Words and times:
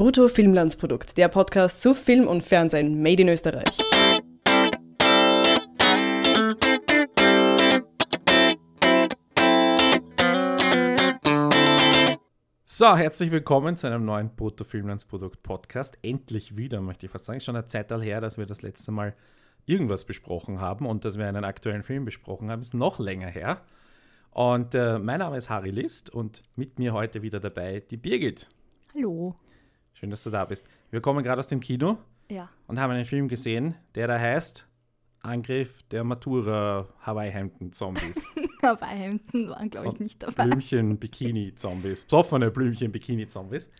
Brutto 0.00 0.28
Filmlandsprodukt, 0.28 1.18
der 1.18 1.28
Podcast 1.28 1.82
zu 1.82 1.92
Film 1.92 2.26
und 2.26 2.42
Fernsehen 2.42 3.02
made 3.02 3.20
in 3.20 3.28
Österreich. 3.28 3.76
So, 12.64 12.96
herzlich 12.96 13.30
willkommen 13.30 13.76
zu 13.76 13.88
einem 13.88 14.06
neuen 14.06 14.34
Brutto 14.34 14.64
Filmlandsprodukt 14.64 15.42
Podcast. 15.42 15.98
Endlich 16.00 16.56
wieder, 16.56 16.80
möchte 16.80 17.04
ich 17.04 17.12
fast 17.12 17.26
sagen. 17.26 17.36
Es 17.36 17.42
ist 17.42 17.44
schon 17.44 17.56
eine 17.56 17.66
Zeit 17.66 17.90
her, 17.90 18.22
dass 18.22 18.38
wir 18.38 18.46
das 18.46 18.62
letzte 18.62 18.92
Mal 18.92 19.14
irgendwas 19.66 20.06
besprochen 20.06 20.62
haben 20.62 20.86
und 20.86 21.04
dass 21.04 21.18
wir 21.18 21.28
einen 21.28 21.44
aktuellen 21.44 21.82
Film 21.82 22.06
besprochen 22.06 22.50
haben. 22.50 22.62
Ist 22.62 22.72
noch 22.72 23.00
länger 23.00 23.28
her. 23.28 23.60
Und 24.30 24.74
äh, 24.74 24.98
mein 24.98 25.18
Name 25.18 25.36
ist 25.36 25.50
Harry 25.50 25.68
List 25.68 26.08
und 26.08 26.40
mit 26.56 26.78
mir 26.78 26.94
heute 26.94 27.20
wieder 27.20 27.38
dabei 27.38 27.80
die 27.80 27.98
Birgit. 27.98 28.48
Hallo. 28.94 29.36
Schön, 30.00 30.08
dass 30.10 30.22
du 30.22 30.30
da 30.30 30.46
bist. 30.46 30.64
Wir 30.90 31.02
kommen 31.02 31.22
gerade 31.22 31.38
aus 31.40 31.48
dem 31.48 31.60
Kino 31.60 31.98
Ja. 32.30 32.48
und 32.66 32.80
haben 32.80 32.90
einen 32.90 33.04
Film 33.04 33.28
gesehen, 33.28 33.74
der 33.94 34.06
da 34.08 34.18
heißt 34.18 34.66
Angriff 35.20 35.82
der 35.90 36.04
Matura 36.04 36.88
Hawaii 37.02 37.30
Hemden 37.30 37.74
Zombies. 37.74 38.26
Hawaii-Hemden 38.62 39.48
waren, 39.50 39.68
glaube 39.68 39.88
ich, 39.88 40.00
nicht 40.00 40.22
dabei. 40.22 40.44
Blümchen 40.46 40.98
Bikini 40.98 41.54
Zombies. 41.54 42.04
Besoffene 42.06 42.50
Blümchen 42.50 42.90
Bikini 42.92 43.28
Zombies. 43.28 43.70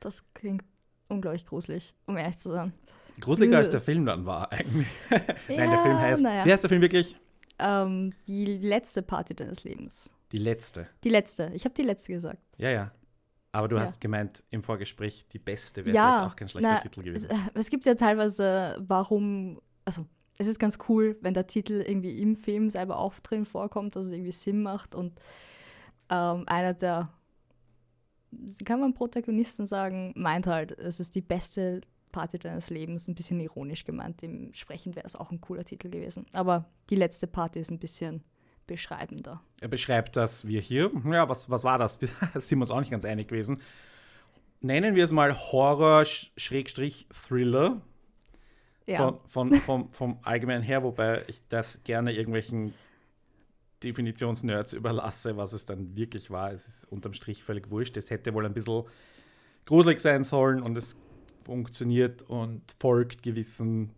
Das 0.00 0.24
klingt 0.34 0.64
unglaublich 1.08 1.46
gruselig, 1.46 1.94
um 2.06 2.16
ehrlich 2.16 2.38
zu 2.38 2.50
sein. 2.50 2.72
Gruseliger 3.20 3.58
als 3.58 3.68
Ugh. 3.68 3.72
der 3.72 3.80
Film 3.80 4.06
dann 4.06 4.26
war 4.26 4.50
eigentlich. 4.52 4.86
Nein, 5.10 5.22
der 5.48 5.64
Ja, 5.66 5.82
Film 5.82 5.98
heißt. 5.98 6.22
naja. 6.22 6.44
Wie 6.44 6.52
heißt 6.52 6.62
der 6.64 6.68
Film 6.68 6.82
wirklich? 6.82 7.16
Ähm, 7.60 8.12
die 8.26 8.44
letzte 8.46 9.02
Party 9.02 9.34
deines 9.34 9.62
Lebens. 9.64 10.10
Die 10.32 10.36
letzte. 10.38 10.88
Die 11.04 11.08
letzte. 11.08 11.50
Ich 11.54 11.64
habe 11.64 11.74
die 11.74 11.82
letzte 11.82 12.12
gesagt. 12.12 12.38
Ja, 12.58 12.70
ja. 12.70 12.92
Aber 13.58 13.66
du 13.66 13.74
Ja. 13.74 13.82
hast 13.82 14.00
gemeint 14.00 14.44
im 14.50 14.62
Vorgespräch, 14.62 15.26
die 15.32 15.40
beste 15.40 15.84
wäre 15.84 15.96
ja. 15.96 16.18
vielleicht 16.18 16.32
auch 16.32 16.36
kein 16.36 16.48
schlechter 16.48 16.74
na, 16.74 16.78
Titel 16.78 17.02
gewesen. 17.02 17.28
Es, 17.28 17.36
äh, 17.36 17.50
es 17.54 17.70
gibt 17.70 17.86
ja 17.86 17.96
teilweise, 17.96 18.76
warum, 18.86 19.60
also 19.84 20.06
es 20.38 20.46
ist 20.46 20.60
ganz 20.60 20.78
cool, 20.88 21.18
wenn 21.22 21.34
der 21.34 21.48
Titel 21.48 21.82
irgendwie 21.84 22.22
im 22.22 22.36
Film 22.36 22.70
selber 22.70 23.00
auch 23.00 23.18
drin 23.18 23.44
vorkommt, 23.44 23.96
dass 23.96 24.06
es 24.06 24.12
irgendwie 24.12 24.30
Sinn 24.30 24.62
macht 24.62 24.94
und 24.94 25.18
ähm, 26.08 26.44
einer 26.46 26.72
der, 26.72 27.12
kann 28.64 28.78
man 28.78 28.94
Protagonisten 28.94 29.66
sagen, 29.66 30.12
meint 30.14 30.46
halt, 30.46 30.78
es 30.78 31.00
ist 31.00 31.16
die 31.16 31.20
beste 31.20 31.80
Party 32.12 32.38
deines 32.38 32.70
Lebens, 32.70 33.08
ein 33.08 33.16
bisschen 33.16 33.40
ironisch 33.40 33.82
gemeint. 33.84 34.22
Dementsprechend 34.22 34.94
wäre 34.94 35.02
das 35.02 35.16
auch 35.16 35.32
ein 35.32 35.40
cooler 35.40 35.64
Titel 35.64 35.90
gewesen. 35.90 36.26
Aber 36.32 36.70
die 36.90 36.96
letzte 36.96 37.26
Party 37.26 37.58
ist 37.58 37.72
ein 37.72 37.80
bisschen 37.80 38.22
beschreibender. 38.68 39.42
Er 39.60 39.66
beschreibt 39.66 40.16
das 40.16 40.46
wir 40.46 40.60
hier. 40.60 40.92
Ja, 41.10 41.28
was, 41.28 41.50
was 41.50 41.64
war 41.64 41.78
das? 41.78 41.98
Da 41.98 42.06
sind 42.40 42.58
wir 42.58 42.62
uns 42.62 42.70
auch 42.70 42.78
nicht 42.78 42.92
ganz 42.92 43.04
einig 43.04 43.26
gewesen. 43.26 43.60
Nennen 44.60 44.94
wir 44.94 45.04
es 45.04 45.10
mal 45.10 45.36
Horror-Thriller 45.36 47.82
Ja, 48.86 48.98
von, 48.98 49.18
von, 49.26 49.52
vom, 49.54 49.92
vom 49.92 50.20
Allgemeinen 50.22 50.62
her, 50.62 50.84
wobei 50.84 51.24
ich 51.26 51.42
das 51.48 51.82
gerne 51.82 52.12
irgendwelchen 52.12 52.72
Definitionsnerds 53.82 54.72
überlasse, 54.72 55.36
was 55.36 55.52
es 55.52 55.66
dann 55.66 55.96
wirklich 55.96 56.30
war. 56.30 56.52
Es 56.52 56.66
ist 56.66 56.84
unterm 56.84 57.12
Strich 57.12 57.42
völlig 57.42 57.70
wurscht. 57.70 57.96
Es 57.96 58.10
hätte 58.10 58.34
wohl 58.34 58.46
ein 58.46 58.54
bisschen 58.54 58.84
gruselig 59.64 60.00
sein 60.00 60.24
sollen 60.24 60.62
und 60.62 60.76
es 60.76 61.00
funktioniert 61.44 62.22
und 62.22 62.62
folgt 62.80 63.22
gewissen 63.22 63.90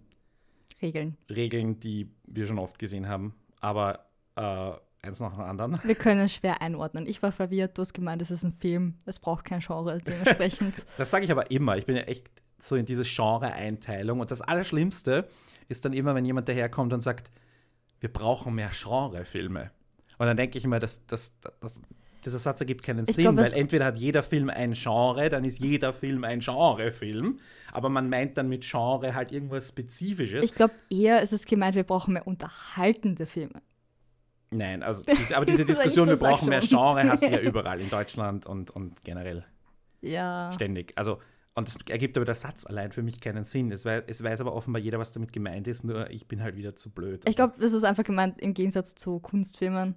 Regeln. 0.83 1.17
Regeln, 1.29 1.81
die 1.81 2.11
wir 2.27 2.47
schon 2.47 2.59
oft 2.59 2.79
gesehen 2.79 3.09
haben. 3.09 3.35
Aber 3.61 4.07
äh, 4.41 5.07
eins 5.07 5.21
nach 5.21 5.33
dem 5.33 5.41
anderen. 5.43 5.81
Wir 5.83 5.95
können 5.95 6.21
es 6.23 6.35
schwer 6.35 6.61
einordnen. 6.63 7.07
Ich 7.07 7.23
war 7.23 7.33
verwirrt, 7.33 7.77
du 7.79 7.83
hast 7.83 7.95
gemeint, 7.95 8.21
es 8.23 8.31
ist 8.31 8.43
ein 8.43 8.53
Film. 8.53 8.95
Es 9.07 9.19
braucht 9.19 9.45
kein 9.45 9.61
Genre, 9.61 9.99
dementsprechend. 9.99 10.75
Das 10.99 11.11
sage 11.11 11.25
ich 11.25 11.31
aber 11.31 11.51
immer. 11.51 11.77
Ich 11.77 11.87
bin 11.87 11.97
ja 11.97 12.03
echt 12.03 12.29
so 12.59 12.77
in 12.77 12.85
diese 12.87 13.03
Genre-Einteilung. 13.05 14.21
Und 14.21 14.31
das 14.31 14.43
Allerschlimmste 14.43 15.29
ist 15.69 15.85
dann 15.85 15.93
immer, 15.93 16.15
wenn 16.15 16.25
jemand 16.25 16.49
daherkommt 16.49 16.93
und 16.93 17.01
sagt, 17.03 17.31
wir 18.01 18.13
brauchen 18.13 18.55
mehr 18.55 18.71
Genre-Filme. 18.73 19.71
Und 20.19 20.27
dann 20.27 20.37
denke 20.37 20.59
ich 20.59 20.65
immer, 20.65 20.79
dass, 20.79 21.07
dass, 21.07 21.39
dass, 21.61 21.81
dieser 22.25 22.39
Satz 22.39 22.61
ergibt 22.61 22.83
keinen 22.83 23.07
Ich 23.09 23.15
Sinn, 23.17 23.25
glaub, 23.25 23.37
weil 23.37 23.45
es- 23.47 23.55
entweder 23.55 23.87
hat 23.87 23.97
jeder 23.97 24.23
Film 24.23 24.51
ein 24.51 24.73
Genre, 24.75 25.31
dann 25.31 25.45
ist 25.45 25.59
jeder 25.61 25.95
Film 25.95 26.25
ein 26.25 26.41
Genre-Film. 26.41 27.39
Aber 27.73 27.89
man 27.89 28.11
meint 28.11 28.37
dann 28.37 28.49
mit 28.51 28.63
Genre 28.69 29.15
halt 29.15 29.33
irgendwas 29.33 29.69
Spezifisches. 29.71 30.45
Ich 30.45 30.55
glaube 30.55 30.75
eher, 30.91 31.23
es 31.23 31.33
ist 31.33 31.47
gemeint, 31.47 31.75
wir 31.77 31.85
brauchen 31.85 32.13
mehr 32.15 32.27
unterhaltende 32.27 33.27
Filme. 33.27 33.63
Nein, 34.51 34.83
also 34.83 35.03
diese, 35.19 35.37
aber 35.37 35.47
diese 35.47 35.65
Diskussion, 35.65 36.09
ich, 36.09 36.15
wir 36.15 36.29
brauchen 36.29 36.49
mehr. 36.49 36.61
Genre, 36.61 37.09
hast 37.09 37.23
du 37.23 37.31
ja 37.31 37.41
überall 37.41 37.81
in 37.81 37.89
Deutschland 37.91 38.47
und, 38.47 38.71
und 38.71 39.05
generell. 39.05 39.45
Ja. 40.01 40.51
Ständig. 40.53 40.93
Also, 40.97 41.19
und 41.55 41.69
das 41.69 41.77
ergibt 41.89 42.17
aber 42.17 42.25
der 42.25 42.35
Satz 42.35 42.65
allein 42.67 42.91
für 42.93 43.03
mich 43.03 43.21
keinen 43.21 43.45
Sinn. 43.45 43.71
Es 43.73 43.85
weiß, 43.85 44.05
es 44.07 44.23
weiß 44.23 44.41
aber 44.41 44.55
offenbar 44.55 44.81
jeder, 44.81 44.99
was 44.99 45.13
damit 45.13 45.33
gemeint 45.33 45.67
ist, 45.69 45.85
nur 45.85 46.11
ich 46.11 46.27
bin 46.27 46.43
halt 46.43 46.57
wieder 46.57 46.75
zu 46.77 46.91
blöd. 46.91 47.23
Ich 47.29 47.37
glaube, 47.37 47.55
das 47.61 47.73
ist 47.73 47.85
einfach 47.85 48.05
gemeint 48.05 48.41
im 48.41 48.55
Gegensatz 48.55 48.95
zu 48.95 49.21
Kunstfilmen. 49.21 49.95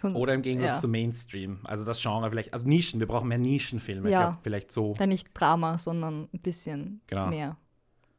Kun 0.00 0.16
Oder 0.16 0.34
im 0.34 0.42
Gegensatz 0.42 0.68
ja. 0.76 0.78
zu 0.80 0.88
Mainstream. 0.88 1.60
Also 1.64 1.84
das 1.84 2.00
Genre 2.02 2.28
vielleicht, 2.30 2.54
also 2.54 2.66
Nischen, 2.66 2.98
wir 2.98 3.06
brauchen 3.06 3.28
mehr 3.28 3.38
Nischenfilme. 3.38 4.08
Ich 4.08 4.12
Ja. 4.12 4.20
glaube, 4.22 4.38
vielleicht 4.42 4.72
so, 4.72 4.94
Dann 4.98 5.10
nicht 5.10 5.28
Drama, 5.34 5.78
sondern 5.78 6.28
ein 6.32 6.40
bisschen 6.40 7.02
Genau. 7.06 7.28
mehr 7.28 7.56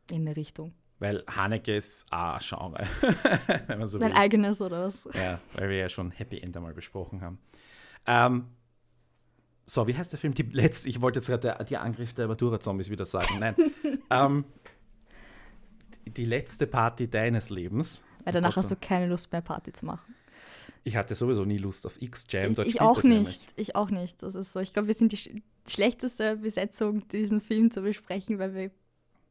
in 0.10 0.22
eine 0.28 0.36
Richtung. 0.36 0.74
Weil 1.02 1.24
Haneke 1.28 1.76
ist 1.76 2.06
auch 2.14 2.36
ein 2.36 2.40
Genre, 2.42 2.88
wenn 3.68 3.80
man 3.80 3.88
so 3.88 3.98
Dein 3.98 4.12
will. 4.12 4.18
eigenes 4.18 4.62
oder 4.62 4.84
was? 4.84 5.10
Ja, 5.14 5.40
weil 5.54 5.70
wir 5.70 5.78
ja 5.78 5.90
schon 5.90 6.12
Happy 6.12 6.40
End 6.40 6.56
einmal 6.56 6.74
besprochen 6.74 7.22
haben. 7.22 7.40
Ähm, 8.06 8.46
so, 9.66 9.88
wie 9.88 9.96
heißt 9.98 10.12
der 10.12 10.20
Film? 10.20 10.34
Die 10.34 10.44
letzte, 10.44 10.90
ich 10.90 11.02
wollte 11.02 11.20
jetzt 11.20 11.28
gerade 11.28 11.66
die 11.66 11.78
Angriff 11.78 12.14
der 12.14 12.28
Matura-Zombies 12.28 12.90
wieder 12.90 13.06
sagen. 13.06 13.40
Nein. 13.40 13.56
ähm, 14.10 14.46
die- 16.06 16.26
letzte 16.26 16.68
Party 16.68 17.10
deines 17.10 17.50
Lebens. 17.50 18.04
Weil 18.24 18.34
danach 18.34 18.56
hast 18.56 18.70
du 18.70 18.76
keine 18.76 19.08
Lust 19.08 19.32
mehr 19.32 19.42
Party 19.42 19.74
zu 19.74 19.86
machen. 19.86 20.14
Ich 20.84 20.96
hatte 20.96 21.16
sowieso 21.16 21.46
nie 21.46 21.58
Lust 21.58 21.86
auf 21.86 22.02
X-Jam. 22.02 22.52
Ich, 22.60 22.60
ich 22.76 22.82
auch 22.82 22.98
nicht. 22.98 23.06
nämlich. 23.06 23.40
Ich 23.56 23.76
auch 23.76 23.90
nicht. 23.92 24.22
Das 24.24 24.36
ist 24.36 24.52
so. 24.54 24.60
Ich 24.60 24.74
glaube, 24.74 24.88
wir 24.88 24.96
sind 24.96 25.12
die 25.12 25.18
sch 25.18 25.30
schlechteste 25.68 26.38
Besetzung, 26.38 27.08
diesen 27.10 27.40
Film 27.42 27.72
zu 27.72 27.82
besprechen, 27.82 28.40
weil 28.40 28.54
wir. 28.56 28.72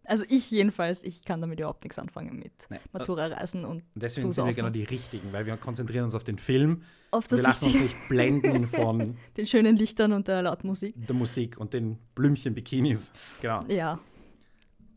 Also 0.04 0.24
ich 0.28 0.50
jedenfalls, 0.50 1.02
ich 1.04 1.24
kann 1.24 1.40
damit 1.40 1.60
überhaupt 1.60 1.84
nichts 1.84 1.98
anfangen 1.98 2.38
mit 2.38 2.52
Nein. 2.68 2.80
Matura-Reisen 2.92 3.64
und 3.64 3.84
deswegen 3.94 4.32
sind 4.32 4.44
wir 4.46 4.50
Zusaufen. 4.52 4.54
genau 4.56 4.70
die 4.70 4.84
Richtigen, 4.84 5.32
weil 5.32 5.46
wir 5.46 5.56
konzentrieren 5.56 6.04
uns 6.04 6.14
auf 6.14 6.24
den 6.24 6.38
Film. 6.38 6.82
auf 7.12 7.24
wir 7.30 7.36
das 7.36 7.42
lassen 7.42 7.66
uns 7.66 7.80
nicht 7.80 7.96
blenden 8.08 8.66
von 8.66 9.16
den 9.36 9.46
schönen 9.46 9.76
Lichtern 9.76 10.12
und 10.12 10.26
der 10.26 10.42
lauten 10.42 10.66
Musik. 10.68 10.94
der 11.06 11.14
Musik 11.14 11.58
und 11.58 11.74
den 11.74 11.98
Blümchen-Bikinis. 12.14 13.12
Genau. 13.40 13.64
Ja, 13.68 14.00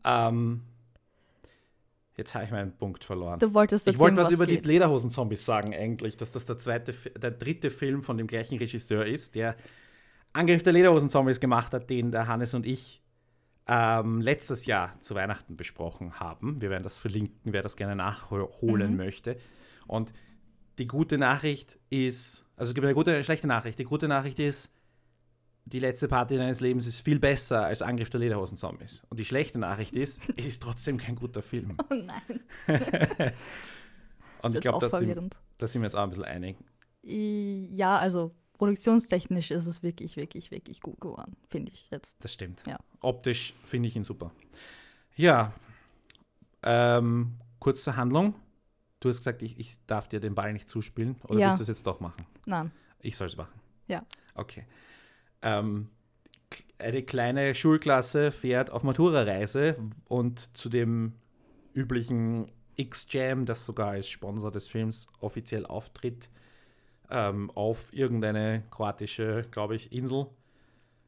Ähm, 0.04 0.62
jetzt 2.16 2.34
habe 2.34 2.44
ich 2.44 2.50
meinen 2.50 2.76
Punkt 2.76 3.04
verloren. 3.04 3.38
du 3.38 3.52
wolltest 3.54 3.86
Ich 3.86 3.98
wollte 3.98 4.16
erzählen, 4.20 4.26
was 4.26 4.32
über 4.34 4.46
geht. 4.46 4.64
die 4.64 4.68
Lederhosen-Zombies 4.68 5.44
sagen, 5.44 5.74
eigentlich, 5.74 6.16
dass 6.16 6.30
das 6.30 6.46
der 6.46 6.58
zweite, 6.58 6.92
der 6.92 7.30
dritte 7.30 7.70
Film 7.70 8.02
von 8.02 8.16
dem 8.16 8.26
gleichen 8.26 8.58
Regisseur 8.58 9.04
ist, 9.06 9.34
der 9.34 9.56
Angriff 10.32 10.62
der 10.62 10.72
Lederhosen-Zombies 10.72 11.38
gemacht 11.40 11.72
hat, 11.72 11.88
den 11.90 12.10
der 12.10 12.26
Hannes 12.26 12.54
und 12.54 12.66
ich 12.66 13.00
ähm, 13.66 14.20
letztes 14.20 14.66
Jahr 14.66 15.00
zu 15.00 15.14
Weihnachten 15.14 15.56
besprochen 15.56 16.20
haben. 16.20 16.60
Wir 16.60 16.70
werden 16.70 16.82
das 16.82 16.98
verlinken, 16.98 17.52
wer 17.52 17.62
das 17.62 17.76
gerne 17.76 17.96
nachholen 17.96 18.90
Mhm. 18.92 18.96
möchte. 18.96 19.36
Und 19.86 20.12
die 20.78 20.86
gute 20.86 21.18
Nachricht 21.18 21.78
ist, 21.90 22.44
also 22.56 22.70
es 22.70 22.74
gibt 22.74 22.84
eine 22.84 22.94
gute 22.94 23.10
und 23.10 23.14
eine 23.16 23.24
schlechte 23.24 23.46
Nachricht. 23.46 23.78
Die 23.78 23.84
gute 23.84 24.08
Nachricht 24.08 24.38
ist, 24.38 24.70
die 25.66 25.78
letzte 25.78 26.08
Party 26.08 26.36
deines 26.36 26.60
Lebens 26.60 26.86
ist 26.86 27.00
viel 27.00 27.18
besser 27.18 27.64
als 27.64 27.80
Angriff 27.80 28.10
der 28.10 28.20
Lederhosen-Zombies. 28.20 29.04
Und 29.08 29.18
die 29.18 29.24
schlechte 29.24 29.58
Nachricht 29.58 29.94
ist, 29.96 30.20
es 30.36 30.44
ist 30.46 30.62
trotzdem 30.62 30.98
kein 30.98 31.16
guter 31.16 31.42
Film. 31.42 31.76
Oh 31.90 31.94
nein, 31.94 32.40
Und 34.42 34.54
ich 34.54 34.60
glaube, 34.60 34.86
da 34.88 34.98
sind, 34.98 35.08
wir 35.80 35.82
jetzt 35.84 35.96
auch 35.96 36.02
ein 36.02 36.10
bisschen 36.10 36.24
einig. 36.24 36.58
Ja, 37.02 37.96
also 37.96 38.34
produktionstechnisch 38.58 39.50
ist 39.50 39.66
es 39.66 39.82
wirklich, 39.82 40.16
wirklich, 40.16 40.50
wirklich 40.50 40.80
gut 40.80 41.00
geworden, 41.00 41.36
finde 41.48 41.72
ich 41.72 41.88
jetzt. 41.90 42.22
Das 42.24 42.32
stimmt. 42.32 42.62
Ja. 42.66 42.78
Optisch 43.00 43.54
finde 43.64 43.88
ich 43.88 43.96
ihn 43.96 44.04
super. 44.04 44.30
Ja, 45.16 45.52
ähm, 46.62 47.34
kurz 47.58 47.82
zur 47.84 47.96
Handlung. 47.96 48.34
Du 49.00 49.08
hast 49.08 49.18
gesagt, 49.18 49.42
ich, 49.42 49.58
ich 49.58 49.74
darf 49.86 50.08
dir 50.08 50.20
den 50.20 50.34
Ball 50.34 50.52
nicht 50.52 50.68
zuspielen. 50.70 51.16
Oder 51.24 51.38
Ja. 51.40 51.46
willst 51.48 51.58
du 51.58 51.62
es 51.62 51.68
jetzt 51.68 51.86
doch 51.86 52.00
machen? 52.00 52.24
Nein, 52.46 52.70
Ich 53.00 53.16
soll 53.16 53.26
es 53.26 53.36
machen. 53.36 53.60
Ja. 53.86 54.04
Okay. 54.34 54.64
Ähm, 55.42 55.90
eine 56.78 57.02
kleine 57.02 57.54
Schulklasse 57.54 58.32
fährt 58.32 58.70
auf 58.70 58.82
Matura-Reise 58.82 59.76
und 60.06 60.56
zu 60.56 60.68
dem 60.70 61.12
üblichen 61.74 62.50
X-Jam, 62.76 63.44
das 63.44 63.64
sogar 63.64 63.88
als 63.90 64.08
Sponsor 64.08 64.50
des 64.50 64.66
Films 64.66 65.06
offiziell 65.20 65.66
auftritt, 65.66 66.30
ähm, 67.10 67.50
auf 67.54 67.92
irgendeine 67.92 68.62
kroatische, 68.70 69.46
glaube 69.50 69.76
ich, 69.76 69.92
Insel. 69.92 70.26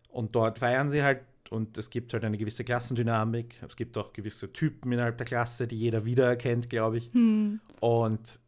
Und 0.09 0.35
dort 0.35 0.59
feiern 0.59 0.91
sie 0.91 1.03
halt 1.03 1.21
und 1.51 1.79
es 1.79 1.91
gibt 1.91 2.13
halt 2.13 2.25
eine 2.25 2.39
gewisse 2.39 2.65
Klassendynamik. 2.65 3.63
Es 3.69 3.77
gibt 3.77 3.97
auch 3.97 4.13
gewisse 4.13 4.53
Typen 4.53 4.93
innerhalb 4.93 5.17
der 5.19 5.27
Klasse, 5.27 5.67
die 5.67 5.77
jeder 5.77 6.05
wiedererkennt, 6.05 6.71
glaube 6.71 6.99
ich. 6.99 7.13
hm. 7.13 7.61
Und 7.81 8.39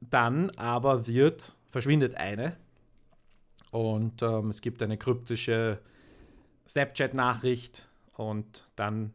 dann 0.00 0.50
aber 0.50 1.06
wird, 1.06 1.56
verschwindet 1.70 2.16
eine 2.16 2.56
und 3.70 4.22
ähm, 4.22 4.50
es 4.50 4.60
gibt 4.60 4.82
eine 4.82 4.96
kryptische 4.96 5.80
Snapchat-Nachricht 6.68 7.88
und 8.16 8.64
dann, 8.76 9.12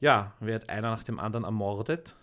ja, 0.00 0.34
wird 0.40 0.68
einer 0.68 0.90
nach 0.90 1.02
dem 1.02 1.18
anderen 1.18 1.44
ermordet 1.44 2.16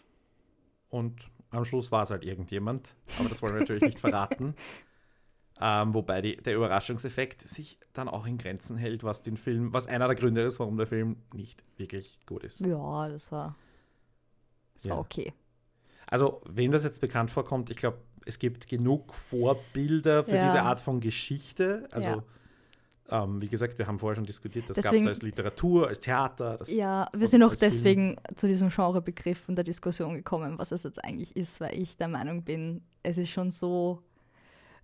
und 0.90 1.30
am 1.54 1.66
Schluss 1.66 1.92
war 1.92 2.04
es 2.04 2.10
halt 2.10 2.24
irgendjemand, 2.24 2.96
aber 3.20 3.30
das 3.30 3.42
wollen 3.42 3.54
wir 3.54 3.62
natürlich 3.62 3.84
nicht 3.84 4.00
verraten. 4.00 4.56
Ähm, 5.62 5.94
wobei 5.94 6.22
die, 6.22 6.36
der 6.38 6.56
Überraschungseffekt 6.56 7.42
sich 7.48 7.78
dann 7.94 8.10
auch 8.10 8.26
in 8.26 8.40
Grenzen 8.40 8.76
hält, 8.76 9.04
was 9.04 9.22
den 9.22 9.38
Film, 9.38 9.72
was 9.72 9.86
einer 9.86 10.08
der 10.08 10.16
Gründe 10.16 10.42
ist, 10.42 10.60
warum 10.60 10.78
der 10.78 10.88
Film 10.88 11.18
nicht 11.32 11.64
wirklich 11.78 12.20
gut 12.26 12.44
ist. 12.44 12.62
Ja, 12.62 13.08
das 13.08 13.32
war, 13.32 13.56
das 14.74 14.86
Ja. 14.86 14.92
war 14.94 15.00
okay. 15.00 15.32
Also, 16.08 16.42
wem 16.50 16.72
das 16.72 16.84
jetzt 16.84 17.02
bekannt 17.02 17.30
vorkommt, 17.30 17.70
ich 17.70 17.78
glaube, 17.78 18.00
es 18.26 18.40
gibt 18.40 18.68
genug 18.68 19.14
Vorbilder 19.14 20.24
für 20.24 20.38
Ja. 20.38 20.44
diese 20.44 20.64
Art 20.64 20.82
von 20.82 21.00
Geschichte. 21.00 21.88
Also, 21.92 22.10
Ja. 22.10 22.24
Ähm, 23.10 23.42
wie 23.42 23.48
gesagt, 23.50 23.78
wir 23.78 23.86
haben 23.88 24.00
vorher 24.00 24.16
schon 24.16 24.26
diskutiert, 24.26 24.70
das 24.70 24.78
gab 24.78 24.86
es 24.86 24.92
Deswegen- 24.92 25.08
als 25.08 25.22
Literatur, 25.22 25.88
als 25.88 26.00
Theater. 26.00 26.58
Ja, 26.68 27.08
wir 27.16 27.28
sind 27.28 27.44
auch 27.44 27.50
als 27.52 27.60
Film. 27.60 27.72
deswegen 27.74 28.16
zu 28.36 28.48
diesem 28.48 28.70
Genrebegriff 28.70 29.48
und 29.50 29.56
der 29.56 29.64
Diskussion 29.64 30.16
gekommen, 30.16 30.58
was 30.58 30.72
es 30.72 30.84
jetzt 30.84 31.04
eigentlich 31.04 31.36
ist, 31.36 31.60
weil 31.62 31.78
ich 31.78 31.98
der 31.98 32.08
Meinung 32.08 32.44
bin, 32.44 32.82
es 33.04 33.18
ist 33.18 33.30
schon 33.30 33.52
so 33.52 34.02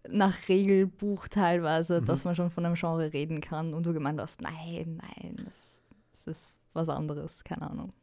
nach 0.08 0.36
Regelbuch 0.48 1.28
teilweise, 1.28 2.02
Mhm. 2.02 2.06
dass 2.06 2.24
man 2.24 2.36
schon 2.36 2.50
von 2.50 2.66
einem 2.66 2.76
Genre 2.76 3.12
reden 3.12 3.42
kann 3.42 3.74
und 3.74 3.86
du 3.86 3.94
gemeint 3.94 4.20
hast, 4.20 4.42
nein, 4.42 5.02
nein, 5.02 5.36
das, 5.46 5.82
das 6.12 6.28
ist 6.28 6.54
was 6.74 6.88
anderes, 6.90 7.44
keine 7.44 7.70
Ahnung. 7.70 7.94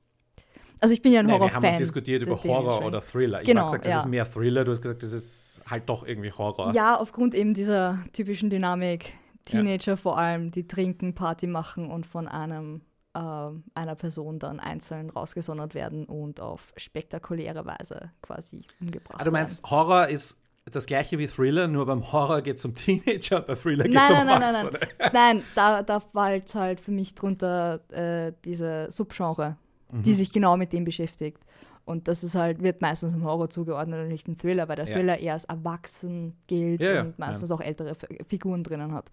Also 0.78 0.92
ich 0.92 1.00
bin 1.00 1.12
ja 1.14 1.20
ein 1.20 1.26
Nein, 1.26 1.36
wir 1.36 1.38
Horrorfan. 1.40 1.62
haben 1.64 1.74
auch 1.74 1.78
diskutiert 1.78 2.20
über 2.22 2.34
deswegen 2.34 2.54
Horror 2.54 2.84
oder 2.84 3.00
Thriller. 3.00 3.40
Ich 3.40 3.46
Genau, 3.46 3.62
habe 3.62 3.68
gesagt, 3.70 3.86
das 3.86 3.92
ja. 3.92 3.98
ist 4.00 4.08
mehr 4.08 4.30
Thriller, 4.30 4.62
du 4.64 4.72
hast 4.72 4.82
gesagt, 4.82 5.02
das 5.02 5.12
ist 5.12 5.60
halt 5.70 5.88
doch 5.88 6.06
irgendwie 6.06 6.30
Horror. 6.30 6.74
Ja, 6.74 6.96
aufgrund 6.98 7.34
eben 7.34 7.54
dieser 7.54 7.98
typischen 8.12 8.50
Dynamik. 8.50 9.14
Teenager 9.46 9.96
vor 9.96 10.18
allem, 10.18 10.50
die 10.50 10.66
trinken, 10.68 11.14
Party 11.14 11.46
machen 11.46 11.90
und 11.90 12.04
von 12.06 12.28
einem, 12.28 12.82
ähm, 13.16 13.64
einer 13.74 13.94
Person 13.94 14.38
dann 14.38 14.60
einzeln 14.60 15.10
rausgesondert 15.10 15.74
werden 15.74 16.04
und 16.04 16.40
auf 16.40 16.72
spektakuläre 16.76 17.64
Weise 17.64 18.12
quasi 18.22 18.64
umgebracht 18.80 19.20
Ah, 19.20 19.24
du 19.24 19.30
meinst, 19.30 19.68
Horror 19.70 20.08
ist 20.08 20.42
das 20.70 20.86
gleiche 20.86 21.16
wie 21.18 21.28
Thriller, 21.28 21.68
nur 21.68 21.86
beim 21.86 22.10
Horror 22.12 22.42
geht 22.42 22.56
es 22.58 22.64
um 22.64 22.74
Teenager, 22.74 23.40
bei 23.46 23.54
Thriller 23.54 23.84
geht 23.84 23.94
es 23.94 24.10
um 24.10 24.16
nein, 24.16 24.26
nein, 24.26 24.40
nein, 24.40 24.66
nein. 24.98 25.10
Nein, 25.12 25.42
da, 25.54 25.82
da 25.82 26.00
fällt 26.00 26.54
halt 26.54 26.80
für 26.80 26.90
mich 26.90 27.14
drunter 27.14 27.80
äh, 27.90 28.32
diese 28.44 28.88
Subgenre, 28.90 29.56
die 29.92 30.10
Mhm. 30.10 30.14
sich 30.14 30.32
genau 30.32 30.56
mit 30.56 30.72
dem 30.72 30.84
beschäftigt. 30.84 31.38
Und 31.86 32.08
das 32.08 32.22
ist 32.24 32.34
halt, 32.34 32.62
wird 32.62 32.82
meistens 32.82 33.14
im 33.14 33.24
Horror 33.24 33.48
zugeordnet 33.48 34.00
und 34.02 34.08
nicht 34.08 34.26
im 34.28 34.36
Thriller, 34.36 34.68
weil 34.68 34.76
der 34.76 34.88
Ja. 34.88 34.94
Thriller 34.94 35.18
eher 35.18 35.32
als 35.34 35.44
erwachsen 35.46 36.36
gilt 36.48 36.80
Ja, 36.82 37.00
und 37.02 37.18
meistens 37.18 37.50
auch 37.52 37.60
ältere 37.62 37.90
F 37.90 38.04
Figuren 38.28 38.62
drinnen 38.64 38.92
hat. 38.92 39.08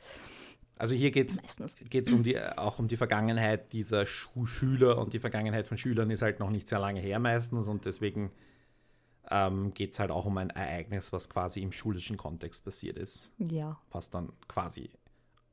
Also 0.76 0.96
hier 0.96 1.12
geht 1.12 1.30
es 1.30 1.38
Meistens. 1.42 1.76
geht 1.78 2.08
es 2.08 2.14
um 2.14 2.24
die, 2.24 2.38
auch 2.42 2.80
um 2.80 2.88
die 2.88 2.98
Vergangenheit 2.98 3.72
dieser 3.74 4.06
Schu 4.08 4.46
Schüler 4.48 4.98
und 4.98 5.14
die 5.14 5.20
Vergangenheit 5.20 5.68
von 5.68 5.78
Schülern 5.78 6.10
ist 6.10 6.24
halt 6.24 6.40
noch 6.40 6.50
nicht 6.50 6.68
sehr 6.68 6.80
lange 6.80 7.00
her 7.00 7.20
meistens 7.20 7.68
und 7.68 7.86
deswegen 7.86 8.32
ähm, 9.30 9.74
geht 9.76 9.94
es 9.94 10.00
halt 10.00 10.10
auch 10.12 10.26
um 10.26 10.36
ein 10.40 10.50
Ereignis, 10.50 11.14
was 11.14 11.30
quasi 11.30 11.62
im 11.62 11.72
schulischen 11.72 12.18
Kontext 12.18 12.66
passiert 12.66 12.98
ist, 12.98 13.32
Ja. 13.38 13.80
was 13.92 14.10
dann 14.10 14.34
quasi 14.48 14.90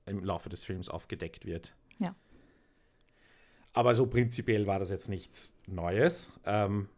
im 0.06 0.24
Laufe 0.24 0.48
des 0.48 0.64
Films 0.64 0.88
aufgedeckt 0.88 1.44
wird. 1.44 1.74
Ja. 1.98 2.16
Aber 3.74 3.94
so 3.94 4.06
prinzipiell 4.06 4.66
war 4.66 4.78
das 4.78 4.88
jetzt 4.90 5.08
nichts 5.10 5.54
Neues. 5.66 6.32
Ähm, 6.44 6.88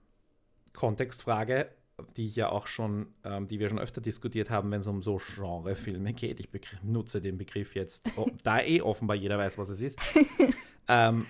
Kontextfrage, 0.73 1.69
die 2.17 2.27
ich 2.27 2.37
ja 2.37 2.49
auch 2.49 2.67
schon, 2.67 3.09
ähm, 3.25 3.47
die 3.47 3.59
wir 3.59 3.69
schon 3.69 3.79
öfter 3.79 4.01
diskutiert 4.01 4.51
haben, 4.51 4.71
wenn 4.71 4.81
es 4.81 4.87
um 4.87 5.03
so 5.03 5.21
Genrefilme 5.35 6.13
geht. 6.13 6.41
Ich 6.41 6.49
nutze 6.83 7.21
den 7.21 7.39
Begriff 7.39 7.75
jetzt, 7.75 8.09
oh, 8.17 8.27
da 8.43 8.61
eh 8.61 8.81
offenbar 8.81 9.17
jeder 9.17 9.39
weiß, 9.39 9.59
was 9.59 9.69
es 9.69 9.81
ist. 9.81 9.99
ähm, 10.89 11.27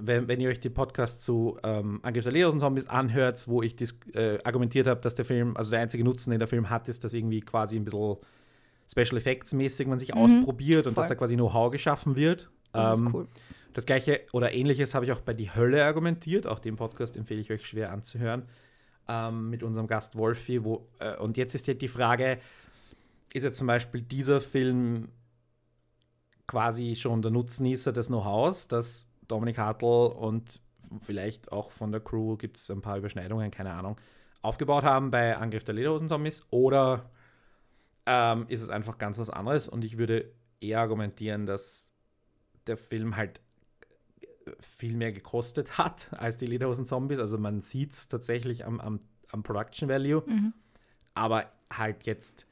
wenn, 0.00 0.28
wenn 0.28 0.40
ihr 0.40 0.48
euch 0.48 0.60
den 0.60 0.74
Podcast 0.74 1.22
zu 1.22 1.58
ähm, 1.62 2.00
Angriff 2.02 2.24
der 2.24 2.32
Leos 2.32 2.54
und 2.54 2.60
Zombies 2.60 2.88
anhört, 2.88 3.46
wo 3.48 3.62
ich 3.62 3.74
äh, 4.14 4.38
argumentiert 4.44 4.86
habe, 4.86 5.00
dass 5.00 5.14
der 5.14 5.24
Film, 5.24 5.56
also 5.56 5.70
der 5.70 5.80
einzige 5.80 6.04
Nutzen, 6.04 6.30
den 6.30 6.38
der 6.38 6.48
Film 6.48 6.70
hat, 6.70 6.88
ist, 6.88 7.04
dass 7.04 7.14
irgendwie 7.14 7.40
quasi 7.40 7.76
ein 7.76 7.84
bisschen 7.84 8.16
Special 8.90 9.18
Effects 9.18 9.52
mäßig 9.52 9.86
man 9.86 9.98
sich 9.98 10.14
ausprobiert 10.14 10.86
und 10.86 10.94
voll. 10.94 11.02
dass 11.02 11.08
da 11.08 11.14
quasi 11.14 11.34
Know-how 11.34 11.70
geschaffen 11.70 12.16
wird. 12.16 12.50
Das 12.72 12.98
Ähm, 13.00 13.06
ist 13.06 13.14
cool. 13.14 13.28
Das 13.78 13.86
gleiche 13.86 14.22
oder 14.32 14.52
ähnliches 14.52 14.92
habe 14.96 15.04
ich 15.04 15.12
auch 15.12 15.20
bei 15.20 15.34
Die 15.34 15.54
Hölle 15.54 15.84
argumentiert. 15.84 16.48
Auch 16.48 16.58
den 16.58 16.74
Podcast 16.74 17.16
empfehle 17.16 17.40
ich 17.40 17.52
euch 17.52 17.64
schwer 17.64 17.92
anzuhören. 17.92 18.48
Ähm, 19.06 19.50
mit 19.50 19.62
unserem 19.62 19.86
Gast 19.86 20.16
Wolfi. 20.16 20.64
Wo, 20.64 20.88
äh, 20.98 21.16
und 21.16 21.36
jetzt 21.36 21.54
ist 21.54 21.68
ja 21.68 21.74
die 21.74 21.86
Frage: 21.86 22.40
Ist 23.32 23.44
jetzt 23.44 23.56
zum 23.56 23.68
Beispiel 23.68 24.02
dieser 24.02 24.40
Film 24.40 25.12
quasi 26.48 26.96
schon 26.96 27.22
der 27.22 27.30
Nutznießer 27.30 27.92
des 27.92 28.08
Know-hows, 28.08 28.66
das 28.66 29.06
Dominik 29.28 29.58
Hartl 29.58 29.84
und 29.84 30.60
vielleicht 31.00 31.52
auch 31.52 31.70
von 31.70 31.92
der 31.92 32.00
Crew 32.00 32.36
gibt 32.36 32.56
es 32.56 32.68
ein 32.72 32.82
paar 32.82 32.98
Überschneidungen, 32.98 33.52
keine 33.52 33.74
Ahnung, 33.74 33.96
aufgebaut 34.42 34.82
haben 34.82 35.12
bei 35.12 35.36
Angriff 35.36 35.62
der 35.62 35.74
Lederhosen-Zombies? 35.74 36.46
Oder 36.50 37.10
ähm, 38.06 38.46
ist 38.48 38.62
es 38.62 38.70
einfach 38.70 38.98
ganz 38.98 39.18
was 39.18 39.30
anderes? 39.30 39.68
Und 39.68 39.84
ich 39.84 39.98
würde 39.98 40.32
eher 40.60 40.80
argumentieren, 40.80 41.46
dass 41.46 41.94
der 42.66 42.76
Film 42.76 43.14
halt 43.14 43.40
viel 44.76 44.96
mehr 44.96 45.12
gekostet 45.12 45.78
hat 45.78 46.08
als 46.18 46.36
die 46.36 46.46
Lederhosen-Zombies. 46.46 47.18
Also 47.18 47.38
man 47.38 47.62
sieht 47.62 47.92
es 47.92 48.08
tatsächlich 48.08 48.64
am, 48.64 48.80
am, 48.80 49.00
am 49.30 49.42
Production 49.42 49.88
Value, 49.88 50.22
Mhm. 50.26 50.52
aber 51.14 51.50
halt 51.72 52.06
jetzt 52.06 52.46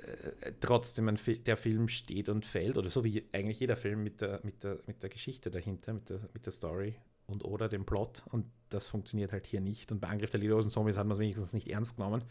äh, 0.00 0.52
trotzdem 0.60 1.08
ein, 1.08 1.18
der 1.46 1.56
Film 1.56 1.88
steht 1.88 2.28
und 2.28 2.46
fällt, 2.46 2.76
oder 2.78 2.88
so 2.90 3.04
wie 3.04 3.24
eigentlich 3.32 3.60
jeder 3.60 3.76
Film 3.76 4.02
mit 4.02 4.20
der, 4.20 4.40
mit 4.42 4.62
der, 4.64 4.78
mit 4.86 5.02
der 5.02 5.10
Geschichte 5.10 5.50
dahinter, 5.50 5.92
mit 5.92 6.08
der, 6.08 6.20
mit 6.32 6.46
der 6.46 6.52
Story 6.52 6.94
und 7.26 7.44
oder 7.44 7.68
dem 7.68 7.84
Plot. 7.84 8.22
Und 8.30 8.46
das 8.70 8.88
funktioniert 8.88 9.32
halt 9.32 9.46
hier 9.46 9.60
nicht. 9.60 9.92
Und 9.92 10.00
bei 10.00 10.08
Angriff 10.08 10.30
der 10.30 10.40
Lederhosen-Zombies 10.40 10.96
hat 10.96 11.06
man 11.06 11.12
es 11.12 11.18
wenigstens 11.20 11.52
nicht 11.52 11.68
ernst 11.68 11.96
genommen. 11.96 12.24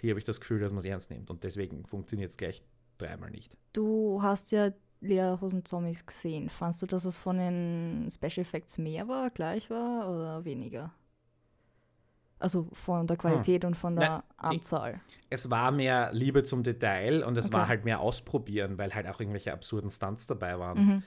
Hier 0.00 0.10
habe 0.10 0.18
ich 0.18 0.24
das 0.24 0.40
Gefühl, 0.40 0.60
dass 0.60 0.72
man 0.72 0.78
es 0.78 0.84
ernst 0.84 1.10
nimmt. 1.10 1.30
Und 1.30 1.44
deswegen 1.44 1.84
funktioniert 1.86 2.30
es 2.30 2.36
gleich 2.36 2.62
dreimal 2.98 3.30
nicht. 3.30 3.56
Du 3.72 4.22
hast 4.22 4.50
ja 4.52 4.72
Lederhosen-Zombies 5.04 6.06
gesehen. 6.06 6.48
Fandst 6.50 6.82
du, 6.82 6.86
dass 6.86 7.04
es 7.04 7.16
von 7.16 7.38
den 7.38 8.08
Special 8.10 8.42
Effects 8.42 8.78
mehr 8.78 9.06
war, 9.08 9.30
gleich 9.30 9.70
war 9.70 10.08
oder 10.10 10.44
weniger? 10.44 10.92
Also 12.38 12.68
von 12.72 13.06
der 13.06 13.16
Qualität 13.16 13.64
und 13.64 13.74
von 13.76 13.96
der 13.96 14.24
die- 14.42 14.56
Anzahl. 14.58 15.00
es 15.30 15.50
war 15.50 15.70
mehr 15.70 16.10
Liebe 16.12 16.42
zum 16.44 16.62
Detail 16.62 17.22
und 17.24 17.38
es 17.38 17.46
Okay. 17.46 17.54
war 17.54 17.68
halt 17.68 17.84
mehr 17.84 18.00
Ausprobieren, 18.00 18.76
weil 18.76 18.94
halt 18.94 19.06
auch 19.06 19.20
irgendwelche 19.20 19.52
absurden 19.52 19.90
Stunts 19.90 20.26
dabei 20.26 20.58
waren. 20.58 20.84
Mhm. 20.86 21.02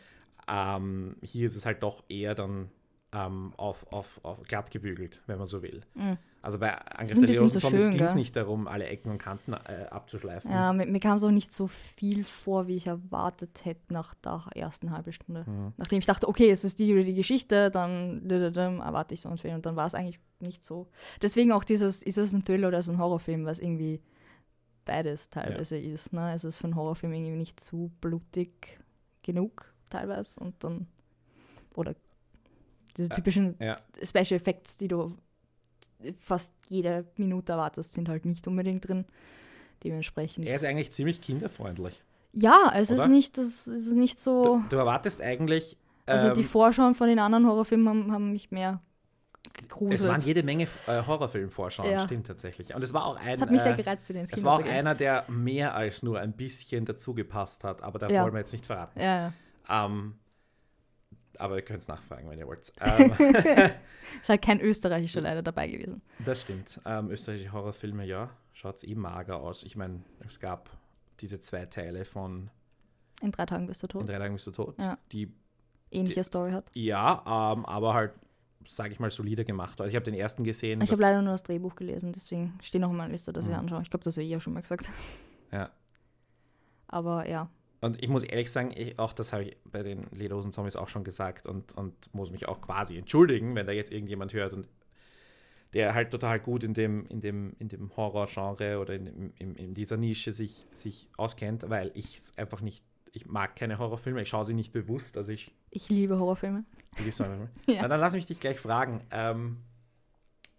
Ähm, 0.47 1.15
hier 1.21 1.45
ist 1.45 1.55
es 1.55 1.65
halt 1.65 1.83
doch 1.83 2.03
eher 2.09 2.33
dann 2.33 2.71
ähm, 3.13 3.53
auf, 3.57 3.85
auf, 3.91 4.19
auf 4.23 4.41
glatt 4.43 4.71
gebügelt, 4.71 5.21
wenn 5.27 5.37
man 5.37 5.47
so 5.47 5.61
will. 5.61 5.81
Mhm. 5.95 6.17
Also 6.47 6.59
bei 6.59 6.69
ist 6.69 7.17
Angriff 7.17 7.51
der 7.51 7.59
schön, 7.59 7.91
ging 7.91 8.03
es 8.05 8.15
nicht 8.15 8.33
darum, 8.37 8.69
alle 8.69 8.85
Ecken 8.85 9.11
und 9.11 9.17
Kanten 9.17 9.51
äh, 9.51 9.87
abzuschleifen. 9.89 10.49
Ja, 10.49 10.71
mir, 10.71 10.85
mir 10.85 11.01
kam 11.01 11.17
es 11.17 11.23
auch 11.25 11.31
nicht 11.31 11.51
so 11.51 11.67
viel 11.67 12.23
vor, 12.23 12.67
wie 12.67 12.77
ich 12.77 12.87
erwartet 12.87 13.65
hätte 13.65 13.91
nach 13.91 14.13
der 14.13 14.45
ersten 14.55 14.91
halben 14.91 15.11
Stunde. 15.11 15.43
Mhm. 15.45 15.73
Nachdem 15.75 15.99
ich 15.99 16.05
dachte, 16.05 16.25
okay, 16.29 16.49
es 16.49 16.63
ist 16.63 16.79
die 16.79 16.93
oder 16.93 17.03
die 17.03 17.15
Geschichte, 17.15 17.69
dann 17.69 18.29
erwarte 18.29 19.13
ich 19.13 19.19
so 19.19 19.27
einen 19.27 19.37
Film. 19.37 19.55
Und 19.55 19.65
dann 19.65 19.75
war 19.75 19.87
es 19.87 19.93
eigentlich 19.93 20.21
nicht 20.39 20.63
so. 20.63 20.87
Deswegen 21.21 21.51
auch 21.51 21.65
dieses, 21.65 22.01
ist 22.01 22.17
es 22.17 22.31
ein 22.31 22.45
Thriller 22.45 22.69
oder 22.69 22.79
ist 22.79 22.87
es 22.87 22.93
ein 22.93 22.97
Horrorfilm, 22.97 23.43
was 23.43 23.59
irgendwie 23.59 24.01
beides 24.85 25.29
teilweise 25.29 25.77
ist. 25.77 26.13
Ne? 26.13 26.31
Es 26.33 26.45
ist 26.45 26.55
für 26.55 26.63
einen 26.63 26.77
Horrorfilm 26.77 27.11
irgendwie 27.11 27.35
nicht 27.35 27.59
zu 27.59 27.91
blutig 27.99 28.79
genug 29.21 29.73
teilweise. 29.89 30.39
Und 30.39 30.63
dann, 30.63 30.87
oder 31.75 31.93
diese 32.95 33.09
typischen 33.09 33.55
ja. 33.59 33.75
Special 34.01 34.39
Effects, 34.39 34.77
die 34.77 34.87
du 34.87 35.17
fast 36.19 36.53
jede 36.69 37.05
Minute 37.17 37.51
erwartest, 37.53 37.93
sind 37.93 38.09
halt 38.09 38.25
nicht 38.25 38.47
unbedingt 38.47 38.87
drin. 38.87 39.05
Dementsprechend. 39.83 40.45
Er 40.47 40.55
ist 40.55 40.65
eigentlich 40.65 40.91
ziemlich 40.91 41.21
kinderfreundlich. 41.21 42.01
Ja, 42.33 42.71
es 42.75 42.91
Oder? 42.91 43.03
ist 43.03 43.09
nicht, 43.09 43.37
das 43.37 43.67
es 43.67 43.87
ist 43.87 43.93
nicht 43.93 44.19
so. 44.19 44.43
Du, 44.43 44.63
du 44.69 44.75
erwartest 44.77 45.21
eigentlich. 45.21 45.77
also 46.05 46.33
die 46.33 46.41
ähm, 46.41 46.45
Vorschauen 46.47 46.95
von 46.95 47.07
den 47.07 47.19
anderen 47.19 47.45
Horrorfilmen 47.47 47.87
haben, 47.89 48.11
haben 48.11 48.31
mich 48.31 48.51
mehr 48.51 48.81
es 49.53 49.53
gegruselt. 49.63 50.03
waren 50.11 50.21
jede 50.21 50.43
Menge 50.43 50.65
äh, 50.87 51.01
Horrorfilmvorschauen, 51.05 51.89
Ja. 51.89 52.03
stimmt 52.03 52.27
tatsächlich. 52.27 52.75
Und 52.75 52.83
es 52.83 52.93
war 52.93 53.05
auch 53.05 53.15
ein. 53.17 53.39
hat 53.39 53.49
mich 53.49 53.61
sehr 53.61 53.73
äh, 53.73 53.81
gereizt, 53.81 54.07
wieder 54.09 54.19
ins 54.19 54.31
Es 54.33 54.43
war 54.43 54.55
auch 54.57 54.63
einer, 54.65 54.93
der 54.93 55.25
mehr 55.29 55.73
als 55.75 56.03
nur 56.03 56.19
ein 56.19 56.33
bisschen 56.33 56.85
dazu 56.85 57.13
gepasst 57.13 57.63
hat, 57.63 57.81
aber 57.81 57.97
da 57.97 58.09
Ja. 58.09 58.23
wollen 58.23 58.33
wir 58.33 58.39
jetzt 58.39 58.51
nicht 58.53 58.65
verraten. 58.65 58.99
Ja, 58.99 59.31
ja. 59.69 59.85
Ähm, 59.85 60.15
aber 61.39 61.55
ihr 61.57 61.61
könnt 61.61 61.81
es 61.81 61.87
nachfragen, 61.87 62.29
wenn 62.29 62.39
ihr 62.39 62.47
wollt. 62.47 62.71
Ähm, 62.81 63.11
Ist 64.21 64.29
halt 64.29 64.41
kein 64.41 64.59
österreichischer 64.61 65.21
leider 65.21 65.41
dabei 65.43 65.67
gewesen. 65.67 66.01
das 66.25 66.41
stimmt. 66.41 66.79
Ähm, 66.85 67.09
österreichische 67.11 67.51
Horrorfilme, 67.51 68.05
ja, 68.05 68.29
schaut 68.53 68.83
eh 68.83 68.95
mager 68.95 69.37
aus. 69.37 69.63
Ich 69.63 69.75
meine, 69.75 70.01
es 70.27 70.39
gab 70.39 70.69
diese 71.19 71.39
zwei 71.39 71.65
Teile 71.65 72.05
von 72.05 72.49
In 73.21 73.31
drei 73.31 73.45
Tagen 73.45 73.67
bist 73.67 73.81
du 73.83 73.87
In 73.87 73.89
tot. 73.89 74.09
drei 74.09 74.17
Tagen 74.19 74.33
bist 74.35 74.47
du 74.47 74.51
tot, 74.51 74.75
Ja. 74.79 74.97
die 75.11 75.31
Ähnliche 75.91 76.23
Story 76.23 76.51
hat. 76.51 76.69
ja, 76.73 77.23
ähm, 77.53 77.65
aber 77.65 77.93
halt, 77.93 78.11
sage 78.67 78.91
ich 78.91 78.99
mal, 78.99 79.09
solider 79.11 79.43
gemacht. 79.45 79.79
Also 79.79 79.89
ich 79.89 79.95
habe 79.95 80.03
den 80.05 80.13
ersten 80.15 80.43
gesehen. 80.43 80.81
Ich 80.81 80.91
habe 80.91 81.01
leider 81.01 81.21
nur 81.21 81.31
das 81.31 81.43
Drehbuch 81.43 81.75
gelesen, 81.75 82.11
deswegen 82.11 82.57
steht 82.61 82.81
noch 82.81 82.89
in 82.91 82.97
meiner 82.97 83.11
Liste, 83.11 83.31
dass 83.33 83.45
ich 83.47 83.53
Mhm. 83.53 83.59
anschaue. 83.59 83.81
Ich 83.83 83.89
glaube, 83.89 84.03
das 84.03 84.15
habe 84.17 84.23
ich 84.25 84.29
ja 84.31 84.39
schon 84.39 84.53
mal 84.53 84.61
gesagt. 84.61 84.85
Ja. 85.51 85.69
Aber 86.87 87.27
ja, 87.27 87.49
und 87.81 88.01
ich 88.01 88.09
muss 88.09 88.23
ehrlich 88.23 88.51
sagen, 88.51 88.71
ich, 88.75 88.97
auch 88.97 89.13
das 89.13 89.33
habe 89.33 89.43
ich 89.43 89.57
bei 89.65 89.83
den 89.83 90.07
Lederhosen 90.11 90.51
Zombies 90.51 90.75
auch 90.75 90.89
schon 90.89 91.03
gesagt 91.03 91.45
und, 91.45 91.75
und 91.77 91.93
muss 92.13 92.31
mich 92.31 92.47
auch 92.47 92.61
quasi 92.61 92.97
entschuldigen, 92.97 93.55
wenn 93.55 93.67
da 93.67 93.71
jetzt 93.71 93.91
irgendjemand 93.91 94.33
hört 94.33 94.53
und 94.53 94.67
der 95.73 95.93
halt 95.93 96.11
total 96.11 96.39
gut 96.39 96.63
in 96.63 96.73
dem, 96.73 97.05
in 97.07 97.21
dem, 97.21 97.55
in 97.59 97.67
dem 97.67 97.95
Horror-Genre 97.95 98.79
oder 98.79 98.95
in, 98.95 99.33
in, 99.37 99.55
in, 99.55 99.73
dieser 99.73 99.97
Nische 99.97 100.31
sich, 100.31 100.65
sich 100.73 101.09
auskennt, 101.17 101.69
weil 101.69 101.91
ich 101.93 102.17
es 102.17 102.37
einfach 102.37 102.61
nicht, 102.61 102.83
ich 103.11 103.25
mag 103.27 103.55
keine 103.55 103.77
Horrorfilme, 103.77 104.21
ich 104.21 104.29
schaue 104.29 104.45
sie 104.45 104.53
nicht 104.53 104.71
bewusst, 104.71 105.17
also 105.17 105.31
ich 105.31 105.53
Ich 105.69 105.89
liebe 105.89 106.17
Horrorfilme. 106.17 106.63
Du 106.97 107.03
liebst 107.03 107.19
Horrorfilme? 107.19 107.49
Ja. 107.67 107.87
Dann 107.87 107.99
lass 107.99 108.13
mich 108.13 108.25
dich 108.25 108.39
gleich 108.39 108.59
fragen, 108.59 109.01
ähm, 109.11 109.57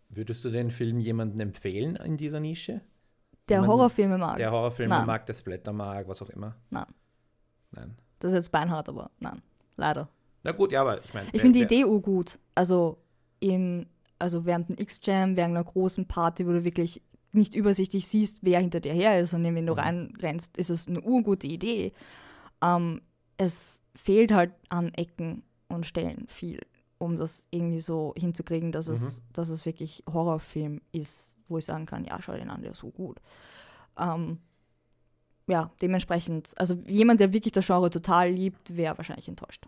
würdest 0.09 0.45
du 0.45 0.51
den 0.51 0.71
Film 0.71 1.01
jemandem 1.01 1.41
empfehlen 1.41 1.97
in 1.97 2.17
dieser 2.17 2.39
Nische? 2.39 2.83
Der 3.49 3.67
Horrorfilme 3.67 4.19
mag. 4.19 4.37
Der 4.37 4.51
Horrorfilme 4.51 5.05
mag, 5.07 5.25
der 5.27 5.35
Splatter 5.35 5.73
mag, 5.73 6.07
was 6.07 6.21
auch 6.21 6.31
immer? 6.31 6.55
Nein. 6.71 6.85
Nein. 7.79 7.95
Das 8.19 8.33
ist 8.33 8.37
jetzt 8.37 8.53
beinhart, 8.53 8.89
aber 8.89 9.11
nein. 9.21 9.41
Leider. 9.77 10.09
Na 10.43 10.53
gut, 10.53 10.73
ja, 10.73 10.81
aber 10.81 11.03
ich 11.05 11.15
meine. 11.15 11.29
Ich 11.33 11.41
finde 11.41 11.59
die 11.59 11.65
Idee 11.65 11.85
auch 11.85 12.01
gut. 12.01 12.39
Also 12.55 12.99
in, 13.41 13.87
also 14.19 14.45
während 14.45 14.69
einem 14.69 14.79
X-Jam, 14.79 15.37
während 15.37 15.55
einer 15.57 15.65
großen 15.65 16.07
Party, 16.07 16.47
wo 16.47 16.51
du 16.51 16.65
wirklich 16.65 17.03
nicht 17.33 17.55
übersichtlich 17.55 18.09
siehst, 18.09 18.39
wer 18.43 18.59
hinter 18.61 18.81
dir 18.81 18.93
her 18.93 19.21
ist 19.21 19.35
und 19.35 19.45
wenn 19.45 19.67
du 19.67 19.75
Mhm. 19.75 19.79
reinrennst, 19.79 20.57
ist 20.57 20.71
es 20.71 20.89
eine 20.89 21.01
urgute 21.03 21.47
Idee. 21.47 21.93
Ähm, 22.63 23.03
es 23.37 23.83
fehlt 23.95 24.33
halt 24.33 24.53
an 24.69 24.93
Ecken 24.95 25.43
und 25.69 25.87
Stellen 25.87 26.27
viel, 26.27 26.61
um 26.99 27.19
das 27.19 27.47
irgendwie 27.51 27.81
so 27.81 28.15
hinzukriegen, 28.17 28.73
dass, 28.73 28.89
es, 28.89 29.23
dass 29.33 29.51
es 29.51 29.65
wirklich 29.67 30.03
Horrorfilm 30.13 30.81
ist, 30.91 31.39
wo 31.49 31.59
ich 31.59 31.67
sagen 31.67 31.87
kann, 31.87 32.05
ja, 32.05 32.21
schau 32.21 32.33
den 32.33 32.51
an, 32.51 32.63
der 32.63 32.73
ist 32.73 32.79
so 32.79 32.91
gut. 32.91 33.21
Ähm, 33.99 34.39
ja, 35.49 35.71
dementsprechend, 35.83 36.53
also 36.57 36.75
jemand, 36.87 37.21
der 37.21 37.33
wirklich 37.33 37.53
das 37.53 37.67
Genre 37.67 37.91
total 37.91 38.31
liebt, 38.31 38.77
wäre 38.77 38.97
wahrscheinlich 38.97 39.29
enttäuscht. 39.29 39.67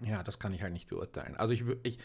Ja, 0.00 0.22
das 0.22 0.38
kann 0.38 0.52
ich 0.52 0.62
halt 0.62 0.72
nicht 0.72 0.88
beurteilen. 0.88 1.36
Also 1.36 1.52
ich, 1.52 1.64
ich 1.82 1.98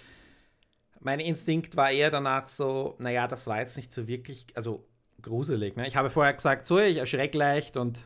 mein 1.00 1.20
Instinkt 1.20 1.76
war 1.76 1.92
eher 1.92 2.12
danach 2.12 2.50
so, 2.50 2.96
naja, 3.00 3.28
das 3.28 3.48
war 3.48 3.60
jetzt 3.60 3.78
nicht 3.78 3.94
so 3.94 4.08
wirklich, 4.08 4.46
also 4.54 4.86
gruselig. 5.22 5.76
Ne? 5.76 5.88
Ich 5.88 5.96
habe 5.96 6.10
vorher 6.10 6.34
gesagt, 6.34 6.68
so, 6.68 6.78
ich 6.80 6.98
erschreck 6.98 7.34
leicht 7.34 7.78
und 7.78 8.02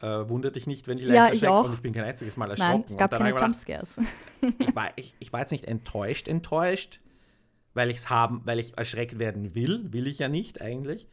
äh, 0.00 0.06
wundert 0.28 0.56
dich 0.56 0.66
nicht, 0.66 0.88
wenn 0.88 0.96
die 0.96 1.04
leicht 1.04 1.16
Ja, 1.16 1.26
ich 1.26 1.32
erschreckt 1.34 1.52
auch. 1.52 1.64
und 1.66 1.74
ich 1.74 1.80
bin 1.80 1.92
kein 1.92 2.04
einziges 2.04 2.36
Mal 2.36 2.50
erschrocken. 2.50 2.72
Nein, 2.72 2.84
es 2.86 2.96
gab 2.96 3.10
keine 3.10 3.34
ich 3.34 3.40
Jumpscares. 3.40 4.00
ich 4.58 4.74
war, 4.74 4.90
ich, 4.96 5.14
ich 5.18 5.32
war 5.32 5.40
jetzt 5.40 5.52
nicht 5.52 5.66
enttäuscht, 5.66 6.28
enttäuscht, 6.28 7.00
weil 7.74 7.90
ich 7.90 7.98
es 7.98 8.10
haben, 8.10 8.42
weil 8.44 8.58
ich 8.58 8.76
erschreckt 8.76 9.18
werden 9.18 9.54
will, 9.54 9.92
will 9.92 10.06
ich 10.06 10.18
ja 10.18 10.28
nicht 10.28 10.60
eigentlich. 10.60 11.06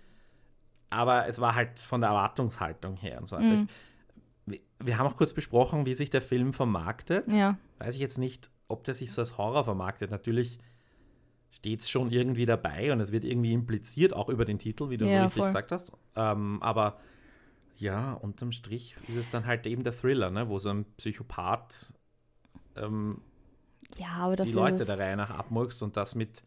Aber 0.90 1.28
es 1.28 1.40
war 1.42 1.56
halt 1.56 1.80
von 1.80 2.02
der 2.02 2.10
Erwartungshaltung 2.12 2.96
her 2.98 3.20
und 3.20 3.28
so 3.30 3.36
weiter. 3.38 3.46
Mhm. 3.62 3.70
Wir- 4.46 4.60
wir 4.80 4.98
haben 4.98 5.08
auch 5.08 5.18
kurz 5.18 5.34
besprochen, 5.34 5.86
wie 5.86 5.94
sich 5.96 6.10
der 6.10 6.22
Film 6.22 6.54
vermarktet. 6.54 7.30
Ja, 7.32 7.58
Weiß 7.80 7.96
ich 7.96 8.02
jetzt 8.02 8.18
nicht, 8.18 8.50
ob 8.70 8.84
der 8.86 8.94
sich 8.94 9.12
so 9.12 9.22
als 9.22 9.38
Horror 9.38 9.64
vermarktet. 9.66 10.10
Natürlich 10.12 10.58
steht 11.52 11.82
es 11.82 11.90
schon 11.90 12.12
irgendwie 12.12 12.46
dabei 12.46 12.92
und 12.92 13.00
es 13.00 13.12
wird 13.12 13.24
irgendwie 13.24 13.54
impliziert, 13.54 14.14
auch 14.14 14.30
über 14.30 14.46
den 14.46 14.60
Titel, 14.60 14.90
wie 14.90 14.98
du 14.98 15.06
Ja, 15.06 15.20
so 15.20 15.24
richtig 15.26 15.38
voll. 15.40 15.48
gesagt 15.48 15.72
hast. 15.72 15.92
Ähm, 16.16 16.62
aber 16.62 17.00
ja, 17.78 18.14
unterm 18.14 18.52
Strich 18.52 18.96
ist 19.08 19.16
es 19.18 19.30
dann 19.30 19.46
halt 19.46 19.66
eben 19.68 19.84
der 19.84 19.94
Thriller, 19.94 20.30
ne? 20.32 20.50
wo 20.50 20.58
so 20.60 20.70
ein 20.70 20.86
Psychopath 20.98 21.94
ähm, 22.76 23.22
ja 23.98 24.36
die 24.36 24.52
Leute 24.52 24.86
der 24.86 25.00
Reihe 25.00 25.16
nach 25.18 25.30
abmurkst 25.30 25.82
und 25.84 25.96
das 25.98 26.16
mit 26.16 26.44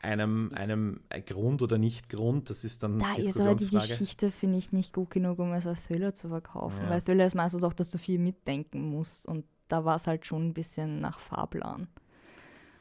einem, 0.00 0.50
einem 0.54 1.00
Grund 1.26 1.62
oder 1.62 1.78
nicht 1.78 2.08
Grund, 2.08 2.50
das 2.50 2.64
ist 2.64 2.82
dann 2.82 2.98
da 2.98 3.14
ist 3.16 3.40
aber 3.40 3.54
die. 3.54 3.68
Geschichte, 3.70 4.30
finde 4.30 4.58
ich, 4.58 4.72
nicht 4.72 4.92
gut 4.92 5.10
genug, 5.10 5.38
um 5.38 5.52
es 5.52 5.66
als 5.66 5.82
Thriller 5.84 6.14
zu 6.14 6.28
verkaufen. 6.28 6.78
Ja. 6.84 6.90
Weil 6.90 7.02
Thriller 7.02 7.26
ist 7.26 7.34
meistens 7.34 7.64
auch, 7.64 7.72
dass 7.72 7.90
du 7.90 7.98
viel 7.98 8.18
mitdenken 8.18 8.88
musst 8.90 9.26
und 9.26 9.44
da 9.68 9.84
war 9.84 9.96
es 9.96 10.06
halt 10.06 10.26
schon 10.26 10.48
ein 10.48 10.54
bisschen 10.54 11.00
nach 11.00 11.18
Fahrplan. 11.18 11.88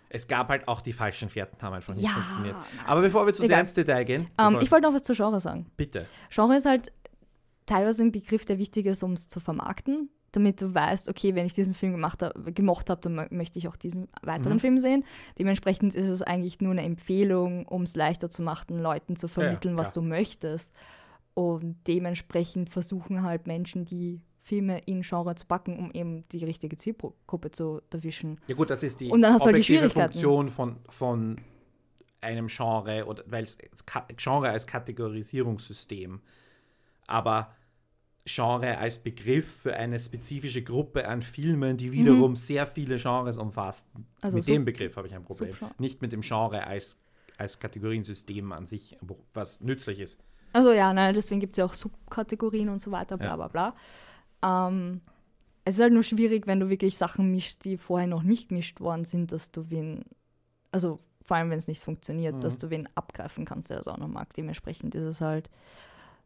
Es 0.10 0.28
gab 0.28 0.50
halt 0.50 0.68
auch 0.68 0.82
die 0.82 0.94
falschen 0.94 1.30
Fährten, 1.30 1.60
haben 1.62 1.74
einfach 1.74 1.94
nicht 1.96 2.04
Ja, 2.06 2.12
funktioniert. 2.12 2.56
Aber 2.86 3.02
bevor 3.02 3.26
wir 3.26 3.34
zu 3.34 3.46
sehr 3.46 3.60
ins 3.60 3.74
Detail 3.74 4.04
gehen, 4.04 4.22
Ähm, 4.38 4.54
bevor- 4.54 4.62
ich 4.62 4.72
wollte 4.72 4.88
noch 4.88 4.94
was 4.94 5.04
zur 5.04 5.16
Genre 5.16 5.40
sagen. 5.40 5.66
bitte. 5.78 6.06
Genre 6.30 6.56
ist 6.56 6.66
halt 6.66 6.92
teilweise 7.66 8.04
ein 8.04 8.12
Begriff, 8.12 8.46
der 8.46 8.60
wichtig 8.60 8.86
ist, 8.86 9.02
um 9.04 9.14
es 9.14 9.28
zu 9.28 9.40
vermarkten, 9.40 10.10
damit 10.36 10.62
du 10.62 10.74
weißt, 10.74 11.10
okay, 11.10 11.36
wenn 11.36 11.46
ich 11.46 11.54
diesen 11.54 11.74
Film 11.76 11.94
gemacht 11.94 12.22
hab, 12.24 12.34
gemocht 12.56 12.90
habe, 12.90 13.02
dann 13.02 13.20
mö- 13.20 13.34
möchte 13.34 13.60
ich 13.60 13.68
auch 13.68 13.76
diesen 13.76 14.08
weiteren 14.22 14.56
Mhm. 14.56 14.60
Film 14.60 14.80
sehen. 14.80 15.04
Dementsprechend 15.40 15.94
ist 15.96 16.10
es 16.10 16.22
eigentlich 16.22 16.60
nur 16.62 16.72
eine 16.72 16.84
Empfehlung, 16.84 17.66
um 17.68 17.84
es 17.84 17.96
leichter 17.96 18.30
zu 18.30 18.42
machen, 18.42 18.80
Leuten 18.80 19.16
zu 19.16 19.28
vermitteln, 19.28 19.78
was 19.78 19.92
klar. 19.94 20.04
du 20.04 20.10
möchtest. 20.10 20.74
Und 21.34 21.78
dementsprechend 21.88 22.70
versuchen 22.70 23.24
halt 23.24 23.46
Menschen, 23.48 23.86
die 23.86 24.22
Filme 24.42 24.80
in 24.86 25.02
Genre 25.02 25.36
zu 25.36 25.46
packen, 25.48 25.78
um 25.80 25.92
eben 25.92 26.24
die 26.30 26.46
richtige 26.46 26.78
Zielgruppe 26.78 27.52
zu 27.52 27.82
erwischen. 27.92 28.40
Ja 28.48 28.56
gut, 28.56 28.70
das 28.70 28.84
ist 28.84 29.02
die 29.02 29.10
Und 29.10 29.22
dann 29.24 29.34
hast 29.34 29.42
du 29.42 29.46
halt 29.48 29.58
die 29.58 29.78
objektive. 29.78 29.90
Funktion 29.90 30.50
von, 30.50 30.78
von 30.88 31.42
einem 32.22 32.48
Genre, 32.48 33.06
oder 33.06 33.24
weil 33.28 33.44
es 33.44 33.58
Genre 34.18 34.50
als 34.50 34.68
Kategorisierungssystem, 34.68 36.22
aber 37.08 37.54
Genre 38.28 38.78
als 38.80 38.98
Begriff 38.98 39.48
für 39.62 39.76
eine 39.76 40.00
spezifische 40.00 40.64
Gruppe 40.64 41.08
an 41.08 41.22
Filmen, 41.22 41.78
die 41.78 41.92
wiederum 41.92 42.36
sehr 42.36 42.66
viele 42.66 42.98
Genres 42.98 43.38
umfasst. 43.38 43.94
Mhm. 43.96 44.06
Also 44.22 44.38
mit 44.38 44.44
Sub- 44.46 44.54
dem 44.56 44.66
Begriff 44.66 44.98
habe 44.98 45.08
ich 45.08 45.14
ein 45.14 45.24
Problem. 45.24 45.52
Subgenre. 45.52 45.76
Nicht 45.78 46.02
mit 46.02 46.12
dem 46.12 46.22
Genre 46.22 46.66
als, 46.66 47.00
als 47.38 47.60
Kategoriensystem 47.60 48.52
an 48.52 48.66
sich, 48.66 48.98
was 49.34 49.62
nützlich 49.62 50.00
ist. 50.00 50.20
Also 50.54 50.72
ja, 50.72 50.92
nein, 50.94 51.14
deswegen 51.14 51.40
gibt 51.40 51.54
es 51.54 51.58
ja 51.58 51.66
auch 51.66 51.74
Subkategorien 51.76 52.70
und 52.70 52.82
so 52.82 52.92
weiter, 52.92 53.18
bla 53.18 53.36
bla 53.36 53.48
bla. 53.48 53.76
Ähm, 54.44 55.02
es 55.64 55.76
ist 55.76 55.82
halt 55.82 55.94
nur 55.94 56.04
schwierig, 56.04 56.48
wenn 56.48 56.60
du 56.60 56.70
wirklich 56.70 56.98
Sachen 56.98 57.30
mischst, 57.32 57.64
die 57.66 57.78
vorher 57.78 58.08
noch 58.08 58.24
nicht 58.24 58.50
gemischt 58.50 58.80
worden 58.80 59.06
sind, 59.06 59.32
dass 59.34 59.52
du 59.52 59.70
wen, 59.70 60.04
also 60.72 61.00
vor 61.22 61.38
allem 61.38 61.50
wenn 61.50 61.58
es 61.58 61.68
nicht 61.68 61.84
funktioniert, 61.84 62.36
Mhm. 62.36 62.42
dass 62.42 62.58
du 62.58 62.70
wen 62.70 62.88
abgreifen 62.96 63.46
kannst, 63.46 63.70
der 63.70 63.78
das 63.78 63.88
auch 63.88 63.98
noch 63.98 64.08
mag. 64.08 64.34
Dementsprechend 64.34 64.96
ist 64.96 65.04
es 65.04 65.22
halt, 65.22 65.50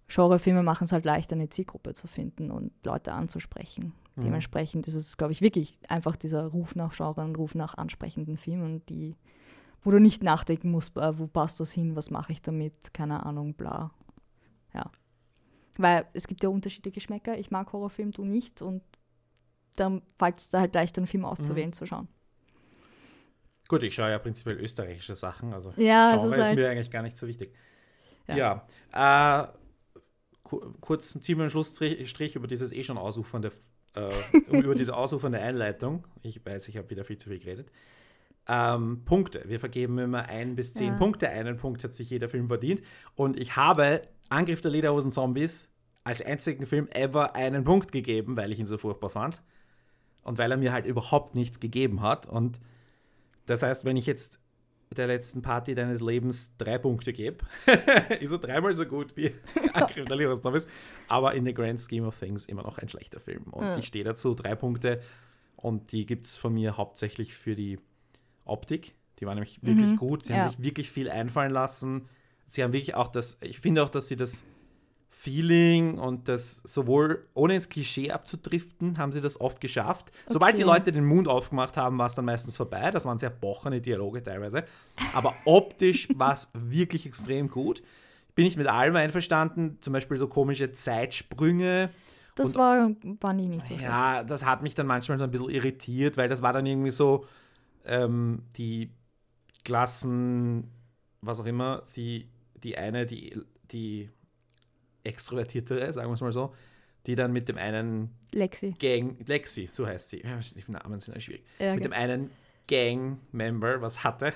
Genrefilme 0.09 0.63
machen 0.63 0.83
es 0.85 0.91
halt 0.91 1.05
leichter, 1.05 1.35
eine 1.35 1.49
Zielgruppe 1.49 1.93
zu 1.93 2.07
finden 2.07 2.51
und 2.51 2.71
Leute 2.85 3.13
anzusprechen. 3.13 3.93
Mhm. 4.15 4.23
Dementsprechend 4.23 4.87
ist 4.87 4.95
es, 4.95 5.17
glaube 5.17 5.31
ich, 5.33 5.41
wirklich 5.41 5.77
einfach 5.87 6.15
dieser 6.15 6.45
Ruf 6.47 6.75
nach 6.75 6.93
Genre 6.95 7.21
und 7.21 7.35
Ruf 7.37 7.55
nach 7.55 7.75
ansprechenden 7.77 8.37
Filmen, 8.37 8.85
die, 8.87 9.15
wo 9.83 9.91
du 9.91 9.99
nicht 9.99 10.23
nachdenken 10.23 10.71
musst, 10.71 10.97
äh, 10.97 11.17
wo 11.17 11.27
passt 11.27 11.59
das 11.59 11.71
hin, 11.71 11.95
was 11.95 12.09
mache 12.09 12.31
ich 12.33 12.41
damit, 12.41 12.93
keine 12.93 13.25
Ahnung, 13.25 13.53
bla. 13.53 13.91
Ja. 14.73 14.89
Weil 15.77 16.05
es 16.13 16.27
gibt 16.27 16.43
ja 16.43 16.49
unterschiedliche 16.49 16.95
Geschmäcker. 16.95 17.37
Ich 17.37 17.51
mag 17.51 17.71
Horrorfilm, 17.71 18.11
du 18.11 18.25
nicht. 18.25 18.61
Und 18.61 18.81
dann 19.75 20.01
fällt 20.17 20.39
es 20.39 20.49
da 20.49 20.59
halt 20.59 20.75
leichter, 20.75 20.99
einen 20.99 21.07
Film 21.07 21.23
auszuwählen, 21.23 21.71
zu 21.71 21.85
schauen. 21.85 22.07
Gut, 23.69 23.83
ich 23.83 23.93
schaue 23.93 24.09
ja 24.09 24.17
prinzipiell 24.17 24.57
österreichische 24.57 25.15
Sachen, 25.15 25.53
also 25.53 25.71
Ja, 25.77 26.11
Genre 26.13 26.27
ist 26.27 26.33
ist, 26.33 26.43
halt- 26.47 26.57
mir 26.57 26.69
eigentlich 26.69 26.89
gar 26.91 27.03
nicht 27.03 27.15
so 27.17 27.27
wichtig. 27.27 27.53
Ja. 28.27 28.63
Ja, 28.91 29.43
äh, 29.43 29.47
ku 30.49 30.73
kurz 30.81 31.17
ziehen 31.21 31.37
wir 31.37 31.43
einen 31.43 31.51
Schlussstrich 31.51 32.35
über 32.35 32.47
dieses 32.47 32.71
eh 32.71 32.83
schon 32.83 32.97
ausufernde, 32.97 33.51
äh, 33.95 34.09
über 34.57 34.73
diese 34.73 34.95
ausufernde 34.95 35.39
Einleitung. 35.39 36.05
Ich 36.23 36.43
weiß, 36.43 36.67
ich 36.69 36.77
habe 36.77 36.89
wieder 36.89 37.05
viel 37.05 37.17
zu 37.17 37.29
viel 37.29 37.39
geredet. 37.39 37.71
Ähm, 38.47 39.03
Punkte. 39.05 39.43
Wir 39.45 39.59
vergeben 39.59 39.99
immer 39.99 40.27
ein 40.27 40.55
bis 40.55 40.73
zehn 40.73 40.93
Ja. 40.93 40.97
Punkte. 40.97 41.29
Einen 41.29 41.57
Punkt 41.57 41.83
hat 41.83 41.93
sich 41.93 42.09
jeder 42.09 42.29
Film 42.29 42.47
verdient. 42.47 42.81
Und 43.15 43.39
ich 43.39 43.55
habe 43.55 44.01
Angriff 44.29 44.61
der 44.61 44.71
Lederhosen 44.71 45.11
Zombies 45.11 45.69
als 46.03 46.21
einzigen 46.23 46.65
Film 46.65 46.87
ever 46.87 47.35
einen 47.35 47.63
Punkt 47.63 47.91
gegeben, 47.91 48.35
weil 48.35 48.51
ich 48.51 48.59
ihn 48.59 48.65
so 48.65 48.79
furchtbar 48.79 49.11
fand. 49.11 49.43
Und 50.23 50.39
weil 50.39 50.49
er 50.49 50.57
mir 50.57 50.73
halt 50.73 50.87
überhaupt 50.87 51.35
nichts 51.35 51.59
gegeben 51.59 52.01
hat. 52.01 52.25
Und 52.25 52.59
das 53.45 53.61
heißt, 53.61 53.85
wenn 53.85 53.97
ich 53.97 54.07
jetzt 54.07 54.39
der 54.95 55.07
letzten 55.07 55.41
Party 55.41 55.75
deines 55.75 56.01
Lebens 56.01 56.55
drei 56.57 56.77
Punkte 56.77 57.13
gebe, 57.13 57.45
ist 58.19 58.31
er 58.31 58.39
dreimal 58.39 58.73
so 58.73 58.85
gut 58.85 59.15
wie 59.15 59.31
Angriff 59.73 60.05
der 60.05 60.41
Zombies. 60.41 60.67
Aber 61.07 61.33
in 61.35 61.45
the 61.45 61.53
grand 61.53 61.79
scheme 61.79 62.07
of 62.07 62.17
things 62.17 62.45
immer 62.45 62.63
noch 62.63 62.77
ein 62.79 62.89
schlechter 62.89 63.19
Film. 63.19 63.43
Und 63.51 63.63
Ja. 63.65 63.77
ich 63.77 63.85
stehe 63.85 64.03
dazu, 64.03 64.33
drei 64.33 64.55
Punkte. 64.55 65.01
Und 65.55 65.91
die 65.91 66.05
gibt 66.05 66.25
es 66.25 66.35
von 66.37 66.53
mir 66.53 66.77
hauptsächlich 66.77 67.35
für 67.35 67.55
die 67.55 67.79
Optik. 68.45 68.95
Die 69.19 69.25
war 69.25 69.35
nämlich 69.35 69.59
wirklich 69.61 69.91
Mhm, 69.91 69.95
gut. 69.97 70.25
Sie 70.25 70.33
ja. 70.33 70.39
haben 70.43 70.49
sich 70.51 70.63
wirklich 70.63 70.89
viel 70.89 71.09
einfallen 71.09 71.51
lassen. 71.51 72.07
Sie 72.47 72.63
haben 72.63 72.73
wirklich 72.73 72.95
auch 72.95 73.09
das, 73.09 73.37
ich 73.41 73.59
finde 73.59 73.83
auch, 73.83 73.89
dass 73.89 74.07
sie 74.07 74.15
das 74.15 74.43
Feeling 75.21 75.97
und 75.97 76.29
das 76.29 76.61
sowohl 76.63 77.27
ohne 77.33 77.55
ins 77.55 77.67
Klischee 77.67 78.09
abzudriften, 78.09 78.97
haben 78.97 79.11
sie 79.11 79.19
das 79.19 79.41
oft 79.41 79.59
geschafft. 79.59 80.13
Sobald 80.27 80.57
die 80.57 80.63
Okay. 80.63 80.71
Leute 80.73 80.91
den 80.93 81.03
Mund 81.03 81.27
aufgemacht 81.27 81.75
haben, 81.75 81.97
war 81.97 82.07
es 82.07 82.15
dann 82.15 82.23
meistens 82.23 82.55
vorbei. 82.55 82.89
Das 82.91 83.03
waren 83.03 83.17
sehr 83.17 83.29
bochene 83.29 83.81
Dialoge 83.81 84.23
teilweise. 84.23 84.63
Aber 85.13 85.33
optisch 85.43 86.07
war 86.15 86.31
es 86.31 86.49
wirklich 86.53 87.05
extrem 87.05 87.49
gut. 87.49 87.83
Bin 88.33 88.45
ich 88.45 88.55
mit 88.55 88.67
allem 88.67 88.95
einverstanden, 88.95 89.77
zum 89.81 89.91
Beispiel 89.91 90.17
so 90.17 90.29
komische 90.29 90.71
Zeitsprünge. 90.71 91.89
Das 92.35 92.49
Und- 92.53 92.55
war, 92.55 92.89
war 93.19 93.33
nie 93.33 93.49
nicht 93.49 93.63
so 93.67 93.73
schlecht. 93.73 93.83
Ja, 93.83 94.23
das 94.23 94.45
hat 94.45 94.63
mich 94.63 94.73
dann 94.73 94.87
manchmal 94.87 95.19
so 95.19 95.25
ein 95.25 95.31
bisschen 95.31 95.49
irritiert, 95.49 96.15
weil 96.15 96.29
das 96.29 96.41
war 96.41 96.53
dann 96.53 96.65
irgendwie 96.65 96.91
so, 96.91 97.25
ähm, 97.83 98.43
die 98.55 98.93
Klassen, 99.65 100.71
was 101.21 101.41
auch 101.41 101.45
immer, 101.45 101.81
sie, 101.83 102.29
die 102.63 102.77
eine, 102.77 103.05
die, 103.05 103.37
die 103.71 104.09
extrovertiertere, 105.03 105.91
sagen 105.93 106.09
wir 106.09 106.15
es 106.15 106.21
mal 106.21 106.31
so, 106.33 106.53
die 107.05 107.15
dann 107.15 107.31
mit 107.31 107.47
dem 107.49 107.57
einen 107.57 108.11
Lexi. 108.33 108.75
Gang, 108.77 109.17
Lexi, 109.27 109.69
so 109.71 109.87
heißt 109.87 110.09
sie, 110.09 110.21
die 110.21 110.71
Namen 110.71 110.99
sind 110.99 111.15
ja 111.15 111.21
schwierig, 111.21 111.43
Ja, 111.59 111.73
mit 111.75 111.83
dem 111.85 111.93
einen 111.93 112.29
Gang-Member 112.67 113.81
was 113.81 114.03
hatte. 114.03 114.31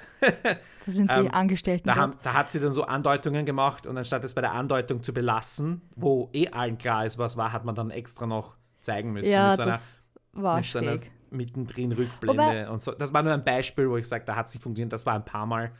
Das 0.86 0.96
sind 0.96 1.10
die 1.10 1.15
ähm, 1.20 1.29
Angestellten. 1.32 1.88
Da, 1.88 1.96
haben, 1.96 2.15
da 2.24 2.34
hat 2.34 2.51
sie 2.51 2.60
dann 2.60 2.74
so 2.74 2.84
Andeutungen 2.84 3.46
gemacht 3.46 3.86
und 3.86 3.96
anstatt 3.98 4.24
es 4.24 4.34
bei 4.34 4.41
der 4.41 4.53
Andeutung 4.53 5.03
zu 5.03 5.13
belassen, 5.13 5.82
wo 5.96 6.29
eh 6.34 6.48
allen 6.50 6.79
klar 6.79 7.05
ist, 7.05 7.20
was 7.20 7.38
war, 7.38 7.53
hat 7.53 7.63
man 7.63 7.75
dann 7.75 7.91
extra 7.91 8.25
noch 8.25 8.55
zeigen 8.82 9.13
müssen. 9.13 9.32
ja, 9.32 9.50
mit 9.50 9.58
so 9.58 9.62
einer, 9.62 9.72
das 9.72 10.00
war 10.34 10.58
mit 10.58 10.65
so 10.65 10.79
einer 10.79 10.98
schräg. 10.98 11.12
mittendrin 11.29 11.91
Rückblende 11.91 12.43
Wobei- 12.43 12.70
und 12.70 12.82
so. 12.82 12.91
Das 12.93 13.13
war 13.13 13.22
nur 13.22 13.34
ein 13.34 13.43
Beispiel, 13.43 13.88
wo 13.88 13.98
ich 13.98 14.08
sage, 14.08 14.25
da 14.25 14.36
hat 14.36 14.48
es 14.48 14.55
nicht 14.55 14.63
funktioniert. 14.63 14.91
Das 14.91 15.05
war 15.05 15.13
ein 15.13 15.25
paar 15.25 15.46
Mal. 15.46 15.72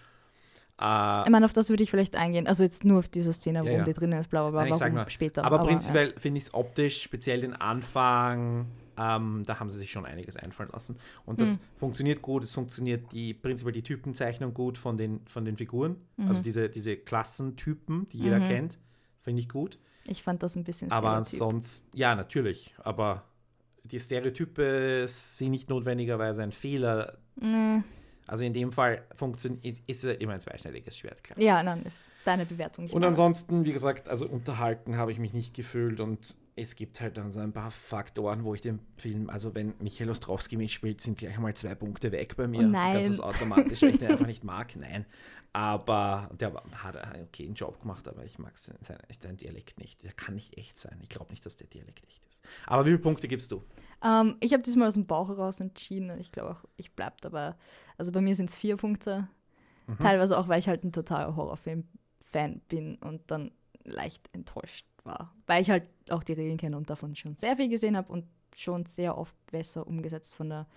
Äh, 0.84 1.24
Ich 1.25 1.30
meine, 1.32 1.46
auf 1.46 1.54
das 1.54 1.70
würde 1.70 1.84
ich 1.84 1.90
vielleicht 1.92 2.16
eingehen. 2.16 2.46
Also 2.48 2.63
jetzt 2.63 2.84
nur 2.84 3.00
auf 3.00 3.08
diese 3.08 3.32
Szene, 3.34 3.60
Ja, 3.60 3.66
warum 3.66 3.78
ja. 3.80 3.84
die 3.86 3.94
drinnen 3.94 4.20
ist, 4.20 4.30
bla 4.30 4.42
bla 4.42 4.52
bla, 4.52 4.62
Nein, 4.63 4.72
ich 4.74 4.78
sag 4.78 4.88
warum 4.94 4.96
nur, 5.06 5.10
später. 5.10 5.46
aber, 5.46 5.58
ja. 5.58 5.63
prinzipiell 5.63 6.13
finde 6.18 6.40
ich 6.40 6.46
es 6.46 6.54
optisch, 6.54 7.02
speziell 7.02 7.42
den 7.42 7.54
Anfang, 7.56 8.68
ähm, 8.98 9.44
da 9.46 9.60
haben 9.60 9.70
sie 9.72 9.80
sich 9.80 9.92
schon 9.92 10.06
einiges 10.06 10.38
einfallen 10.38 10.70
lassen. 10.74 10.98
Und 11.25 11.42
das 11.42 11.54
Hm. 11.54 11.60
funktioniert 11.78 12.22
gut, 12.22 12.44
es 12.44 12.54
funktioniert 12.54 13.12
die, 13.12 13.34
prinzipiell 13.34 13.74
die 13.74 13.82
Typenzeichnung 13.84 14.54
gut 14.54 14.78
von 14.78 14.98
den, 14.98 15.22
von 15.25 15.46
den 15.46 15.58
Figuren. 15.58 15.96
Mhm. 16.18 16.28
Also 16.28 16.42
diese, 16.42 16.70
diese 16.70 16.96
Klassentypen, 16.98 18.08
die 18.10 18.20
jeder 18.20 18.40
kennt, 18.40 18.78
finde 19.22 19.40
ich 19.42 19.50
gut. 19.50 19.80
Ich 20.06 20.22
fand 20.22 20.44
das 20.44 20.56
ein 20.56 20.63
bisschen 20.63 20.92
Aber 20.92 21.08
Stereotyp. 21.25 21.34
ansonsten, 21.42 21.98
ja, 21.98 22.13
natürlich. 22.13 22.75
Aber 22.78 23.24
die 23.86 24.00
Stereotype 24.00 25.06
sind 25.08 25.52
nicht 25.52 25.70
notwendigerweise 25.70 26.44
ein 26.44 26.52
Fehler. 26.52 27.18
Nee. 27.36 27.82
Also 28.27 28.44
in 28.44 28.53
dem 28.53 28.72
Fall 28.72 29.03
funktioniert, 29.15 29.63
ist, 29.65 29.84
ist 29.88 30.03
es 30.03 30.18
immer 30.18 30.34
ein 30.34 30.39
zweischneidiges 30.39 30.98
Schwert, 30.98 31.24
klar. 31.24 31.39
Ja, 31.39 31.62
nein, 31.62 31.84
ist 31.84 32.08
deine 32.25 32.46
Bewertung. 32.46 32.89
Und 32.89 33.03
ansonsten, 33.03 33.65
wie 33.65 33.74
gesagt, 33.74 34.08
also 34.08 34.27
unterhalten 34.27 34.98
habe 34.98 35.12
ich 35.12 35.20
mich 35.20 35.34
nicht 35.34 35.53
gefühlt 35.53 36.00
und 36.00 36.36
es 36.56 36.75
gibt 36.75 37.01
halt 37.01 37.18
dann 37.18 37.32
so 37.32 37.39
ein 37.39 37.51
paar 37.51 37.72
Faktoren, 37.72 38.44
wo 38.44 38.53
ich 38.53 38.62
den 38.62 38.80
Film, 38.98 39.30
also 39.30 39.56
wenn 39.56 39.74
Michael 39.80 40.10
Ostrowski 40.10 40.56
mitspielt, 40.56 41.01
sind 41.01 41.18
gleich 41.18 41.38
mal 41.39 41.53
zwei 41.56 41.75
Punkte 41.75 42.12
weg 42.12 42.36
bei 42.36 42.48
mir. 42.48 42.62
Oh 42.62 42.70
nein. 42.70 43.03
Ganz 43.03 43.20
automatisch, 43.20 43.82
weil 43.82 43.89
ich 43.89 43.98
den 43.98 44.08
einfach 44.12 44.27
nicht 44.27 44.44
mag, 44.44 44.75
nein. 44.75 45.06
Aber 45.51 46.30
der 46.39 46.53
hat 46.75 46.98
einen 46.98 47.25
okayen 47.25 47.53
Job 47.53 47.80
gemacht, 47.82 48.08
aber 48.08 48.24
ich 48.24 48.39
mag 48.39 48.58
seinen, 48.58 48.80
seinen 48.84 49.38
Dialekt 49.38 49.80
nicht. 49.80 50.03
Der 50.03 50.12
kann 50.12 50.34
nicht 50.36 50.58
echt 50.58 50.80
sein. 50.80 50.98
Ich 51.03 51.10
glaube 51.10 51.32
nicht, 51.32 51.46
dass 51.46 51.58
der 51.58 51.68
Dialekt 51.68 52.03
echt 52.08 52.25
ist. 52.27 52.42
Aber 52.65 52.86
wie 52.86 52.89
viele 52.89 53.00
Punkte 53.00 53.27
gibst 53.27 53.51
du? 53.51 53.63
Ähm, 54.04 54.36
ich 54.42 54.54
habe 54.54 54.64
diesmal 54.64 54.88
aus 54.88 54.96
dem 54.96 55.06
Bauch 55.06 55.30
heraus 55.30 55.60
entschieden 55.60 56.12
und 56.12 56.20
ich 56.20 56.32
glaube 56.32 56.52
auch, 56.52 56.66
ich 56.76 56.94
bleibe 56.94 57.16
dabei. 57.22 57.56
Also 57.98 58.12
bei 58.12 58.22
mir 58.22 58.36
sind 58.36 58.50
es 58.50 58.56
vier 58.56 58.76
Punkte. 58.76 59.28
Mhm. 59.88 59.98
Teilweise 59.98 60.38
auch, 60.38 60.48
weil 60.48 60.60
ich 60.60 60.68
halt 60.68 60.84
ein 60.84 60.92
totaler 60.92 61.36
Horrorfilm-Fan 61.36 62.62
bin 62.68 62.96
und 62.98 63.22
dann 63.28 63.52
leicht 63.84 64.30
enttäuscht 64.34 64.86
war. 65.04 65.34
Weil 65.48 65.62
ich 65.62 65.70
halt 65.70 65.84
auch 66.10 66.24
die 66.24 66.34
Regeln 66.34 66.58
kenne 66.58 66.78
und 66.78 66.90
davon 66.90 67.16
schon 67.16 67.36
sehr 67.36 67.56
viel 67.56 67.70
gesehen 67.70 67.96
habe 67.96 68.12
und 68.12 68.26
schon 68.56 68.86
sehr 68.86 69.18
oft 69.18 69.36
besser 69.48 69.88
umgesetzt 69.88 70.36
von 70.36 70.50
der, 70.50 70.68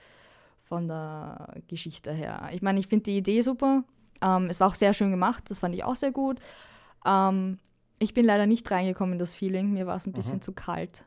von 0.62 0.88
der 0.88 1.54
Geschichte 1.68 2.12
her. 2.12 2.49
Ich 2.52 2.62
meine, 2.62 2.78
ich 2.78 2.87
finde 2.87 3.04
die 3.04 3.18
Idee 3.18 3.40
super. 3.40 3.85
Ähm, 4.23 4.47
es 4.49 4.61
war 4.61 4.68
auch 4.68 4.75
sehr 4.75 4.95
schön 4.95 5.11
gemacht, 5.11 5.50
das 5.50 5.59
fand 5.59 5.75
ich 5.75 5.85
auch 5.85 5.97
sehr 5.97 6.12
gut. 6.12 6.40
Ähm, 7.04 7.59
ich 7.99 8.14
bin 8.14 8.25
leider 8.25 8.47
nicht 8.47 8.71
reingekommen 8.71 9.14
in 9.14 9.18
das 9.18 9.35
Feeling. 9.35 9.73
Mir 9.73 9.87
war 9.87 9.97
es 9.97 10.06
ein 10.06 10.12
bisschen 10.12 10.40
zu 10.40 10.52
kalt 10.52 11.04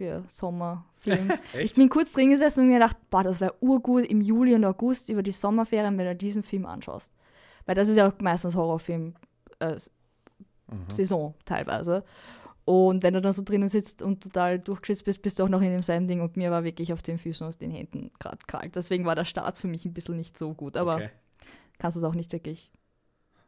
für 0.00 0.24
Sommerfilm. 0.26 1.30
ich 1.58 1.74
bin 1.74 1.90
kurz 1.90 2.12
drin 2.12 2.30
gesessen 2.30 2.60
und 2.62 2.68
mir 2.68 2.78
gedacht, 2.78 2.96
boah, 3.10 3.22
das 3.22 3.38
wäre 3.38 3.54
urgut 3.60 4.06
im 4.06 4.22
Juli 4.22 4.54
und 4.54 4.64
August 4.64 5.10
über 5.10 5.22
die 5.22 5.30
Sommerferien, 5.30 5.98
wenn 5.98 6.06
du 6.06 6.16
diesen 6.16 6.42
Film 6.42 6.64
anschaust. 6.64 7.12
Weil 7.66 7.74
das 7.74 7.88
ist 7.88 7.96
ja 7.96 8.08
auch 8.08 8.18
meistens 8.20 8.56
Horrorfilm 8.56 9.14
äh, 9.58 9.76
Saison 10.88 11.34
teilweise. 11.44 12.02
Und 12.64 13.02
wenn 13.02 13.12
du 13.12 13.20
dann 13.20 13.34
so 13.34 13.42
drinnen 13.42 13.68
sitzt 13.68 14.00
und 14.00 14.22
total 14.22 14.58
durchgeschwitzt 14.58 15.04
bist, 15.04 15.22
bist 15.22 15.38
du 15.38 15.44
auch 15.44 15.48
noch 15.50 15.60
in 15.60 15.70
demselben 15.70 16.08
Ding. 16.08 16.22
Und 16.22 16.38
mir 16.38 16.50
war 16.50 16.64
wirklich 16.64 16.92
auf 16.94 17.02
den 17.02 17.18
Füßen 17.18 17.44
und 17.44 17.52
auf 17.52 17.58
den 17.58 17.70
Händen 17.70 18.10
gerade 18.18 18.38
kalt. 18.46 18.76
Deswegen 18.76 19.04
war 19.04 19.14
der 19.14 19.26
Start 19.26 19.58
für 19.58 19.68
mich 19.68 19.84
ein 19.84 19.92
bisschen 19.92 20.16
nicht 20.16 20.38
so 20.38 20.54
gut. 20.54 20.78
Aber 20.78 20.94
Okay. 20.94 21.10
kannst 21.78 21.96
du 21.96 22.00
es 22.00 22.04
auch 22.04 22.14
nicht 22.14 22.32
wirklich 22.32 22.70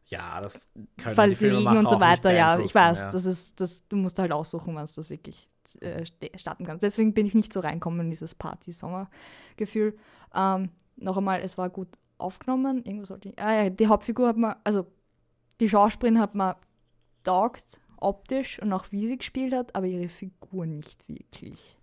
Ja, 0.07 0.41
das 0.43 0.69
können 0.99 1.31
die 1.31 1.37
Filmemacher 1.37 1.79
und 1.79 1.89
so 1.89 2.01
weiter. 2.01 2.33
Ja, 2.33 2.59
ich 2.59 2.75
weiß, 2.75 2.99
ja. 2.99 3.11
das 3.11 3.25
ist, 3.25 3.59
das, 3.61 3.87
du 3.89 3.97
musst 3.97 4.19
halt 4.19 4.33
aussuchen, 4.33 4.75
wann 4.75 4.87
du 4.87 4.93
das 4.97 5.09
wirklich 5.09 5.49
äh, 5.81 6.05
starten 6.37 6.65
kannst. 6.65 6.83
Deswegen 6.83 7.15
bin 7.15 7.27
ich 7.27 7.35
nicht 7.35 7.53
so 7.53 7.61
reinkommen 7.61 8.01
in 8.01 8.11
dieses 8.11 8.35
Party-Sommer-Gefühl. 8.35 9.97
Ähm, 10.35 10.71
noch 10.97 11.17
einmal, 11.17 11.41
es 11.41 11.59
war 11.59 11.71
gut 11.71 11.89
aufgenommen. 12.19 12.85
Irgendwas 12.85 13.09
sollte 13.09 13.31
ich, 13.31 13.39
ah, 13.39 13.65
ja, 13.65 13.71
die 13.71 13.87
Hauptfigur 13.87 14.29
hat 14.29 14.37
man, 14.37 14.57
also 14.65 14.87
die 15.61 15.69
Schauspielerin 15.69 16.21
hat 16.21 16.35
man 16.35 16.55
taugt, 17.25 17.81
optisch 17.97 18.61
und 18.61 18.73
auch 18.73 18.87
wie 18.91 19.07
sie 19.07 19.19
gespielt 19.19 19.55
hat, 19.55 19.75
aber 19.75 19.87
ihre 19.87 20.09
Figur 20.09 20.67
nicht 20.67 21.09
wirklich. 21.09 21.77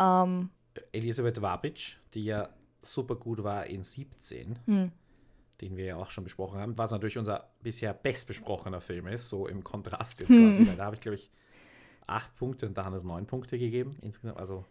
Ähm, 0.00 0.50
Elisabeth 0.92 1.40
Wabic, 1.40 1.96
die 2.14 2.24
ja 2.24 2.48
super 2.82 3.16
gut 3.16 3.42
war 3.42 3.66
in 3.66 3.84
17, 3.84 4.58
hm. 4.66 4.92
den 5.60 5.76
wir 5.76 5.84
ja 5.84 5.96
auch 5.96 6.10
schon 6.10 6.24
besprochen 6.24 6.60
haben, 6.60 6.78
was 6.78 6.90
natürlich 6.90 7.18
unser 7.18 7.50
bisher 7.62 7.92
bestbesprochener 7.94 8.80
Film 8.80 9.08
ist, 9.08 9.28
so 9.28 9.46
im 9.48 9.64
Kontrast 9.64 10.20
jetzt 10.20 10.30
Hm. 10.30 10.50
quasi, 10.50 10.66
weil 10.68 10.76
da 10.76 10.84
habe 10.84 10.94
ich, 10.94 11.00
glaube 11.00 11.16
ich, 11.16 11.30
acht 12.06 12.34
Punkte 12.36 12.66
und 12.66 12.76
da 12.76 12.84
haben 12.84 12.94
es 12.94 13.04
neun 13.04 13.26
Punkte 13.26 13.58
gegeben 13.58 13.96
insgesamt. 14.02 14.38
Also 14.38 14.64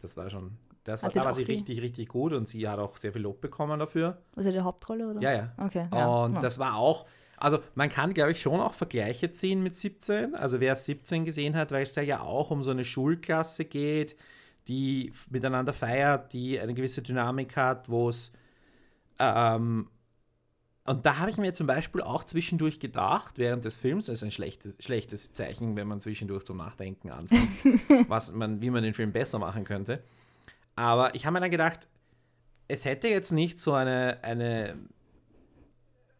das 0.00 0.16
war 0.16 0.28
schon, 0.30 0.56
das 0.84 1.02
war, 1.02 1.10
da 1.10 1.24
war 1.24 1.34
sie 1.34 1.44
die- 1.44 1.52
richtig, 1.52 1.80
richtig 1.80 2.08
gut 2.08 2.32
und 2.32 2.48
sie 2.48 2.68
hat 2.68 2.78
auch 2.78 2.96
sehr 2.96 3.12
viel 3.12 3.22
Lob 3.22 3.40
bekommen 3.40 3.78
dafür. 3.78 4.18
Was 4.34 4.46
ist 4.46 4.54
die 4.54 4.60
Hauptrolle, 4.60 5.08
oder? 5.10 5.20
Ja, 5.20 5.32
ja. 5.32 5.52
Okay. 5.58 5.82
Und 5.90 6.34
ja. 6.34 6.40
das 6.40 6.58
war 6.58 6.76
auch, 6.76 7.06
also 7.36 7.58
man 7.74 7.88
kann, 7.88 8.14
glaube 8.14 8.32
ich, 8.32 8.40
schon 8.40 8.60
auch 8.60 8.74
Vergleiche 8.74 9.30
ziehen 9.32 9.62
mit 9.62 9.76
17. 9.76 10.34
Also 10.34 10.60
wer 10.60 10.76
17 10.76 11.24
gesehen 11.24 11.56
hat, 11.56 11.72
weil 11.72 11.82
es 11.82 11.94
da 11.94 12.00
ja 12.02 12.20
auch 12.20 12.50
um 12.50 12.62
so 12.62 12.70
eine 12.70 12.84
Schulklasse 12.84 13.64
geht, 13.64 14.16
die 14.68 15.12
miteinander 15.30 15.72
feiert, 15.72 16.32
die 16.32 16.58
eine 16.58 16.74
gewisse 16.74 17.02
Dynamik 17.02 17.56
hat, 17.56 17.88
wo 17.88 18.08
es 18.08 18.32
ähm, 19.18 19.88
und 20.86 21.06
da 21.06 21.18
habe 21.18 21.30
ich 21.30 21.38
mir 21.38 21.54
zum 21.54 21.66
Beispiel 21.66 22.02
auch 22.02 22.24
zwischendurch 22.24 22.78
gedacht, 22.78 23.38
während 23.38 23.64
des 23.64 23.78
Films, 23.78 24.06
das 24.06 24.18
ist 24.18 24.22
ein 24.22 24.30
schlechtes, 24.30 24.76
schlechtes 24.80 25.32
Zeichen, 25.32 25.76
wenn 25.76 25.88
man 25.88 26.00
zwischendurch 26.00 26.44
zum 26.44 26.58
Nachdenken 26.58 27.10
anfängt, 27.10 27.50
was 28.08 28.32
man, 28.32 28.60
wie 28.60 28.68
man 28.68 28.82
den 28.82 28.92
Film 28.92 29.12
besser 29.12 29.38
machen 29.38 29.64
könnte. 29.64 30.02
Aber 30.76 31.14
ich 31.14 31.24
habe 31.24 31.34
mir 31.34 31.40
dann 31.40 31.50
gedacht, 31.50 31.88
es 32.68 32.84
hätte 32.84 33.08
jetzt 33.08 33.32
nicht 33.32 33.60
so 33.60 33.72
eine, 33.72 34.18
eine, 34.22 34.76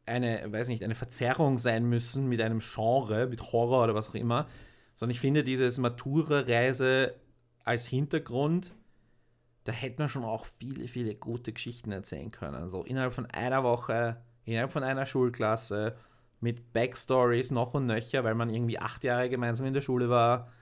eine, 0.07 0.51
weiß 0.51 0.69
nicht, 0.69 0.83
eine 0.83 0.95
Verzerrung 0.95 1.59
sein 1.59 1.85
müssen 1.85 2.29
mit 2.29 2.41
einem 2.41 2.61
Genre, 2.61 3.27
mit 3.27 3.53
Horror 3.53 3.85
oder 3.85 3.95
was 3.95 4.09
auch 4.09 4.15
immer, 4.15 4.47
sondern 4.95 5.13
ich 5.13 5.21
finde 5.21 5.45
dieses 5.45 5.77
Matura-Reise 5.77 7.15
als 7.65 7.87
Hintergrund, 7.87 8.73
da 9.65 9.73
hätte 9.73 10.01
man 10.01 10.09
schon 10.09 10.25
auch 10.25 10.47
viele, 10.59 10.89
viele 10.89 11.15
gute 11.15 11.53
Geschichten 11.53 11.93
erzählen 11.93 12.31
können. 12.31 12.55
Also 12.55 12.83
innerhalb 12.83 13.13
von 13.13 13.27
einer 13.27 13.63
Woche, 13.63 14.19
innerhalb 14.45 14.73
von 14.73 14.83
einer 14.83 15.07
Schulklasse, 15.07 15.97
mit 16.41 16.73
Backstories 16.73 17.51
noch 17.51 17.73
und 17.75 17.87
nöcher, 17.87 18.23
weil 18.25 18.35
man 18.35 18.51
irgendwie 18.51 18.79
acht 18.79 19.03
Jahre 19.03 19.31
gemeinsam 19.31 19.67
in 19.67 19.73
der 19.75 19.81
Schule 19.81 20.11
war 20.11 20.53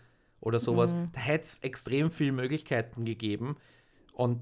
oder 0.40 0.60
sowas. 0.60 0.94
Da 1.12 1.20
hätte 1.20 1.44
es 1.44 1.58
extrem 1.58 2.10
viele 2.10 2.32
Möglichkeiten 2.32 3.04
gegeben. 3.04 3.56
Und 4.12 4.40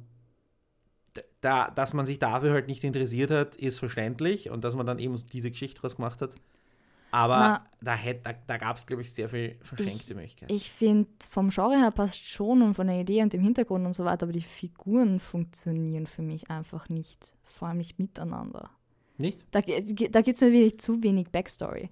da, 1.40 1.70
dass 1.70 1.94
man 1.94 2.06
sich 2.06 2.18
dafür 2.18 2.52
halt 2.52 2.66
nicht 2.66 2.84
interessiert 2.84 3.30
hat, 3.30 3.56
ist 3.56 3.78
verständlich 3.78 4.50
und 4.50 4.64
dass 4.64 4.76
man 4.76 4.86
dann 4.86 4.98
eben 4.98 5.16
diese 5.32 5.50
Geschichte 5.50 5.80
draus 5.80 5.96
gemacht 5.96 6.20
hat. 6.20 6.34
Aber 7.10 7.38
Na. 7.38 7.66
da, 7.80 7.94
hätt- 7.94 8.24
da, 8.24 8.34
da 8.46 8.56
gab 8.58 8.76
es, 8.76 8.86
glaube 8.86 9.02
ich, 9.02 9.12
sehr 9.12 9.28
viel 9.28 9.56
verschenkte 9.62 10.14
Möglichkeiten. 10.14 10.52
Ich 10.52 10.70
finde, 10.70 11.08
vom 11.28 11.50
Genre 11.50 11.76
her 11.76 11.90
passt 11.90 12.24
schon 12.24 12.62
und 12.62 12.74
von 12.74 12.86
der 12.86 13.00
Idee 13.00 13.22
und 13.22 13.32
dem 13.32 13.40
Hintergrund 13.40 13.84
und 13.84 13.94
so 13.94 14.04
weiter, 14.04 14.24
aber 14.26 14.32
die 14.32 14.40
Figuren 14.42 15.18
funktionieren 15.18 16.06
für 16.06 16.22
mich 16.22 16.50
einfach 16.50 16.88
nicht. 16.88 17.32
Vor 17.42 17.68
allem 17.68 17.78
nicht 17.78 17.98
miteinander. 17.98 18.70
Nicht? 19.20 19.44
Da, 19.50 19.60
da 19.60 20.20
gibt 20.22 20.36
es 20.36 20.40
mir 20.40 20.52
wirklich 20.52 20.78
zu 20.80 21.02
wenig 21.02 21.28
Backstory. 21.30 21.90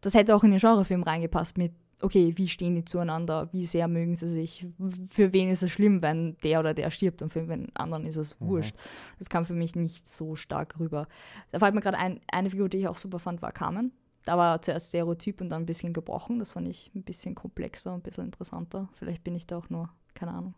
Das 0.00 0.14
hätte 0.14 0.34
auch 0.34 0.44
in 0.44 0.50
den 0.50 0.60
Genrefilm 0.60 1.02
reingepasst 1.02 1.58
mit, 1.58 1.72
okay, 2.00 2.32
wie 2.36 2.48
stehen 2.48 2.76
die 2.76 2.84
zueinander, 2.84 3.48
wie 3.52 3.66
sehr 3.66 3.88
mögen 3.88 4.14
sie 4.14 4.28
sich, 4.28 4.66
für 5.10 5.32
wen 5.32 5.48
ist 5.48 5.62
es 5.62 5.70
schlimm, 5.70 6.02
wenn 6.02 6.36
der 6.44 6.60
oder 6.60 6.74
der 6.74 6.90
stirbt 6.90 7.22
und 7.22 7.30
für 7.30 7.42
den 7.42 7.74
anderen 7.74 8.06
ist 8.06 8.16
es 8.16 8.40
wurscht. 8.40 8.76
Das 9.18 9.28
kam 9.28 9.44
für 9.44 9.54
mich 9.54 9.74
nicht 9.74 10.08
so 10.08 10.36
stark 10.36 10.78
rüber. 10.78 11.08
Da 11.50 11.58
fällt 11.58 11.74
mir 11.74 11.80
gerade 11.80 11.98
ein, 11.98 12.20
eine 12.30 12.50
Figur, 12.50 12.68
die 12.68 12.78
ich 12.78 12.88
auch 12.88 12.98
super 12.98 13.18
fand, 13.18 13.42
war 13.42 13.52
Carmen. 13.52 13.92
Da 14.24 14.36
war 14.36 14.60
zuerst 14.60 14.88
Stereotyp 14.88 15.40
und 15.40 15.50
dann 15.50 15.62
ein 15.62 15.66
bisschen 15.66 15.92
gebrochen. 15.92 16.38
Das 16.38 16.52
fand 16.52 16.68
ich 16.68 16.90
ein 16.94 17.02
bisschen 17.02 17.34
komplexer 17.34 17.94
und 17.94 18.00
ein 18.00 18.02
bisschen 18.02 18.26
interessanter. 18.26 18.88
Vielleicht 18.92 19.24
bin 19.24 19.34
ich 19.34 19.46
da 19.46 19.56
auch 19.56 19.70
nur, 19.70 19.88
keine 20.14 20.32
Ahnung. 20.32 20.54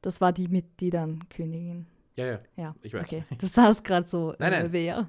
Das 0.00 0.20
war 0.20 0.32
die 0.32 0.48
mit, 0.48 0.80
die 0.80 0.90
dann 0.90 1.28
Königin. 1.28 1.86
Ja, 2.16 2.26
ja. 2.26 2.40
Ja, 2.56 2.74
Ich 2.82 2.92
weiß. 2.94 3.02
okay. 3.02 3.24
Du 3.38 3.46
sahst 3.46 3.84
gerade 3.84 4.06
so, 4.08 4.34
Nein, 4.38 4.50
nein. 4.52 4.66
äh, 4.66 4.72
wer. 4.72 5.08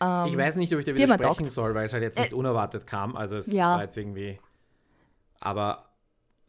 Ich 0.00 0.32
Ähm, 0.32 0.38
weiß 0.38 0.56
nicht, 0.56 0.72
ob 0.72 0.78
ich 0.78 0.84
dir 0.84 0.94
widersprechen 0.94 1.44
soll, 1.46 1.74
weil 1.74 1.86
es 1.86 1.92
halt 1.92 2.02
jetzt 2.02 2.18
nicht 2.18 2.32
unerwartet 2.32 2.86
kam. 2.86 3.16
Also 3.16 3.36
es 3.36 3.48
ja. 3.52 3.74
war 3.74 3.82
jetzt 3.82 3.96
irgendwie. 3.96 4.38
Aber 5.40 5.84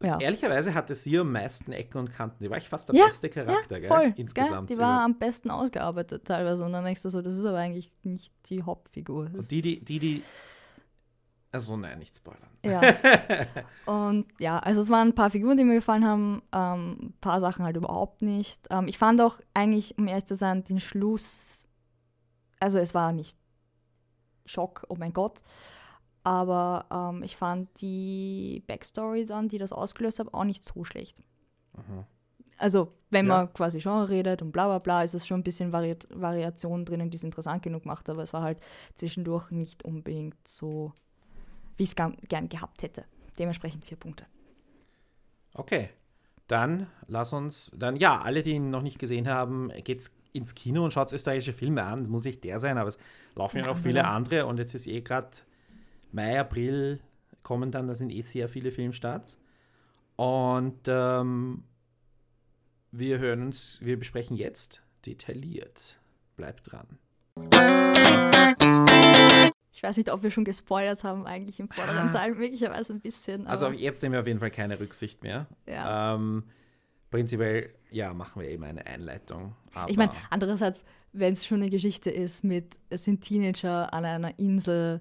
Ja. 0.01 0.19
ehrlicherweise 0.19 0.73
hatte 0.73 0.95
sie 0.95 1.17
am 1.19 1.31
meisten 1.31 1.71
Ecken 1.71 1.97
und 1.99 2.11
Kanten. 2.11 2.43
Die 2.43 2.49
war 2.49 2.57
ich 2.57 2.69
fast 2.69 2.89
der 2.89 2.95
Ja, 2.95 3.05
beste 3.05 3.29
Charakter, 3.29 3.75
ja, 3.77 3.79
gell? 3.79 3.87
voll. 3.89 4.13
Insgesamt. 4.17 4.67
Gell? 4.67 4.77
Die 4.77 4.81
war 4.81 5.03
am 5.03 5.17
besten 5.19 5.51
ausgearbeitet 5.51 6.25
teilweise. 6.25 6.63
Und 6.63 6.73
dann 6.73 6.83
denkst 6.85 7.01
du 7.03 7.09
so, 7.09 7.21
das 7.21 7.35
ist 7.35 7.45
aber 7.45 7.57
eigentlich 7.57 7.91
nicht 8.03 8.31
die 8.49 8.63
Hauptfigur. 8.63 9.25
Das 9.25 9.33
und 9.45 9.51
die, 9.51 9.61
die, 9.61 9.83
die, 9.83 9.99
die 9.99 10.23
Also 11.51 11.75
nein, 11.77 11.97
nicht 11.99 12.15
spoilern. 12.15 12.49
Ja. 12.63 12.81
und 13.85 14.27
ja, 14.39 14.59
also 14.59 14.81
es 14.81 14.89
waren 14.89 15.09
ein 15.09 15.15
paar 15.15 15.31
Figuren, 15.31 15.57
die 15.57 15.63
mir 15.63 15.75
gefallen 15.75 16.05
haben, 16.05 16.43
ähm, 16.53 16.97
ein 17.01 17.13
paar 17.21 17.39
Sachen 17.39 17.65
halt 17.65 17.75
überhaupt 17.75 18.21
nicht. 18.21 18.67
Ähm, 18.69 18.87
ich 18.87 18.97
fand 18.99 19.19
auch 19.21 19.39
eigentlich, 19.55 19.97
um 19.97 20.07
ehrlich 20.07 20.25
zu 20.25 20.35
sein, 20.35 20.63
den 20.63 20.79
Schluss, 20.79 21.67
also 22.59 22.77
es 22.77 22.93
war 22.93 23.11
nicht 23.13 23.35
Schock, 24.45 24.85
oh 24.89 24.95
mein 24.97 25.13
Gott, 25.13 25.41
aber 26.23 26.85
ähm, 26.91 27.23
ich 27.23 27.35
fand 27.37 27.69
die 27.81 28.63
Backstory 28.67 29.25
dann, 29.25 29.49
die 29.49 29.57
das 29.57 29.71
ausgelöst 29.71 30.19
hat, 30.19 30.33
auch 30.33 30.43
nicht 30.43 30.63
so 30.63 30.83
schlecht. 30.83 31.17
Mhm. 31.75 32.03
Also, 32.57 32.93
wenn 33.09 33.25
Ja. 33.27 33.37
man 33.37 33.53
quasi 33.53 33.79
Genre 33.79 34.09
redet 34.09 34.41
und 34.41 34.51
bla 34.51 34.67
bla 34.67 34.79
bla, 34.79 35.03
ist 35.03 35.13
es 35.15 35.25
schon 35.25 35.39
ein 35.39 35.43
bisschen 35.43 35.71
Vari 35.71 35.95
Variation 36.09 36.83
drinnen, 36.85 37.09
die 37.09 37.15
es 37.17 37.23
interessant 37.23 37.63
genug 37.63 37.85
macht, 37.85 38.09
aber 38.09 38.21
es 38.21 38.33
war 38.33 38.41
halt 38.43 38.59
zwischendurch 38.95 39.49
nicht 39.51 39.83
unbedingt 39.85 40.35
so, 40.47 40.91
wie 41.79 41.83
ich 41.83 41.89
es 41.89 41.95
gern 41.95 42.49
gehabt 42.49 42.83
hätte. 42.83 43.05
Dementsprechend 43.39 43.85
vier 43.85 43.97
Punkte. 43.97 44.25
Okay, 45.53 45.89
dann 46.47 46.87
lass 47.07 47.31
uns, 47.31 47.71
dann 47.75 47.95
ja, 47.95 48.19
alle, 48.19 48.43
die 48.43 48.51
ihn 48.51 48.69
noch 48.69 48.81
nicht 48.81 48.99
gesehen 48.99 49.27
haben, 49.27 49.71
geht's 49.83 50.15
ins 50.33 50.55
Kino 50.55 50.83
und 50.83 50.91
schaut 50.91 51.13
österreichische 51.13 51.53
Filme 51.53 51.83
an. 51.83 52.09
Muss 52.09 52.25
nicht 52.25 52.43
der 52.43 52.59
sein, 52.59 52.77
aber 52.77 52.89
es 52.89 52.97
laufen 53.35 53.59
ja 53.59 53.65
noch 53.65 53.77
viele 53.77 54.05
andere 54.05 54.45
und 54.45 54.57
jetzt 54.57 54.75
ist 54.75 54.87
eh 54.87 55.01
gerade 55.01 55.29
Mai, 56.11 56.39
April 56.39 56.99
kommen 57.43 57.71
dann, 57.71 57.87
da 57.87 57.95
sind 57.95 58.11
eh 58.11 58.21
sehr 58.21 58.49
viele 58.49 58.71
Filmstarts. 58.71 59.39
Und 60.17 60.81
ähm, 60.87 61.63
wir 62.91 63.19
hören 63.19 63.43
uns, 63.43 63.77
wir 63.81 63.97
besprechen 63.97 64.35
jetzt 64.35 64.81
detailliert. 65.05 65.99
Bleibt 66.35 66.69
dran. 66.71 66.99
Ich 69.79 69.83
weiß 69.83 69.95
nicht, 69.95 70.11
ob 70.11 70.23
wir 70.23 70.29
schon 70.29 70.43
gespoilert 70.43 71.05
haben, 71.05 71.25
eigentlich 71.25 71.57
im 71.61 71.69
vorderen 71.69 72.11
Teil, 72.11 72.35
möglicherweise 72.35 72.91
ein 72.91 72.99
bisschen. 72.99 73.47
Also 73.47 73.69
jetzt 73.69 74.03
nehmen 74.03 74.11
wir 74.11 74.19
auf 74.19 74.27
jeden 74.27 74.41
Fall 74.41 74.51
keine 74.51 74.77
Rücksicht 74.77 75.23
mehr. 75.23 75.47
ja. 75.65 76.15
Ähm, 76.15 76.43
prinzipiell, 77.09 77.71
ja, 77.89 78.13
machen 78.13 78.41
wir 78.41 78.49
eben 78.49 78.65
eine 78.65 78.85
Einleitung. 78.85 79.55
Ich 79.87 79.95
meine, 79.95 80.11
andererseits, 80.29 80.83
wenn 81.13 81.31
es 81.31 81.45
schon 81.45 81.61
eine 81.61 81.69
Geschichte 81.69 82.09
ist 82.09 82.43
mit, 82.43 82.77
es 82.89 83.05
sind 83.05 83.21
Teenager 83.21 83.93
an 83.93 84.03
einer 84.03 84.37
Insel 84.37 84.99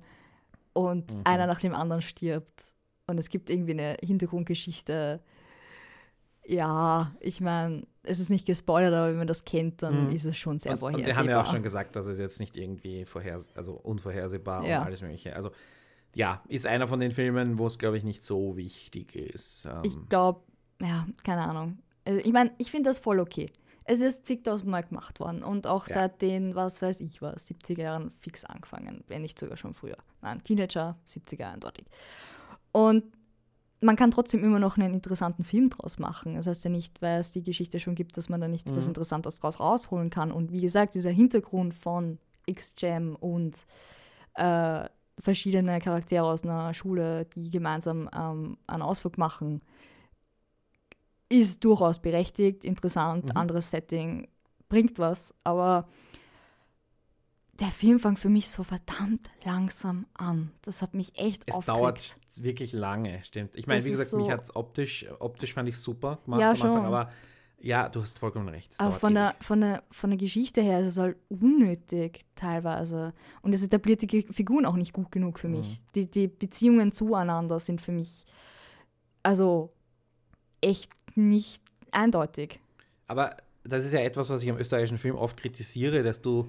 und 0.75 1.13
Mhm. 1.17 1.21
einer 1.25 1.49
nach 1.49 1.61
dem 1.61 1.75
anderen 1.75 2.01
stirbt 2.01 2.73
und 3.09 3.19
es 3.19 3.31
gibt 3.31 3.51
irgendwie 3.51 3.73
eine 3.73 3.97
Hintergrundgeschichte. 4.01 5.21
Ja, 6.51 7.13
ich 7.21 7.41
meine, 7.43 7.87
es 8.05 8.19
ist 8.21 8.31
nicht 8.31 8.47
gespoilert, 8.47 8.95
aber 8.95 9.09
wenn 9.09 9.19
man 9.19 9.27
das 9.27 9.45
kennt, 9.45 9.83
dann 9.83 10.07
Mhm. 10.07 10.11
ist 10.13 10.25
es 10.25 10.37
schon 10.39 10.59
sehr 10.59 10.73
und, 10.73 10.77
und 10.77 10.81
vorhersehbar. 10.93 11.07
wir 11.07 11.17
haben 11.19 11.29
ja 11.29 11.43
auch 11.43 11.51
schon 11.53 11.63
gesagt, 11.63 11.95
dass 11.95 12.07
es 12.07 12.19
jetzt 12.19 12.41
nicht 12.41 12.57
irgendwie 12.57 13.05
vorher, 13.05 13.39
also 13.55 13.75
unvorhersehbar 13.75 14.67
Ja. 14.67 14.79
und 14.81 14.87
alles 14.87 15.03
Mögliche. 15.03 15.37
Also 15.37 15.51
ja, 16.15 16.43
ist 16.49 16.65
einer 16.67 16.89
von 16.89 17.01
den 17.01 17.13
Filmen, 17.13 17.59
wo 17.59 17.67
es, 17.67 17.77
glaube 17.79 17.99
ich, 17.99 18.05
nicht 18.05 18.25
so 18.25 18.57
wichtig 18.57 19.15
ist. 19.15 19.67
Ähm, 19.67 19.83
Ich 19.83 19.97
glaube, 20.09 20.41
ja, 20.81 21.07
keine 21.23 21.43
Ahnung. 21.43 21.79
Also 22.07 22.21
ich 22.21 22.33
meine, 22.33 22.51
ich 22.57 22.71
finde 22.71 22.89
das 22.89 22.99
voll 22.99 23.21
okay. 23.21 23.47
Es 23.85 24.01
ist 24.01 24.25
zigtausend 24.25 24.71
Mal 24.71 24.83
gemacht 24.85 25.21
worden 25.21 25.43
und 25.43 25.67
auch 25.67 25.87
Ja. 25.87 25.95
seit 25.95 26.23
den, 26.23 26.55
was 26.55 26.81
weiß 26.81 27.01
ich 27.03 27.21
was, 27.21 27.47
70er 27.47 27.83
Jahren 27.83 28.11
fix 28.19 28.45
angefangen, 28.47 29.05
wenn 29.09 29.21
nicht 29.21 29.39
sogar 29.39 29.59
schon 29.59 29.75
früher. 29.75 29.99
Nein, 30.23 30.43
Teenager, 30.45 30.97
70er 31.07 31.51
eindeutig. 31.53 31.87
Und 32.73 33.05
man 33.81 33.97
kann 33.97 34.11
trotzdem 34.11 34.43
immer 34.43 34.59
noch 34.59 34.77
einen 34.77 34.93
interessanten 34.95 35.45
Film 35.45 35.71
draus 35.71 35.99
machen. 35.99 36.35
Das 36.35 36.47
heißt 36.47 36.65
ja 36.65 36.71
nicht, 36.71 37.01
weil 37.01 37.21
es 37.21 37.31
die 37.31 37.43
Geschichte 37.45 37.79
schon 37.79 37.95
gibt, 37.95 38.17
dass 38.17 38.29
man 38.29 38.41
da 38.41 38.49
nicht 38.49 38.75
was 38.75 38.85
Mhm. 38.85 38.91
Interessantes 38.91 39.39
draus 39.41 39.61
rausholen 39.61 40.11
kann. 40.11 40.33
Und 40.33 40.51
wie 40.53 40.61
gesagt, 40.61 40.95
dieser 40.95 41.11
Hintergrund 41.11 41.75
von 41.75 42.19
X-Jam 42.47 43.15
und 43.17 43.67
äh, 44.35 44.85
verschiedene 45.21 45.81
Charaktere 45.81 46.25
aus 46.25 46.43
einer 46.45 46.75
Schule, 46.75 47.27
die 47.37 47.51
gemeinsam 47.51 48.09
ähm, 48.17 48.57
einen 48.67 48.83
Ausflug 48.83 49.19
machen, 49.19 49.63
ist 51.29 51.63
durchaus 51.65 51.99
berechtigt, 51.99 52.65
interessant, 52.65 53.27
Mhm. 53.27 53.37
anderes 53.37 53.71
Setting, 53.71 54.29
bringt 54.69 54.99
was, 54.99 55.35
aber 55.45 55.87
der 57.61 57.69
Film 57.69 57.99
fängt 57.99 58.19
für 58.19 58.29
mich 58.29 58.49
so 58.51 58.63
verdammt 58.63 59.29
langsam 59.45 60.07
an. 60.15 60.53
Das 60.63 60.81
hat 60.83 60.95
mich 60.95 61.19
echt 61.19 61.43
es 61.47 61.55
aufgeregt. 61.55 61.81
dauert 61.81 62.17
wirklich 62.41 62.73
lange, 62.73 63.23
stimmt. 63.25 63.57
Ich 63.57 63.67
meine, 63.67 63.79
Das 63.79 63.87
wie 63.87 63.91
gesagt, 63.91 64.11
so- 64.11 64.17
mich 64.19 64.31
hat 64.31 64.43
es 64.45 64.55
optisch, 64.55 65.07
optisch 65.19 65.55
fand 65.55 65.69
ich 65.69 65.77
super 65.79 66.19
gemacht 66.25 66.41
Ja, 66.41 66.49
am 66.51 66.53
Anfang, 66.55 66.73
schon. 66.75 66.85
aber 66.87 67.11
ja, 67.61 67.89
du 67.89 68.01
hast 68.01 68.21
vollkommen 68.21 68.49
recht. 68.49 68.73
es 68.73 68.79
Aber 68.79 68.93
von 68.93 69.15
der, 69.15 69.35
von, 69.41 69.61
der, 69.61 69.83
von 69.91 70.11
der 70.11 70.17
Geschichte 70.17 70.63
her 70.63 70.79
ist 70.81 70.87
es 70.93 70.99
halt 70.99 71.17
unnötig 71.29 72.25
teilweise. 72.37 73.13
Und 73.43 73.53
es 73.53 73.65
etabliert 73.65 74.03
die 74.03 74.23
Figuren 74.31 74.65
auch 74.65 74.77
nicht 74.77 74.93
gut 74.93 75.11
genug 75.11 75.41
für 75.41 75.49
mich. 75.49 75.81
Die, 75.97 76.09
die 76.09 76.29
Beziehungen 76.29 76.93
zueinander 76.93 77.59
sind 77.59 77.81
für 77.81 77.91
mich 77.91 78.25
also 79.25 79.73
echt 80.61 80.91
nicht 81.17 81.63
eindeutig. 81.91 82.61
Aber 83.09 83.37
das 83.65 83.85
ist 83.85 83.93
ja 83.93 84.01
etwas, 84.01 84.31
was 84.31 84.43
ich 84.43 84.51
am 84.51 84.57
österreichischen 84.59 84.99
Film 84.99 85.17
oft 85.17 85.37
kritisiere, 85.37 86.03
dass 86.05 86.23
du 86.23 86.49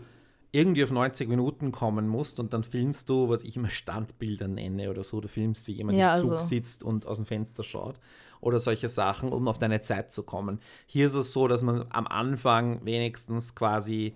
irgendwie 0.52 0.84
auf 0.84 0.92
90 0.92 1.28
Minuten 1.30 1.72
kommen 1.72 2.08
musst 2.08 2.40
und 2.40 2.54
dann 2.54 2.64
filmst 2.64 3.08
du, 3.10 3.30
was 3.30 3.44
ich 3.44 3.56
immer 3.56 3.70
Standbilder 3.70 4.48
nenne 4.48 4.90
oder 4.90 5.04
so. 5.04 5.22
Du 5.22 5.28
filmst, 5.28 5.68
wie 5.68 5.74
jemand 5.74 5.98
Ja, 5.98 6.16
im 6.16 6.22
Zug 6.22 6.32
also- 6.34 6.48
sitzt 6.48 6.84
und 6.84 7.06
aus 7.06 7.18
dem 7.18 7.26
Fenster 7.26 7.64
schaut 7.64 8.00
oder 8.42 8.60
solche 8.60 8.90
Sachen, 8.90 9.30
um 9.32 9.48
auf 9.48 9.60
deine 9.60 9.82
Zeit 9.82 10.12
zu 10.14 10.24
kommen. 10.24 10.60
Hier 10.86 11.08
ist 11.08 11.14
es 11.14 11.34
so, 11.34 11.48
dass 11.48 11.62
man 11.62 11.86
am 11.90 12.08
Anfang 12.08 12.84
wenigstens 12.86 13.54
quasi 13.54 14.16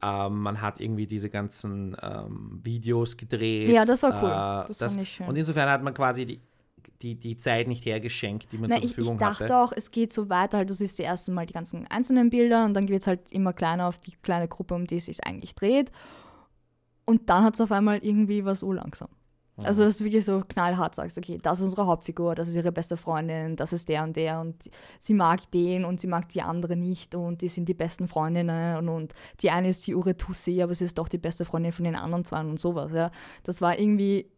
ähm, 0.00 0.42
man 0.42 0.60
hat 0.60 0.80
irgendwie 0.80 1.06
diese 1.08 1.28
ganzen 1.28 1.96
ähm, 2.00 2.60
Videos 2.62 3.16
gedreht. 3.16 3.68
Ja, 3.70 3.84
das 3.84 4.04
war 4.04 4.22
cool. 4.22 4.30
Äh, 4.64 4.68
Das 4.68 4.78
fand 4.94 5.02
ich 5.02 5.08
schön. 5.12 5.26
Und 5.26 5.34
insofern 5.36 5.68
hat 5.68 5.82
man 5.82 5.92
quasi 5.92 6.24
die, 6.24 6.40
die, 7.02 7.14
die 7.14 7.36
Zeit 7.36 7.68
nicht 7.68 7.84
hergeschenkt, 7.84 8.52
die 8.52 8.58
man 8.58 8.70
Na, 8.70 8.76
zur 8.76 8.84
ich, 8.84 8.90
ich 8.90 8.94
Verfügung 8.94 9.18
dachte 9.18 9.44
hatte. 9.44 9.56
auch, 9.56 9.72
es 9.74 9.90
geht 9.90 10.12
so 10.12 10.28
weiter, 10.28 10.58
halt, 10.58 10.70
du 10.70 10.74
siehst 10.74 10.98
die 10.98 11.04
ersten 11.04 11.32
Mal 11.32 11.46
die 11.46 11.52
ganzen 11.52 11.86
einzelnen 11.86 12.30
Bilder 12.30 12.64
und 12.64 12.74
dann 12.74 12.88
wird 12.88 13.02
es 13.02 13.06
halt 13.06 13.20
immer 13.30 13.52
kleiner 13.52 13.86
auf 13.86 13.98
die 13.98 14.12
kleine 14.22 14.48
Gruppe, 14.48 14.74
um 14.74 14.86
die 14.86 14.96
es 14.96 15.06
sich 15.06 15.24
eigentlich 15.24 15.54
dreht. 15.54 15.92
Und 17.04 17.30
dann 17.30 17.44
hat 17.44 17.54
es 17.54 17.60
auf 17.60 17.72
einmal 17.72 17.98
irgendwie 17.98 18.44
was 18.44 18.60
so 18.60 18.72
langsam. 18.72 19.08
Also, 19.64 19.82
dass 19.82 19.98
du 19.98 20.04
wirklich 20.04 20.24
so 20.24 20.42
knallhart 20.48 20.94
sagst, 20.94 21.18
okay, 21.18 21.38
das 21.42 21.58
ist 21.58 21.64
unsere 21.64 21.86
Hauptfigur, 21.86 22.34
das 22.34 22.48
ist 22.48 22.54
ihre 22.54 22.70
beste 22.70 22.96
Freundin, 22.96 23.56
das 23.56 23.72
ist 23.72 23.88
der 23.88 24.04
und 24.04 24.14
der 24.14 24.40
und 24.40 24.54
sie 25.00 25.14
mag 25.14 25.50
den 25.50 25.84
und 25.84 26.00
sie 26.00 26.06
mag 26.06 26.28
die 26.28 26.42
andere 26.42 26.76
nicht 26.76 27.14
und 27.14 27.42
die 27.42 27.48
sind 27.48 27.68
die 27.68 27.74
besten 27.74 28.06
Freundinnen 28.06 28.76
und, 28.76 28.88
und 28.88 29.14
die 29.40 29.50
eine 29.50 29.70
ist 29.70 29.84
die 29.86 29.96
Ure 29.96 30.16
Tussi, 30.16 30.62
aber 30.62 30.74
sie 30.74 30.84
ist 30.84 30.98
doch 30.98 31.08
die 31.08 31.18
beste 31.18 31.44
Freundin 31.44 31.72
von 31.72 31.84
den 31.84 31.96
anderen 31.96 32.24
zwei 32.24 32.40
und 32.40 32.60
sowas, 32.60 32.92
ja. 32.92 33.10
Das 33.42 33.60
war 33.60 33.78
irgendwie, 33.78 34.30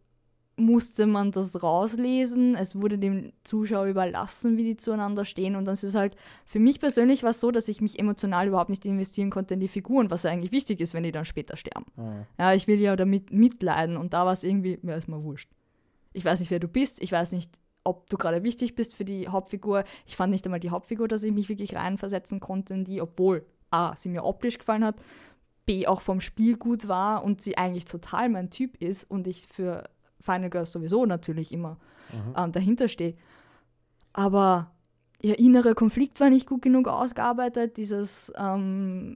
musste 0.61 1.07
man 1.07 1.31
das 1.31 1.61
rauslesen, 1.61 2.55
es 2.55 2.75
wurde 2.75 2.97
dem 2.97 3.33
Zuschauer 3.43 3.85
überlassen, 3.85 4.57
wie 4.57 4.63
die 4.63 4.77
zueinander 4.77 5.25
stehen 5.25 5.55
und 5.55 5.65
dann 5.65 5.73
ist 5.73 5.83
es 5.83 5.95
halt, 5.95 6.15
für 6.45 6.59
mich 6.59 6.79
persönlich 6.79 7.23
war 7.23 7.31
es 7.31 7.39
so, 7.39 7.51
dass 7.51 7.67
ich 7.67 7.81
mich 7.81 7.99
emotional 7.99 8.47
überhaupt 8.47 8.69
nicht 8.69 8.85
investieren 8.85 9.29
konnte 9.29 9.55
in 9.55 9.59
die 9.59 9.67
Figuren, 9.67 10.09
was 10.09 10.23
ja 10.23 10.31
eigentlich 10.31 10.51
wichtig 10.51 10.79
ist, 10.79 10.93
wenn 10.93 11.03
die 11.03 11.11
dann 11.11 11.25
später 11.25 11.57
sterben. 11.57 11.85
Mhm. 11.95 12.25
Ja, 12.39 12.53
ich 12.53 12.67
will 12.67 12.79
ja 12.79 12.95
damit 12.95 13.31
mitleiden 13.31 13.97
und 13.97 14.13
da 14.13 14.25
war 14.25 14.33
es 14.33 14.43
irgendwie, 14.43 14.79
mir 14.81 14.95
ist 14.95 15.07
mal 15.07 15.23
wurscht. 15.23 15.49
Ich 16.13 16.25
weiß 16.25 16.39
nicht, 16.39 16.51
wer 16.51 16.59
du 16.59 16.67
bist, 16.67 17.01
ich 17.01 17.11
weiß 17.11 17.31
nicht, 17.31 17.51
ob 17.83 18.09
du 18.09 18.17
gerade 18.17 18.43
wichtig 18.43 18.75
bist 18.75 18.95
für 18.95 19.05
die 19.05 19.27
Hauptfigur. 19.27 19.83
Ich 20.05 20.15
fand 20.15 20.31
nicht 20.31 20.45
einmal 20.45 20.59
die 20.59 20.69
Hauptfigur, 20.69 21.07
dass 21.07 21.23
ich 21.23 21.31
mich 21.31 21.49
wirklich 21.49 21.75
reinversetzen 21.75 22.39
konnte 22.39 22.73
in 22.73 22.85
die, 22.85 23.01
obwohl 23.01 23.45
A, 23.71 23.95
sie 23.95 24.09
mir 24.09 24.23
optisch 24.23 24.59
gefallen 24.59 24.83
hat, 24.83 24.95
B, 25.65 25.87
auch 25.87 26.01
vom 26.01 26.21
Spiel 26.21 26.57
gut 26.57 26.87
war 26.87 27.23
und 27.23 27.41
sie 27.41 27.57
eigentlich 27.57 27.85
total 27.85 28.29
mein 28.29 28.49
Typ 28.49 28.77
ist 28.81 29.09
und 29.09 29.27
ich 29.27 29.47
für 29.47 29.89
Final 30.21 30.49
Girls 30.49 30.71
sowieso 30.71 31.05
natürlich 31.05 31.51
immer 31.51 31.77
Mhm. 32.11 32.33
ähm, 32.37 32.51
dahinter 32.51 32.87
stehe. 32.87 33.15
Aber 34.13 34.71
ihr 35.21 35.39
innerer 35.39 35.73
Konflikt 35.75 36.19
war 36.19 36.29
nicht 36.29 36.45
gut 36.47 36.61
genug 36.61 36.87
ausgearbeitet. 36.87 37.77
Dieses, 37.77 38.31
ähm, 38.37 39.15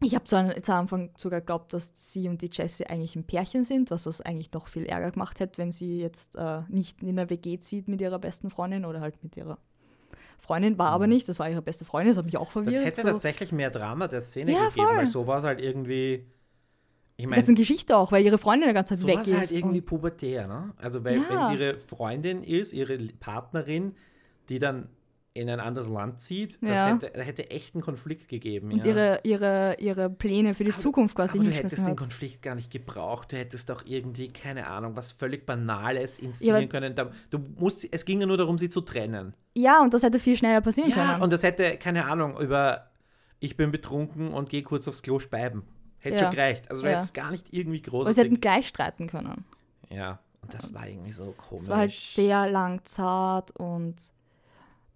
ich 0.00 0.14
habe 0.14 0.24
zu, 0.24 0.36
Anfang 0.72 1.10
sogar 1.16 1.40
geglaubt, 1.40 1.72
dass 1.74 1.92
sie 2.12 2.28
und 2.28 2.40
die 2.40 2.50
Jessie 2.52 2.86
eigentlich 2.86 3.16
ein 3.16 3.24
Pärchen 3.24 3.64
sind, 3.64 3.90
was 3.90 4.04
das 4.04 4.20
eigentlich 4.20 4.52
noch 4.52 4.68
viel 4.68 4.84
Ärger 4.86 5.10
gemacht 5.10 5.40
hätte, 5.40 5.58
wenn 5.58 5.72
sie 5.72 5.98
jetzt 5.98 6.36
äh, 6.36 6.62
nicht 6.68 7.02
in 7.02 7.16
der 7.16 7.30
WG 7.30 7.58
zieht 7.58 7.88
mit 7.88 8.00
ihrer 8.00 8.18
besten 8.20 8.50
Freundin 8.50 8.84
oder 8.84 9.00
halt 9.00 9.20
mit 9.24 9.36
ihrer 9.36 9.58
Freundin. 10.38 10.78
War 10.78 10.90
aber 10.90 11.08
nicht, 11.08 11.28
das 11.28 11.40
war 11.40 11.50
ihre 11.50 11.62
beste 11.62 11.84
Freundin, 11.84 12.10
das 12.12 12.18
hat 12.18 12.26
mich 12.26 12.36
auch 12.36 12.52
verwirrt. 12.52 12.74
Mhm. 12.76 12.78
Das 12.78 12.86
hätte 12.86 13.02
so. 13.02 13.08
tatsächlich 13.14 13.50
mehr 13.50 13.70
Drama 13.70 14.06
der 14.06 14.22
Szene 14.22 14.52
Ja, 14.52 14.68
gegeben, 14.68 14.86
voll. 14.86 14.96
weil 14.98 15.06
so 15.08 15.26
war 15.26 15.38
es 15.38 15.44
halt 15.44 15.60
irgendwie. 15.60 16.24
Ich 17.20 17.24
Die 17.24 17.26
meine, 17.30 17.42
ganze 17.42 17.54
Geschichte 17.54 17.96
auch, 17.96 18.12
weil 18.12 18.24
ihre 18.24 18.38
Freundin 18.38 18.68
die 18.68 18.74
ganze 18.74 18.96
Zeit 18.96 19.04
weg 19.06 19.18
ist. 19.22 19.28
es 19.28 19.36
halt 19.36 19.50
irgendwie 19.50 19.80
und- 19.80 19.86
pubertär, 19.86 20.46
ne? 20.46 20.72
Also, 20.76 21.02
weil, 21.02 21.16
Ja. 21.16 21.24
wenn 21.28 21.46
sie 21.48 21.54
ihre 21.64 21.78
Freundin 21.78 22.44
ist, 22.44 22.72
ihre 22.72 22.96
Partnerin, 23.18 23.96
die 24.48 24.60
dann 24.60 24.88
in 25.34 25.50
ein 25.50 25.58
anderes 25.58 25.88
Land 25.88 26.20
zieht, 26.20 26.58
das 26.62 26.70
Ja. 26.70 26.94
hätte, 26.94 27.10
da 27.12 27.20
hätte 27.20 27.50
echt 27.50 27.74
einen 27.74 27.82
Konflikt 27.82 28.28
gegeben. 28.28 28.70
und 28.72 28.78
ja. 28.78 28.86
ihre, 28.86 29.20
ihre, 29.24 29.76
ihre 29.80 30.10
Pläne 30.10 30.54
für 30.54 30.62
die 30.62 30.70
Aber- 30.72 30.80
Zukunft 30.80 31.16
quasi 31.16 31.38
Aber 31.38 31.44
du 31.44 31.50
hättest 31.50 31.74
hingeschmissen 31.74 31.84
den 31.86 31.90
hat. 31.90 31.98
Konflikt 31.98 32.42
gar 32.42 32.54
nicht 32.54 32.70
gebraucht. 32.70 33.32
Du 33.32 33.36
hättest 33.36 33.68
auch 33.72 33.82
irgendwie, 33.84 34.28
keine 34.28 34.68
Ahnung, 34.68 34.94
was 34.94 35.10
völlig 35.10 35.44
Banales 35.44 36.18
Ja, 36.18 36.24
inszenieren 36.26 36.56
aber- 36.56 36.66
können. 36.68 36.94
Du 37.30 37.38
musst, 37.56 37.86
es 37.92 38.04
ging 38.04 38.20
ja 38.20 38.26
nur 38.28 38.36
darum, 38.36 38.58
sie 38.58 38.70
zu 38.70 38.80
trennen. 38.80 39.34
Ja, 39.56 39.82
und 39.82 39.92
das 39.92 40.04
hätte 40.04 40.20
viel 40.20 40.36
schneller 40.36 40.60
passieren 40.60 40.90
Ja, 40.90 40.94
können. 40.96 41.22
und 41.22 41.32
das 41.32 41.42
hätte, 41.42 41.78
keine 41.78 42.04
Ahnung, 42.06 42.38
über 42.40 42.90
ich 43.40 43.56
bin 43.56 43.70
betrunken 43.72 44.32
und 44.32 44.48
gehe 44.50 44.62
kurz 44.62 44.86
aufs 44.88 45.02
Klo 45.02 45.18
speiben. 45.18 45.62
Hätte 46.00 46.16
Ja. 46.16 46.22
schon 46.24 46.30
gereicht. 46.36 46.70
Also 46.70 46.82
du 46.82 46.88
Ja. 46.88 46.94
hättest 46.96 47.14
gar 47.14 47.30
nicht 47.30 47.52
irgendwie 47.52 47.82
Aber 48.06 48.12
sie 48.14 48.20
hätten 48.22 48.40
gleich 48.40 48.68
streiten 48.68 49.08
können. 49.08 49.44
Ja, 49.90 50.18
Das 50.50 50.72
war 50.72 50.86
irgendwie 50.88 51.12
so 51.12 51.34
komisch. 51.36 51.64
Es 51.64 51.68
war 51.68 51.76
halt 51.78 51.92
sehr 51.92 52.48
lang 52.48 52.80
zart 52.86 53.50
und 53.58 53.96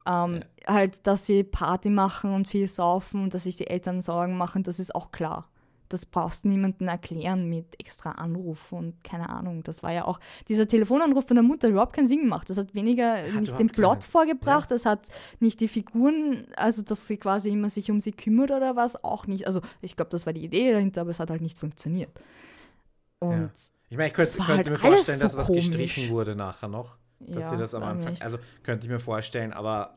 ähm, 0.06 0.44
halt, 0.66 1.06
dass 1.06 1.26
sie 1.26 1.44
Party 1.44 1.90
machen 1.90 2.32
und 2.34 2.48
viel 2.48 2.68
saufen 2.68 3.22
und 3.24 3.34
dass 3.34 3.42
sich 3.44 3.56
die 3.56 3.66
Eltern 3.66 4.00
Sorgen 4.02 4.36
machen, 4.38 4.62
das 4.62 4.78
ist 4.78 4.94
auch 4.94 5.12
klar. 5.12 5.48
Das 5.92 6.07
brauchst 6.07 6.44
du 6.44 6.48
niemandem 6.48 6.88
erklären 6.88 7.48
mit 7.48 7.78
extra 7.78 8.12
Anruf 8.12 8.72
und 8.72 9.02
keine 9.05 9.28
Ahnung. 9.28 9.62
Das 9.62 9.83
war 9.83 9.92
ja 9.92 10.05
auch, 10.07 10.18
dieser 10.48 10.66
Telefonanruf 10.66 11.26
von 11.26 11.37
der 11.37 11.42
Mutter 11.42 11.66
hat 11.68 11.72
überhaupt 11.72 11.94
keinen 11.94 12.07
Sinn 12.09 12.20
gemacht. 12.22 12.48
Das 12.48 12.57
hat 12.59 12.74
weniger 12.74 13.22
nicht 13.40 13.59
den 13.59 13.68
Plot 13.68 13.92
keinen- 14.00 14.02
vorgebracht, 14.02 14.70
das 14.70 14.87
hat 14.87 15.09
nicht 15.40 15.61
die 15.61 15.68
Figuren, 15.68 16.46
also 16.57 16.83
dass 16.83 17.07
sie 17.07 17.16
quasi 17.16 17.50
immer 17.50 17.70
sich 17.70 17.90
um 17.90 18.00
sie 18.00 18.12
kümmert 18.12 18.50
oder 18.50 18.76
was, 18.76 19.02
auch 19.05 19.26
nicht. 19.26 19.46
Also 19.46 19.61
ich 19.81 19.96
glaube, 19.96 20.11
das 20.11 20.26
war 20.26 20.33
die 20.33 20.44
Idee 20.44 20.72
dahinter, 20.72 21.02
aber 21.02 21.11
es 21.11 21.20
hat 21.20 21.31
halt 21.31 21.42
nicht 21.42 21.59
funktioniert. 21.59 22.11
Und 23.18 23.50
Ich 23.88 23.96
meine, 23.96 24.09
ich 24.09 24.14
könnte, 24.14 24.33
könnte 24.38 24.52
halt 24.57 24.70
mir 24.70 24.76
vorstellen, 24.76 25.18
so 25.18 25.22
dass 25.24 25.37
was 25.37 25.46
komisch. 25.46 25.66
gestrichen 25.66 26.09
wurde 26.11 26.35
nachher 26.35 26.68
noch. 26.68 26.96
Dass 27.20 27.44
ja, 27.44 27.50
sie 27.50 27.57
das 27.57 27.74
am 27.74 27.85
Anfang. 27.85 28.16
Also 28.20 28.38
könnte 28.64 28.87
ich 28.87 28.90
mir 28.90 28.98
vorstellen, 28.98 29.52
aber 29.52 29.96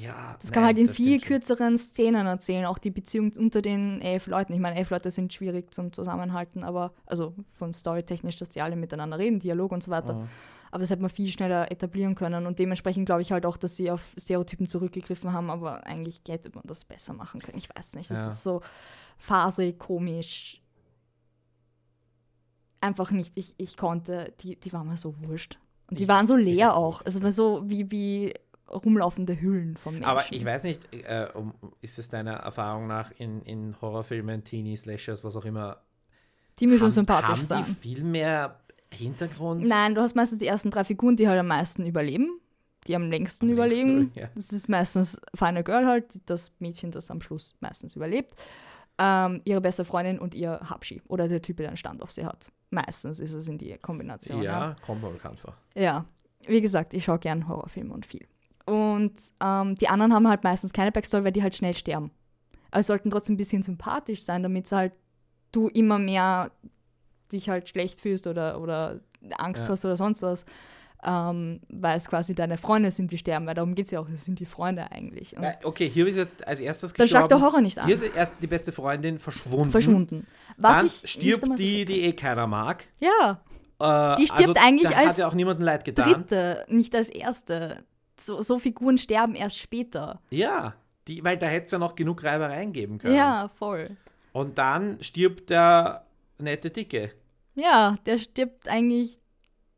ja. 0.00 0.36
Das 0.40 0.50
kann 0.52 0.62
nein, 0.62 0.74
man 0.74 0.76
halt 0.76 0.88
in 0.88 0.94
viel 0.94 1.06
stimmt 1.20 1.22
schon. 1.24 1.28
kürzeren 1.28 1.78
Szenen 1.78 2.26
erzählen, 2.26 2.64
auch 2.66 2.78
die 2.78 2.90
Beziehung 2.90 3.32
unter 3.36 3.62
den 3.62 4.00
elf 4.00 4.26
Leuten. 4.26 4.52
Ich 4.52 4.58
meine, 4.60 4.76
elf 4.76 4.90
Leute 4.90 5.10
sind 5.10 5.32
schwierig 5.32 5.72
zum 5.74 5.92
Zusammenhalten, 5.92 6.64
aber 6.64 6.92
also 7.06 7.34
von 7.54 7.72
storytechnisch, 7.74 8.36
dass 8.36 8.48
die 8.50 8.62
alle 8.62 8.76
miteinander 8.76 9.18
reden, 9.18 9.38
Dialog 9.40 9.72
und 9.72 9.82
so 9.82 9.90
weiter. 9.90 10.14
Mhm. 10.14 10.28
Aber 10.70 10.80
das 10.80 10.90
hätte 10.90 11.00
man 11.00 11.10
viel 11.10 11.28
schneller 11.32 11.70
etablieren 11.72 12.14
können 12.14 12.46
und 12.46 12.58
dementsprechend 12.58 13.06
glaube 13.06 13.22
ich 13.22 13.32
halt 13.32 13.46
auch, 13.46 13.56
dass 13.56 13.76
sie 13.76 13.90
auf 13.90 14.14
Stereotypen 14.18 14.66
zurückgegriffen 14.66 15.32
haben, 15.32 15.48
aber 15.50 15.86
eigentlich 15.86 16.20
hätte 16.28 16.50
man 16.54 16.62
das 16.66 16.84
besser 16.84 17.14
machen 17.14 17.40
können. 17.40 17.56
Ich 17.56 17.68
weiß 17.74 17.94
nicht, 17.96 18.10
das 18.10 18.18
Ja. 18.18 18.28
ist 18.28 18.42
so 18.44 18.60
faserig, 19.16 19.78
komisch. 19.78 20.60
Einfach 22.80 23.10
nicht. 23.10 23.32
Ich, 23.34 23.54
ich 23.58 23.76
konnte, 23.76 24.32
die, 24.40 24.56
die 24.56 24.72
waren 24.72 24.86
mir 24.86 24.96
so 24.96 25.14
wurscht. 25.20 25.58
Und 25.90 25.98
die 25.98 26.04
Ich- 26.04 26.08
waren 26.08 26.26
so 26.26 26.36
leer 26.36 26.76
auch. 26.76 27.00
Also 27.04 27.22
war 27.22 27.32
so 27.32 27.62
wie, 27.64 27.90
wie 27.90 28.34
rumlaufende 28.70 29.40
Hüllen 29.40 29.76
von 29.76 29.94
Menschen. 29.94 30.08
Aber 30.08 30.24
ich 30.30 30.44
weiß 30.44 30.64
nicht, 30.64 30.92
äh, 30.94 31.28
ist 31.80 31.98
es 31.98 32.08
deiner 32.08 32.34
Erfahrung 32.34 32.86
nach 32.86 33.10
in, 33.18 33.42
in 33.42 33.76
Horrorfilmen, 33.80 34.44
Teenie, 34.44 34.76
Slashers, 34.76 35.24
was 35.24 35.36
auch 35.36 35.44
immer, 35.44 35.82
Die 36.58 36.66
müssen 36.66 36.84
haben, 36.84 36.90
sympathisch 36.90 37.28
haben 37.30 37.40
sein. 37.42 37.64
die 37.68 37.74
viel 37.88 38.04
mehr 38.04 38.60
Hintergrund? 38.92 39.64
Nein, 39.64 39.94
du 39.94 40.00
hast 40.00 40.14
meistens 40.16 40.38
die 40.38 40.46
ersten 40.46 40.70
drei 40.70 40.84
Figuren, 40.84 41.16
die 41.16 41.28
halt 41.28 41.38
am 41.38 41.46
meisten 41.48 41.84
überleben, 41.86 42.40
die 42.86 42.96
am 42.96 43.10
längsten 43.10 43.46
Am 43.46 43.52
überleben. 43.52 43.98
längsten, 43.98 44.18
ja. 44.20 44.28
Das 44.34 44.52
ist 44.52 44.68
meistens 44.68 45.20
Final 45.34 45.62
Girl 45.64 45.86
halt, 45.86 46.06
das 46.26 46.52
Mädchen, 46.58 46.90
das 46.90 47.10
am 47.10 47.20
Schluss 47.20 47.54
meistens 47.60 47.96
überlebt. 47.96 48.34
Ähm, 49.00 49.42
ihre 49.44 49.60
beste 49.60 49.84
Freundin 49.84 50.18
und 50.18 50.34
ihr 50.34 50.58
Habschi 50.68 51.00
oder 51.06 51.28
der 51.28 51.40
Typ, 51.40 51.58
der 51.58 51.68
einen 51.68 51.76
Stand 51.76 52.02
auf 52.02 52.10
sie 52.10 52.24
hat. 52.26 52.50
Meistens 52.70 53.20
ist 53.20 53.32
es 53.32 53.46
in 53.46 53.56
die 53.56 53.76
Kombination. 53.78 54.42
Ja, 54.42 54.74
kommt 54.84 55.02
mir 55.02 55.10
bekannt 55.10 55.38
vor. 55.38 55.54
Ja, 55.76 56.04
wie 56.48 56.60
gesagt, 56.60 56.94
ich 56.94 57.04
schaue 57.04 57.20
gern 57.20 57.46
Horrorfilme 57.46 57.94
und 57.94 58.04
viel. 58.06 58.26
Und 58.98 59.20
ähm, 59.42 59.74
die 59.76 59.88
anderen 59.88 60.12
haben 60.12 60.26
halt 60.28 60.42
meistens 60.44 60.72
keine 60.72 60.90
Backstory, 60.92 61.24
weil 61.24 61.32
die 61.32 61.42
halt 61.42 61.54
schnell 61.54 61.74
sterben. 61.74 62.10
Aber 62.70 62.82
sollten 62.82 63.10
trotzdem 63.10 63.34
ein 63.34 63.38
bisschen 63.38 63.62
sympathisch 63.62 64.22
sein, 64.24 64.42
damit 64.42 64.70
halt 64.72 64.92
du 65.52 65.68
immer 65.68 65.98
mehr 65.98 66.50
dich 67.32 67.48
halt 67.48 67.68
schlecht 67.68 67.98
fühlst 68.00 68.26
oder, 68.26 68.60
oder 68.60 69.00
Angst 69.38 69.64
Ja. 69.64 69.68
hast 69.70 69.84
oder 69.84 69.96
sonst 69.96 70.22
was. 70.22 70.44
Ähm, 71.04 71.60
weil 71.68 71.96
es 71.96 72.08
quasi 72.08 72.34
deine 72.34 72.58
Freunde 72.58 72.90
sind, 72.90 73.12
die 73.12 73.18
sterben, 73.18 73.46
weil 73.46 73.54
darum 73.54 73.76
geht 73.76 73.84
es 73.86 73.92
ja 73.92 74.00
auch, 74.00 74.08
es 74.08 74.24
sind 74.24 74.40
die 74.40 74.46
Freunde 74.46 74.90
eigentlich. 74.90 75.36
Äh, 75.36 75.54
Okay, 75.62 75.88
hier 75.88 76.08
ist 76.08 76.16
jetzt 76.16 76.44
als 76.46 76.60
erstes 76.60 76.92
dann 76.92 77.06
schlagt 77.06 77.30
der 77.30 77.36
gestorben. 77.36 77.52
Horror 77.52 77.60
nicht 77.62 77.78
an. 77.78 77.86
Hier 77.86 77.94
ist 77.94 78.02
erst 78.16 78.32
die 78.42 78.48
beste 78.48 78.72
Freundin 78.72 79.20
verschwunden. 79.20 79.70
Verschwunden. 79.70 80.26
Was 80.56 80.76
Dann 80.76 80.86
ich 80.86 81.08
stirbt 81.08 81.56
die, 81.56 81.84
die 81.84 82.00
eh 82.02 82.12
keiner 82.14 82.48
mag. 82.48 82.84
Ja, 83.00 83.40
Äh, 83.80 84.16
Die 84.16 84.26
stirbt 84.26 84.58
eigentlich 84.60 84.90
da 84.90 84.96
als 84.98 85.10
hat 85.10 85.18
ja 85.18 85.28
auch 85.28 85.34
niemandem 85.34 85.64
leid 85.64 85.84
getan. 85.84 86.12
dritte, 86.12 86.64
nicht 86.68 86.96
als 86.96 87.08
erste. 87.10 87.84
So, 88.20 88.42
so 88.42 88.58
Figuren 88.58 88.98
sterben 88.98 89.34
erst 89.34 89.58
später. 89.58 90.20
Ja, 90.30 90.74
die, 91.06 91.24
weil 91.24 91.36
da 91.36 91.46
hätte 91.46 91.66
es 91.66 91.72
ja 91.72 91.78
noch 91.78 91.94
genug 91.94 92.22
Reibereien 92.22 92.72
geben 92.72 92.98
können. 92.98 93.14
Ja, 93.14 93.50
voll. 93.58 93.96
Und 94.32 94.58
dann 94.58 95.02
stirbt 95.02 95.50
der 95.50 96.06
nette 96.38 96.70
Dicke. 96.70 97.12
Ja, 97.54 97.96
der 98.06 98.18
stirbt 98.18 98.68
eigentlich 98.68 99.18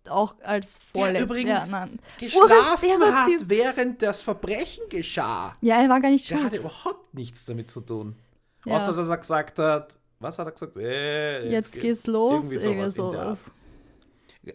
auch 0.09 0.35
als 0.42 0.79
Vorletzter. 0.92 1.24
übrigens 1.24 1.70
ja. 1.70 1.88
Geschlafen 2.18 3.03
hat, 3.03 3.48
während 3.48 4.03
das 4.03 4.22
Verbrechen 4.22 4.85
geschah. 4.88 5.53
ja, 5.61 5.81
er 5.83 5.88
war 5.88 6.00
gar 6.00 6.11
nicht 6.11 6.26
schuld. 6.26 6.42
hatte 6.42 6.57
überhaupt 6.57 7.14
nichts 7.14 7.44
damit 7.44 7.70
zu 7.70 7.81
tun. 7.81 8.16
Ja. 8.64 8.76
Außer, 8.76 8.92
dass 8.92 9.09
er 9.09 9.18
gesagt 9.18 9.59
hat, 9.59 9.98
was 10.18 10.38
hat 10.38 10.46
er 10.48 10.53
gesagt? 10.53 10.76
Äh, 10.76 11.50
Jetzt, 11.50 11.81
geht's 11.81 12.07
los, 12.07 12.53
Irgendwie 12.53 12.66
irgendwie 12.66 12.90
sowas 12.90 12.94
der 12.94 13.24
sowas. 13.24 13.53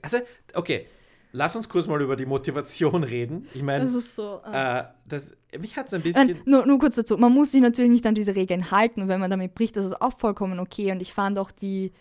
Also, 0.01 0.17
okay, 0.53 0.87
lass 1.35 1.55
uns 1.55 1.69
kurz 1.69 1.87
mal 1.87 2.01
über 2.01 2.15
die 2.15 2.25
Motivation 2.25 3.03
reden. 3.15 3.47
Ich 3.53 3.61
meine, 3.61 3.83
Das 3.83 3.93
ist 3.93 4.15
so. 4.15 4.41
Äh. 4.45 4.79
äh, 4.79 4.83
das, 5.07 5.35
mich 5.59 5.75
hat 5.77 5.87
es 5.87 5.93
ein 5.93 6.01
bisschen... 6.01 6.27
Nein, 6.27 6.41
nur, 6.45 6.65
nur 6.65 6.79
kurz 6.79 6.95
dazu, 6.95 7.17
man 7.17 7.31
muss 7.31 7.51
sich 7.51 7.61
natürlich 7.61 7.91
nicht 7.91 8.05
an 8.05 8.15
diese 8.15 8.35
Regeln 8.35 8.71
halten 8.71 9.01
und 9.01 9.07
wenn 9.07 9.19
man 9.19 9.29
damit 9.29 9.53
bricht, 9.53 9.77
das 9.77 9.85
ist 9.85 10.01
auch 10.01 10.17
vollkommen 10.17 10.59
okay. 10.59 10.91
Und 10.91 11.01
ich 11.01 11.13
fand 11.13 11.37
auch 11.37 11.51
die, 11.51 11.91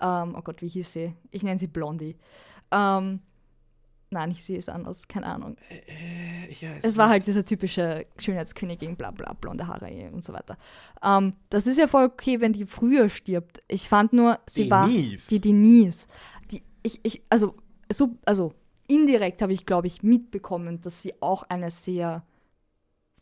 ähm, 0.00 0.34
oh 0.36 0.42
Gott, 0.42 0.60
wie 0.60 0.68
hieß 0.68 0.92
sie? 0.92 1.14
Ich 1.30 1.42
nenne 1.42 1.58
sie 1.58 1.68
Blondie. 1.68 2.16
Ähm, 2.70 3.20
nein, 4.10 4.30
ich 4.30 4.44
sehe 4.44 4.58
es 4.58 4.68
anders, 4.68 5.08
keine 5.08 5.26
Ahnung. 5.26 5.56
ja, 6.60 6.70
Es 6.82 6.96
war 6.96 7.08
halt 7.08 7.26
diese 7.26 7.44
typische 7.44 8.06
Schönheitskönigin, 8.18 8.96
bla 8.96 9.10
bla, 9.10 9.32
blonde 9.32 9.66
Haare 9.66 10.10
und 10.12 10.22
so 10.22 10.32
weiter. 10.32 10.58
Ähm, 11.02 11.34
das 11.48 11.66
ist 11.66 11.78
ja 11.78 11.86
voll 11.86 12.04
okay, 12.04 12.40
wenn 12.40 12.52
die 12.52 12.66
früher 12.66 13.08
stirbt. 13.08 13.62
Ich 13.68 13.88
fand 13.88 14.12
nur, 14.12 14.38
sie 14.48 14.70
war 14.70 14.86
Denise. 14.86 15.28
die 15.28 15.40
Denise. 15.40 16.06
Die, 16.50 16.62
ich, 16.82 17.00
ich, 17.02 17.22
also, 17.30 17.54
so, 17.90 18.16
also 18.26 18.52
indirekt 18.90 19.40
habe 19.42 19.52
ich, 19.52 19.66
glaube 19.66 19.86
ich, 19.86 20.02
mitbekommen, 20.02 20.80
dass 20.80 21.02
sie 21.02 21.14
auch 21.22 21.44
eine 21.44 21.70
sehr 21.70 22.24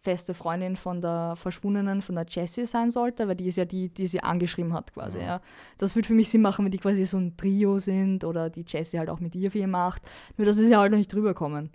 feste 0.01 0.33
Freundin 0.33 0.77
von 0.77 1.01
der 1.01 1.35
Verschwundenen, 1.37 2.03
von 2.03 2.15
der 2.15 2.27
Jessie 2.27 2.65
sein 2.65 2.91
sollte, 2.91 3.29
weil 3.29 3.37
die 3.37 3.47
ist 3.47 3.57
ja 3.57 3.65
die, 3.65 3.89
die 3.89 4.07
sie 4.07 4.23
angeschrieben 4.23 4.73
hat 4.73 4.95
quasi. 4.95 5.19
Ja. 5.19 5.41
Das 5.77 5.95
würde 5.95 6.09
für 6.09 6.15
mich 6.15 6.31
Sinn 6.31 6.41
machen, 6.41 6.65
wenn 6.65 6.73
die 6.73 6.79
quasi 6.79 7.05
so 7.05 7.19
ein 7.19 7.37
Trio 7.37 7.79
sind 7.79 8.25
oder 8.25 8.49
die 8.49 8.65
Jessie 8.67 8.99
halt 8.99 9.11
auch 9.11 9.21
mit 9.21 9.35
ihr 9.35 9.51
viel 9.51 9.67
macht. 9.67 10.03
Nur 10.37 10.47
das 10.47 10.59
ist 10.59 10.71
ja 10.71 10.79
halt 10.79 10.93
noch 10.93 10.99
nicht 10.99 11.13
drüber 11.13 11.35
kommen. 11.35 11.71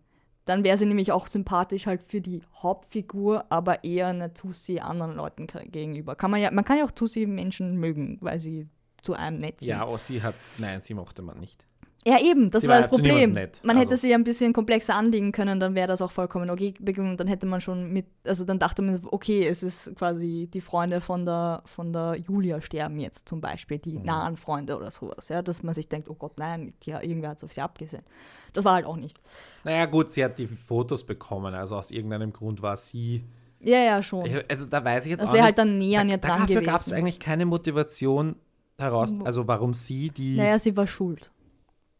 Dann 0.45 0.63
wäre 0.63 0.77
sie 0.77 0.86
nämlich 0.86 1.12
auch 1.12 1.27
sympathisch 1.27 1.86
halt 1.86 2.03
für 2.03 2.21
die 2.21 2.41
Hauptfigur, 2.62 3.45
aber 3.49 3.84
eher 3.84 4.08
eine 4.08 4.34
Tussi 4.34 4.79
anderen 4.79 5.15
Leuten 5.15 5.47
gegenüber. 5.47 6.15
Kann 6.15 6.32
man 6.32 6.41
ja, 6.41 6.51
man 6.51 6.65
kann 6.65 6.77
ja 6.77 6.86
auch 6.86 6.91
Tussi 6.91 7.25
Menschen 7.25 7.77
mögen, 7.77 8.17
weil 8.21 8.39
sie 8.39 8.67
zu 9.01 9.13
einem 9.13 9.38
nett 9.38 9.62
sind. 9.62 9.69
Ja, 9.69 9.88
oh, 9.88 9.97
sie 9.97 10.21
hat... 10.21 10.36
Nein, 10.58 10.82
sie 10.82 10.93
mochte 10.93 11.21
man 11.21 11.39
nicht. 11.39 11.65
Ja, 12.05 12.19
eben, 12.21 12.49
das 12.49 12.63
Sie 12.63 12.67
war 12.67 12.75
war 12.75 12.81
das 12.81 12.89
Problem. 12.91 13.33
Man 13.63 13.77
hätte 13.77 13.91
also. 13.91 14.01
sie 14.01 14.13
ein 14.13 14.23
bisschen 14.25 14.51
komplexer 14.51 14.95
anlegen 14.95 15.31
können, 15.31 15.59
dann 15.61 15.73
wäre 15.73 15.87
das 15.87 16.01
auch 16.01 16.11
vollkommen 16.11 16.49
okay 16.49 16.71
gewesen. 16.73 17.15
Dann 17.15 17.27
hätte 17.27 17.45
man 17.45 17.61
schon 17.61 17.93
mit, 17.93 18.07
also 18.25 18.43
dann 18.43 18.59
dachte 18.59 18.81
man, 18.81 18.99
okay, 19.11 19.47
es 19.47 19.63
ist 19.63 19.95
quasi 19.95 20.49
die 20.53 20.59
Freunde 20.59 20.99
von 20.99 21.25
der, 21.25 21.61
von 21.65 21.93
der 21.93 22.17
Julia 22.17 22.59
sterben 22.61 22.99
jetzt 22.99 23.29
zum 23.29 23.39
Beispiel, 23.39 23.77
die 23.79 23.99
Mhm. 23.99 24.05
nahen 24.05 24.37
Freunde 24.37 24.75
oder 24.75 24.91
sowas, 24.91 25.29
ja, 25.29 25.41
dass 25.41 25.63
man 25.63 25.73
sich 25.73 25.87
denkt, 25.87 26.09
oh 26.09 26.15
Gott, 26.15 26.37
nein, 26.37 26.73
die, 26.83 26.91
irgendwer 26.91 27.29
hat 27.29 27.37
es 27.37 27.43
auf 27.45 27.53
sie 27.53 27.61
abgesehen. 27.61 28.03
Das 28.51 28.65
war 28.65 28.73
halt 28.73 28.85
auch 28.85 28.97
nicht. 28.97 29.19
Naja, 29.63 29.85
gut, 29.85 30.11
sie 30.11 30.23
hat 30.25 30.37
die 30.37 30.47
Fotos 30.47 31.05
bekommen, 31.05 31.53
also 31.53 31.77
aus 31.77 31.89
irgendeinem 31.89 32.33
Grund 32.33 32.61
war 32.61 32.75
sie... 32.75 33.23
Ja, 33.61 33.77
ja, 33.77 34.03
schon. 34.03 34.29
Also 34.49 34.65
da 34.65 34.83
weiß 34.83 35.05
ich 35.05 35.11
jetzt 35.11 35.21
Das 35.21 35.29
auch 35.29 35.33
wäre 35.35 35.43
nicht... 35.43 35.57
halt 35.57 35.57
dann 35.57 35.77
näher 35.77 36.01
an 36.01 36.09
ihr 36.09 36.17
da, 36.17 36.27
dran 36.27 36.39
dafür 36.41 36.55
gewesen. 36.55 36.65
gab 36.69 36.81
es 36.81 36.91
eigentlich 36.91 37.19
keine 37.19 37.45
Motivation 37.45 38.35
heraus, 38.77 39.13
also 39.23 39.47
warum 39.47 39.73
sie 39.73 40.09
die... 40.09 40.35
naja, 40.35 40.59
sie 40.59 40.75
war 40.75 40.85
schuld. 40.85 41.31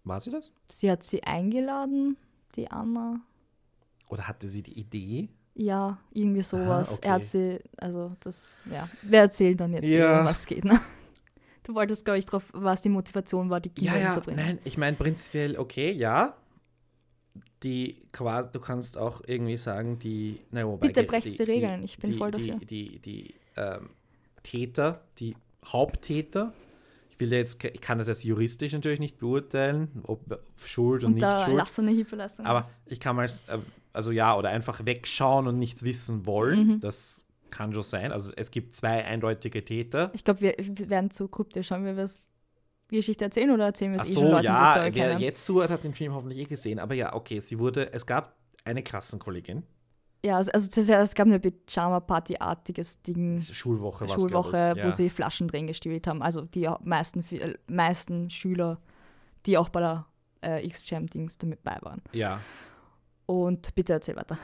War 0.04 0.20
sie 0.20 0.32
das? 0.32 0.52
Sie 0.70 0.90
hat 0.92 1.04
sie 1.04 1.24
eingeladen, 1.24 2.18
die 2.56 2.70
Anna. 2.70 3.22
Oder 4.10 4.28
hatte 4.28 4.48
sie 4.50 4.62
die 4.62 4.78
Idee? 4.80 5.30
Ja, 5.56 5.98
irgendwie 6.12 6.42
sowas. 6.42 6.94
okay. 6.98 7.08
Er 7.08 7.14
hat 7.14 7.26
sie, 7.26 7.60
also 7.78 8.16
das, 8.20 8.54
ja. 8.70 8.90
Wer 9.04 9.22
erzählt 9.22 9.60
dann 9.60 9.74
jetzt, 9.74 9.86
Ja. 9.88 10.20
um 10.22 10.26
was 10.26 10.40
es 10.42 10.46
geht, 10.48 10.66
ne? 10.66 10.80
Du 11.64 11.74
wolltest, 11.76 12.04
glaube 12.04 12.20
ich, 12.20 12.26
drauf, 12.26 12.44
was 12.54 12.82
die 12.82 12.90
Motivation 12.90 13.50
war, 13.50 13.62
die 13.62 13.70
Kinder 13.70 13.94
Ja, 13.96 14.00
ja, 14.02 14.08
umzubringen. 14.10 14.46
nein, 14.46 14.60
ich 14.66 14.78
meine 14.78 14.98
prinzipiell, 14.98 15.58
okay, 15.58 15.92
ja. 15.92 16.36
Die 17.64 18.02
quasi, 18.12 18.50
du 18.52 18.60
kannst 18.60 18.98
auch 18.98 19.22
irgendwie 19.26 19.56
sagen, 19.56 19.98
die. 19.98 20.42
Na, 20.52 20.68
wobei, 20.68 20.88
Bitte 20.88 21.04
brecht 21.06 21.26
die- 21.28 21.38
die 21.38 21.44
Regeln, 21.44 21.82
ich 21.84 21.98
bin 21.98 22.12
die, 22.12 22.18
voll 22.18 22.32
dafür. 22.32 22.58
Die, 22.58 22.66
die, 22.66 23.00
die 23.00 23.36
ähm, 23.56 23.92
Täter, 24.44 25.02
die 25.20 25.38
Haupttäter, 25.66 26.52
ich 27.14 27.20
will 27.20 27.32
jetzt, 27.32 27.64
ich 27.64 27.82
kann 27.82 27.98
das 28.00 28.08
jetzt 28.08 28.24
juristisch 28.24 28.74
natürlich 28.74 29.00
nicht 29.00 29.20
beurteilen, 29.20 30.04
ob 30.04 30.40
Schuld 30.66 31.04
und, 31.04 31.10
Und 31.10 31.14
nicht 31.16 31.24
da 31.24 31.46
Schuld. 31.46 31.58
lass 31.58 31.76
so 31.76 31.82
eine 31.82 31.92
Hilfeleistung. 31.92 32.46
Aber 32.46 32.68
ich 32.88 33.00
kann 33.00 33.16
mal, 33.16 33.26
äh, 33.26 33.58
also 33.94 34.12
ja, 34.12 34.36
oder 34.36 34.50
einfach 34.50 34.86
wegschauen 34.86 35.48
und 35.48 35.60
nichts 35.60 35.84
wissen 35.84 36.26
wollen. 36.26 36.68
Mhm. 36.68 36.80
Das 36.80 37.26
kann 37.52 37.74
schon 37.74 37.84
sein. 37.84 38.12
Also 38.12 38.32
es 38.36 38.50
gibt 38.50 38.76
zwei 38.76 39.06
eindeutige 39.06 39.64
Täter. 39.64 40.10
ich 40.14 40.24
glaube, 40.24 40.42
wir, 40.42 40.56
werden 40.90 41.12
zu 41.12 41.28
kryptisch. 41.28 41.68
Sollen 41.68 41.86
wir 41.86 41.96
was 41.96 42.28
die 42.90 42.96
Geschichte 42.96 43.26
erzählen 43.26 43.52
oder 43.52 43.66
erzählen 43.66 43.94
wir 43.94 44.02
es 44.02 44.10
eh 44.10 44.14
schon 44.14 44.24
so, 44.24 44.32
Leuten, 44.32 44.42
die 44.42 44.48
die 44.48 44.54
ja, 44.54 44.72
Story 44.72 44.92
wer 44.96 45.20
jetzt 45.20 45.46
zuhört, 45.46 45.70
hat 45.70 45.84
den 45.84 45.94
Film 45.94 46.14
hoffentlich 46.14 46.40
eh 46.40 46.46
gesehen. 46.46 46.80
Aber 46.80 46.96
ja, 46.96 47.14
okay, 47.14 47.40
sie 47.40 47.60
wurde, 47.60 47.94
es 47.94 48.06
gab 48.06 48.36
eine 48.64 48.82
Klassenkollegin. 48.82 49.64
Ja, 50.26 50.38
also, 50.38 50.52
das, 50.52 50.78
es 50.78 51.16
gab 51.16 51.28
eine 51.28 51.40
Pyjama-Party-artiges 51.40 53.02
Ding. 53.02 53.42
Schulwoche 53.42 54.08
war 54.08 54.18
Schulwoche, 54.18 54.74
ich, 54.78 54.84
wo 54.84 54.88
ja. 54.88 54.92
sie 54.92 55.10
Flaschen 55.10 55.50
drin 55.50 55.68
gespielt 55.68 56.08
haben. 56.08 56.22
Also 56.22 56.42
die 56.42 56.70
meisten, 56.82 57.26
äh, 57.32 57.56
meisten 57.68 58.30
Schüler, 58.30 58.80
die 59.46 59.58
auch 59.58 59.68
bei 59.68 59.82
der 59.82 60.06
äh, 60.42 60.66
X-Jam-Dings 60.66 61.38
damit 61.40 61.62
bei 61.64 61.78
waren. 61.82 62.02
Ja. 62.14 62.40
Und 63.26 63.76
bitte 63.76 63.94
erzähl 63.94 64.16
weiter. 64.16 64.38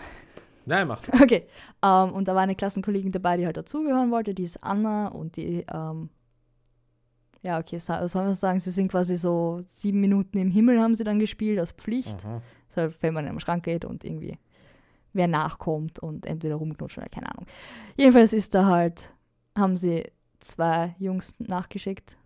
Nein, 0.66 0.88
mach. 0.88 1.02
Okay. 1.22 1.48
Ähm, 1.82 2.12
und 2.12 2.28
da 2.28 2.36
war 2.36 2.42
eine 2.42 2.56
Klassenkollegin 2.56 3.14
dabei, 3.14 3.38
die 3.38 3.46
halt 3.46 3.58
dazugehören 3.58 4.12
wollte, 4.12 4.34
die 4.34 4.44
ist 4.44 4.62
Anna 4.62 5.08
und 5.08 5.38
die, 5.38 5.66
ähm, 5.74 6.10
ja, 7.42 7.58
okay, 7.58 7.78
sa- 7.78 8.06
soll 8.08 8.26
man 8.26 8.36
sagen, 8.36 8.60
sie 8.60 8.72
sind 8.72 8.90
quasi 8.92 9.16
so 9.16 9.62
sieben 9.66 10.02
Minuten 10.02 10.38
im 10.38 10.52
Himmel 10.52 10.80
haben 10.82 10.96
sie 10.96 11.06
dann 11.06 11.20
gespielt 11.20 11.58
aus 11.60 11.72
Pflicht. 11.72 12.26
Mhm. 12.26 12.42
So, 12.68 12.90
wenn 13.00 13.14
man 13.14 13.26
in 13.26 13.34
den 13.34 13.40
Schrank 13.40 13.64
geht 13.64 13.86
und 13.86 14.04
irgendwie 14.04 14.38
wer 15.14 15.28
nachkommt 15.28 16.00
und 16.00 16.26
entweder 16.26 16.56
rumknutscht 16.56 16.98
oder 16.98 17.10
keine 17.10 17.30
Ahnung. 17.32 17.46
Jedenfalls 17.98 18.34
ist 18.34 18.54
da 18.54 18.66
halt, 18.66 19.16
haben 19.58 19.78
sie 19.78 20.12
zwei 20.40 20.96
Jungs 21.00 21.36
nachgeschickt, 21.40 22.18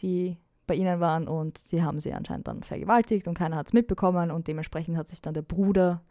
die 0.00 0.36
bei 0.66 0.74
ihnen 0.74 1.00
waren 1.00 1.28
und 1.28 1.72
die 1.72 1.82
haben 1.82 1.98
sie 2.00 2.12
anscheinend 2.12 2.46
dann 2.48 2.62
vergewaltigt 2.62 3.26
und 3.26 3.34
keiner 3.36 3.56
hat 3.56 3.68
es 3.68 3.72
mitbekommen 3.72 4.30
und 4.30 4.46
dementsprechend 4.46 4.96
hat 4.96 5.08
sich 5.08 5.20
dann 5.22 5.34
der 5.34 5.42
Bruder 5.42 6.02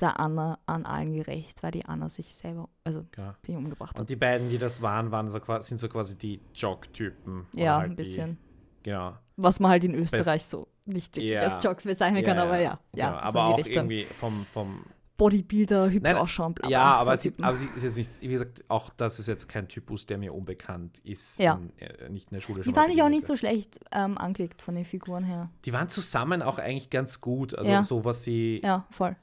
der 0.00 0.20
Anna 0.20 0.58
an 0.66 0.86
allen 0.86 1.12
gerecht, 1.12 1.62
weil 1.62 1.72
die 1.72 1.84
Anna 1.84 2.08
sich 2.08 2.34
selber, 2.34 2.68
also 2.84 3.04
Genau. 3.10 3.32
umgebracht 3.58 3.94
hat. 3.94 4.00
Und 4.00 4.10
die 4.10 4.16
beiden, 4.16 4.48
die 4.48 4.58
das 4.58 4.80
waren, 4.80 5.10
waren 5.10 5.28
so, 5.28 5.40
sind 5.60 5.78
so 5.78 5.88
quasi 5.88 6.16
die 6.16 6.40
Jog-Typen. 6.54 7.46
Ja, 7.52 7.78
halt 7.78 7.90
ein 7.90 7.96
bisschen. 7.96 8.38
Die, 8.84 8.90
genau. 8.90 9.16
Was 9.36 9.58
man 9.60 9.72
halt 9.72 9.84
in 9.84 9.94
Österreich 9.94 10.44
so 10.44 10.68
nicht 10.84 11.16
wirklich 11.16 11.34
Ja. 11.34 11.42
als 11.48 11.62
Jokes 11.62 11.84
bezeichnen 11.84 12.24
kann, 12.24 12.38
aber 12.38 12.58
ja. 12.58 12.78
ja 12.94 13.08
genau. 13.10 13.18
so 13.18 13.38
Aber 13.38 13.44
auch 13.46 13.58
irgendwie 13.58 14.04
vom, 14.04 14.46
vom 14.52 14.84
Bodybuilder, 15.18 15.90
hübsch 15.90 16.02
Nein, 16.02 16.16
ausschauen, 16.16 16.54
bla, 16.54 16.68
bla, 16.68 16.70
Ja, 16.70 17.00
so 17.02 17.06
aber, 17.10 17.18
sie, 17.18 17.28
Typen. 17.30 17.44
aber 17.44 17.56
sie 17.56 17.66
ist 17.76 17.82
jetzt 17.82 17.96
nicht, 17.98 18.20
wie 18.22 18.28
gesagt, 18.28 18.64
auch 18.68 18.88
das 18.90 19.18
ist 19.18 19.26
jetzt 19.26 19.48
kein 19.48 19.68
Typus, 19.68 20.06
der 20.06 20.16
mir 20.16 20.32
unbekannt 20.32 21.00
ist. 21.04 21.38
Ja. 21.38 21.56
In, 21.56 21.72
äh, 21.86 22.08
nicht 22.08 22.30
in 22.30 22.36
der 22.36 22.40
Schule 22.40 22.62
Die 22.62 22.72
fand 22.72 22.94
ich 22.94 23.02
auch 23.02 23.08
nicht 23.10 23.26
so 23.26 23.36
schlecht 23.36 23.78
ähm, 23.92 24.16
angelegt 24.16 24.62
von 24.62 24.74
den 24.74 24.86
Figuren 24.86 25.24
her. 25.24 25.50
Die 25.66 25.72
waren 25.74 25.90
zusammen 25.90 26.40
auch 26.40 26.58
eigentlich 26.58 26.88
ganz 26.88 27.20
gut. 27.20 27.54
Also 27.54 27.70
Ja. 27.70 27.84
so, 27.84 28.04
was 28.06 28.22
sie. 28.24 28.62
Ja, 28.64 28.86
voll. 28.90 29.16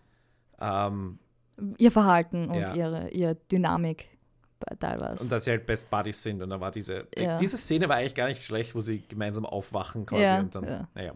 Ähm, 0.59 1.17
Ihr 1.77 1.91
Verhalten 1.91 2.49
und 2.49 2.59
Ja. 2.59 2.73
ihre, 2.75 3.09
ihre 3.11 3.35
Dynamik 3.49 4.09
teilweise. 4.79 5.23
und 5.23 5.31
dass 5.31 5.45
sie 5.45 5.51
halt 5.51 5.65
Best 5.65 5.89
Buddies 5.89 6.21
sind. 6.21 6.41
Und 6.41 6.49
da 6.49 6.59
war 6.59 6.71
diese. 6.71 7.07
Ja. 7.17 7.37
Diese 7.37 7.57
Szene 7.57 7.87
war 7.87 7.95
eigentlich 7.95 8.15
gar 8.15 8.27
nicht 8.27 8.43
schlecht, 8.43 8.75
wo 8.75 8.81
sie 8.81 9.01
gemeinsam 9.07 9.45
aufwachen 9.45 10.05
quasi. 10.05 10.23
Ja, 10.23 10.39
und 10.39 10.53
dann, 10.53 10.63
ja. 10.65 10.87
naja. 10.93 11.13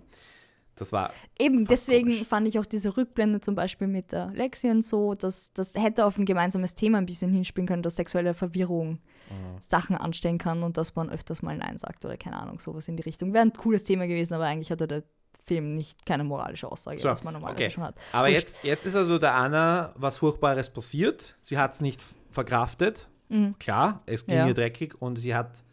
Das 0.79 0.91
war. 0.93 1.11
Eben, 1.37 1.65
deswegen 1.65 2.09
komisch. 2.11 2.23
fand 2.27 2.47
ich 2.47 2.57
auch 2.57 2.65
diese 2.65 2.95
Rückblende 2.97 3.39
zum 3.41 3.53
Beispiel 3.53 3.87
mit 3.87 4.11
der 4.13 4.27
Lexi 4.33 4.69
und 4.69 4.83
so, 4.83 5.13
dass 5.13 5.53
das 5.53 5.75
hätte 5.75 6.05
auf 6.05 6.17
ein 6.17 6.25
gemeinsames 6.25 6.73
Thema 6.73 6.97
ein 6.99 7.05
bisschen 7.05 7.31
hinspielen 7.33 7.67
können, 7.67 7.83
dass 7.83 7.97
sexuelle 7.97 8.33
Verwirrung 8.33 8.99
Mhm. 9.29 9.61
Sachen 9.61 9.95
anstellen 9.95 10.39
kann 10.39 10.63
und 10.63 10.75
dass 10.77 10.95
man 10.95 11.07
öfters 11.11 11.43
mal 11.43 11.55
Nein 11.55 11.77
sagt 11.77 12.03
oder 12.03 12.17
keine 12.17 12.37
Ahnung, 12.41 12.59
sowas 12.59 12.87
in 12.87 12.97
die 12.97 13.03
Richtung. 13.03 13.31
Wäre 13.31 13.43
ein 13.45 13.53
cooles 13.53 13.83
Thema 13.83 14.07
gewesen, 14.07 14.33
aber 14.33 14.45
eigentlich 14.45 14.71
hatte 14.71 14.87
der 14.87 15.03
Film 15.45 15.75
nicht 15.75 16.03
keine 16.03 16.23
moralische 16.23 16.71
Aussage, 16.71 16.99
So, 16.99 17.09
was 17.09 17.23
man 17.23 17.33
normalerweise 17.33 17.65
okay. 17.65 17.71
schon 17.71 17.83
hat. 17.83 17.95
Aber 18.11 18.29
jetzt, 18.29 18.63
jetzt 18.63 18.87
ist 18.87 18.95
also 18.95 19.19
der 19.19 19.35
Anna 19.35 19.93
was 19.97 20.17
Furchtbares 20.17 20.71
passiert. 20.71 21.35
Sie 21.41 21.59
hat 21.59 21.73
es 21.75 21.81
nicht 21.81 22.01
verkraftet. 22.31 23.07
Mhm. 23.27 23.53
Klar, 23.59 24.01
es 24.07 24.25
ging 24.25 24.35
Ja. 24.37 24.47
ihr 24.47 24.53
dreckig 24.55 24.99
und 24.99 25.17
sie 25.17 25.35
hat 25.35 25.63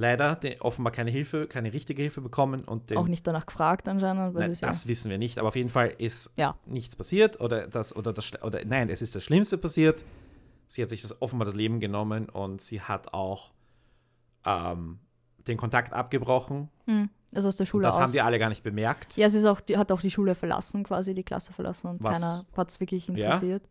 leider 0.00 0.34
den, 0.36 0.60
offenbar 0.60 0.92
keine 0.92 1.10
Hilfe, 1.10 1.46
keine 1.46 1.72
richtige 1.72 2.02
Hilfe 2.02 2.20
bekommen 2.20 2.64
und 2.64 2.90
den, 2.90 2.96
Auch 2.98 3.06
nicht 3.06 3.26
danach 3.26 3.46
gefragt 3.46 3.86
anscheinend, 3.88 4.34
Nein, 4.34 4.56
das 4.60 4.88
wissen 4.88 5.10
wir 5.10 5.18
nicht, 5.18 5.38
aber 5.38 5.48
auf 5.48 5.56
jeden 5.56 5.68
Fall 5.68 5.94
ist 5.98 6.30
Ja. 6.36 6.56
nichts 6.66 6.96
passiert 6.96 7.40
oder 7.40 7.68
das 7.68 7.94
oder 7.94 8.12
das 8.12 8.42
oder 8.42 8.64
nein, 8.64 8.88
es 8.88 9.02
ist 9.02 9.14
das 9.14 9.22
Schlimmste 9.24 9.58
passiert. 9.58 10.04
Sie 10.68 10.82
hat 10.82 10.88
sich 10.90 11.02
das 11.02 11.20
offenbar 11.20 11.46
das 11.46 11.54
Leben 11.54 11.80
genommen 11.80 12.28
und 12.28 12.60
sie 12.62 12.80
hat 12.80 13.12
auch 13.12 13.50
ähm, 14.44 15.00
den 15.46 15.56
Kontakt 15.56 15.92
abgebrochen. 15.92 16.68
ja. 16.86 16.94
Mhm. 16.94 17.10
Also 17.32 17.46
aus 17.46 17.54
der 17.54 17.62
Und 17.62 17.68
Schule 17.68 17.82
das 17.84 17.94
aus. 17.94 18.00
haben 18.00 18.12
die 18.12 18.20
alle 18.22 18.40
gar 18.40 18.48
nicht 18.48 18.64
bemerkt. 18.64 19.16
Ja, 19.16 19.30
sie 19.30 19.38
ist 19.38 19.44
auch, 19.44 19.60
die 19.60 19.78
hat 19.78 19.92
auch 19.92 20.00
die 20.00 20.10
Schule 20.10 20.34
verlassen, 20.34 20.82
quasi 20.82 21.14
die 21.14 21.22
Klasse 21.22 21.52
verlassen 21.52 21.86
und 21.86 22.02
Was? 22.02 22.14
keiner 22.14 22.44
hat 22.56 22.70
es 22.70 22.80
wirklich 22.80 23.08
interessiert. 23.08 23.62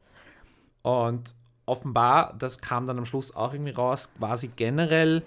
Und 0.82 1.36
offenbar, 1.65 2.34
das 2.39 2.60
kam 2.62 2.86
dann 2.86 2.98
am 2.98 3.06
Schluss 3.06 3.36
auch 3.36 3.52
irgendwie 3.52 3.72
raus, 3.74 4.13
sie 4.38 4.48
generell 4.48 5.24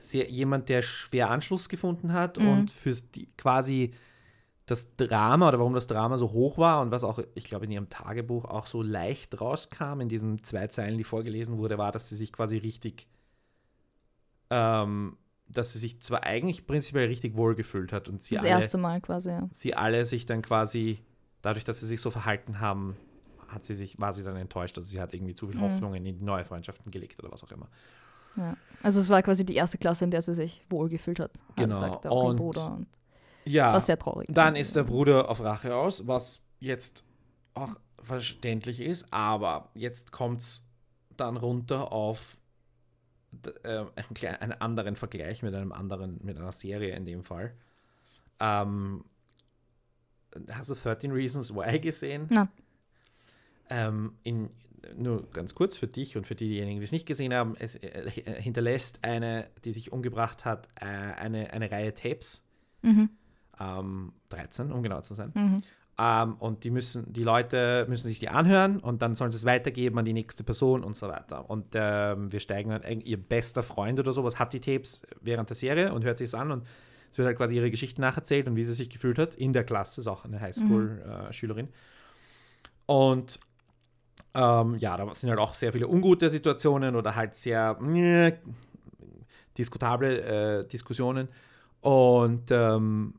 sehr, 0.00 0.30
jemand, 0.30 0.68
der 0.68 0.82
schwer 0.82 1.30
Anschluss 1.30 1.68
gefunden 1.68 2.12
hat 2.12 2.38
Mhm. 2.38 2.48
und 2.48 2.70
für 2.70 2.92
die, 2.92 3.26
quasi 3.36 3.92
das 4.66 4.94
Drama 4.96 5.48
oder 5.48 5.58
warum 5.58 5.74
das 5.74 5.86
Drama 5.88 6.16
so 6.16 6.30
hoch 6.30 6.56
war 6.56 6.80
und 6.80 6.90
was 6.92 7.02
auch, 7.02 7.18
ich 7.34 7.44
glaube, 7.44 7.64
in 7.64 7.72
ihrem 7.72 7.88
Tagebuch 7.88 8.44
auch 8.44 8.66
so 8.66 8.82
leicht 8.82 9.40
rauskam, 9.40 10.00
in 10.00 10.08
diesen 10.08 10.44
zwei 10.44 10.68
Zeilen, 10.68 10.96
die 10.96 11.04
vorgelesen 11.04 11.58
wurde, 11.58 11.76
war, 11.76 11.90
dass 11.90 12.08
sie 12.08 12.14
sich 12.16 12.32
quasi 12.32 12.56
richtig, 12.56 13.08
ähm, 14.50 15.16
dass 15.48 15.72
sie 15.72 15.78
sich 15.78 16.00
zwar 16.00 16.24
eigentlich 16.24 16.66
prinzipiell 16.66 17.08
richtig 17.08 17.36
wohl 17.36 17.54
gefühlt 17.54 17.92
hat 17.92 18.08
und 18.08 18.22
sie 18.22 18.36
Das 18.36 18.44
alle, 18.44 18.50
erste 18.52 18.78
Mal 18.78 19.00
quasi, 19.00 19.30
ja. 19.30 19.48
sie 19.52 19.74
alle 19.74 20.06
sich 20.06 20.26
dann 20.26 20.42
quasi, 20.42 21.00
dadurch, 21.42 21.64
dass 21.64 21.80
sie 21.80 21.86
sich 21.86 22.00
so 22.00 22.10
verhalten 22.10 22.60
haben, 22.60 22.96
hat 23.48 23.64
sie 23.64 23.74
sich, 23.74 23.98
war 23.98 24.12
sie 24.14 24.22
dann 24.22 24.36
enttäuscht. 24.36 24.78
Also 24.78 24.88
sie 24.88 25.00
hat 25.00 25.12
irgendwie 25.12 25.34
zu 25.34 25.48
viel 25.48 25.56
Mhm. 25.56 25.62
Hoffnungen 25.62 26.06
in 26.06 26.18
die 26.18 26.24
neue 26.24 26.44
Freundschaften 26.44 26.92
gelegt 26.92 27.18
oder 27.20 27.32
was 27.32 27.42
auch 27.42 27.50
immer. 27.50 27.68
Ja. 28.36 28.56
Also 28.82 29.00
es 29.00 29.08
war 29.10 29.22
quasi 29.22 29.44
die 29.44 29.56
erste 29.56 29.76
Klasse, 29.78 30.04
in 30.04 30.10
der 30.10 30.22
sie 30.22 30.34
sich 30.34 30.64
wohl 30.70 30.88
gefühlt 30.88 31.20
hat. 31.20 31.32
hat 31.34 31.56
Genau. 31.56 31.74
gesagt, 31.80 32.06
auch 32.06 32.22
ihr 32.24 32.28
Und- 32.30 32.36
Bruder. 32.36 32.72
Und 32.72 32.86
Ja, 33.44 33.72
was 33.74 33.86
sehr 33.86 33.98
traurig. 33.98 34.28
dann 34.32 34.56
ist 34.56 34.74
der 34.76 34.84
Bruder 34.84 35.28
auf 35.28 35.40
Rache 35.42 35.74
aus, 35.74 36.06
was 36.06 36.40
jetzt 36.60 37.04
auch 37.54 37.74
verständlich 38.02 38.80
ist, 38.80 39.12
aber 39.12 39.68
jetzt 39.74 40.12
kommt 40.12 40.40
es 40.40 40.62
dann 41.16 41.36
runter 41.36 41.92
auf 41.92 42.36
äh, 43.62 43.84
einen, 43.94 44.36
einen 44.40 44.52
anderen 44.54 44.96
Vergleich 44.96 45.42
mit 45.42 45.54
einem 45.54 45.72
anderen, 45.72 46.18
mit 46.22 46.36
einer 46.38 46.50
Serie 46.52 46.96
in 46.96 47.04
dem 47.04 47.22
Fall. 47.22 47.54
Ähm, 48.40 49.04
hast 50.50 50.70
du 50.70 50.74
13 50.74 51.12
Reasons 51.12 51.54
Why 51.54 51.78
gesehen? 51.78 52.26
Nein. 52.30 52.48
Ähm, 53.68 54.14
in, 54.24 54.50
nur 54.96 55.28
ganz 55.30 55.54
kurz 55.54 55.76
für 55.76 55.86
dich 55.86 56.16
und 56.16 56.26
für 56.26 56.34
diejenigen, 56.34 56.80
die 56.80 56.84
es 56.84 56.92
nicht 56.92 57.06
gesehen 57.06 57.32
haben, 57.34 57.54
es 57.58 57.74
äh, 57.76 58.10
hinterlässt 58.40 59.00
eine, 59.02 59.46
die 59.64 59.72
sich 59.72 59.92
umgebracht 59.92 60.44
hat, 60.44 60.68
äh, 60.76 60.84
eine, 60.84 61.52
eine 61.52 61.70
Reihe 61.70 61.94
Tapes, 61.94 62.44
Mhm. 62.82 63.10
ähm, 63.60 64.12
13, 64.30 64.72
um 64.72 64.82
genau 64.82 65.00
zu 65.02 65.14
sein. 65.14 65.32
Mhm. 65.34 65.62
Ähm, 65.98 66.34
und 66.36 66.64
die 66.64 66.70
müssen, 66.70 67.12
die 67.12 67.24
Leute 67.24 67.84
müssen 67.88 68.08
sich 68.08 68.18
die 68.20 68.30
anhören 68.30 68.80
und 68.80 69.02
dann 69.02 69.14
sollen 69.14 69.32
sie 69.32 69.36
es 69.36 69.44
weitergeben 69.44 69.98
an 69.98 70.06
die 70.06 70.14
nächste 70.14 70.44
Person 70.44 70.82
und 70.82 70.96
so 70.96 71.08
weiter. 71.08 71.50
Und 71.50 71.66
ähm, 71.74 72.32
wir 72.32 72.40
steigen 72.40 72.70
dann, 72.70 73.00
ihr 73.02 73.18
bester 73.18 73.62
Freund 73.62 73.98
oder 74.00 74.14
sowas 74.14 74.38
hat 74.38 74.54
die 74.54 74.60
Tapes 74.60 75.02
während 75.20 75.50
der 75.50 75.56
Serie 75.56 75.92
und 75.92 76.04
hört 76.04 76.16
sich 76.16 76.26
es 76.28 76.34
an 76.34 76.50
und 76.52 76.66
es 77.12 77.18
wird 77.18 77.26
halt 77.26 77.36
quasi 77.36 77.56
ihre 77.56 77.70
Geschichten 77.70 78.00
nacherzählt 78.00 78.46
und 78.46 78.56
wie 78.56 78.64
sie 78.64 78.72
sich 78.72 78.88
gefühlt 78.88 79.18
hat 79.18 79.34
in 79.34 79.52
der 79.52 79.64
Klasse, 79.64 80.00
ist 80.00 80.06
auch 80.06 80.24
eine 80.24 80.40
Highschool-Schülerin. 80.40 81.68
und 82.86 83.40
ähm, 84.34 84.76
ja, 84.76 84.96
da 84.96 85.12
sind 85.12 85.30
halt 85.30 85.38
auch 85.38 85.54
sehr 85.54 85.72
viele 85.72 85.88
ungute 85.88 86.30
Situationen 86.30 86.94
oder 86.96 87.16
halt 87.16 87.34
sehr 87.34 87.78
äh, 87.80 88.32
diskutable 89.58 90.20
äh, 90.20 90.68
Diskussionen. 90.68 91.28
Und 91.80 92.50
ähm, 92.50 93.14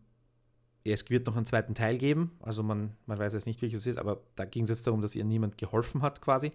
es 0.84 1.10
wird 1.10 1.28
noch 1.28 1.36
einen 1.36 1.46
zweiten 1.46 1.76
Teil 1.76 1.98
geben. 1.98 2.32
Also 2.40 2.64
man, 2.64 2.96
man 3.06 3.20
weiß 3.20 3.34
jetzt 3.34 3.46
nicht, 3.46 3.62
wie 3.62 3.74
es 3.74 3.86
ist, 3.86 3.98
aber 3.98 4.22
da 4.36 4.46
ging 4.46 4.64
es 4.64 4.70
jetzt 4.70 4.88
darum, 4.88 5.02
dass 5.02 5.16
ihr 5.16 5.24
niemand 5.24 5.58
geholfen 5.58 6.02
hat 6.02 6.22
quasi. 6.22 6.52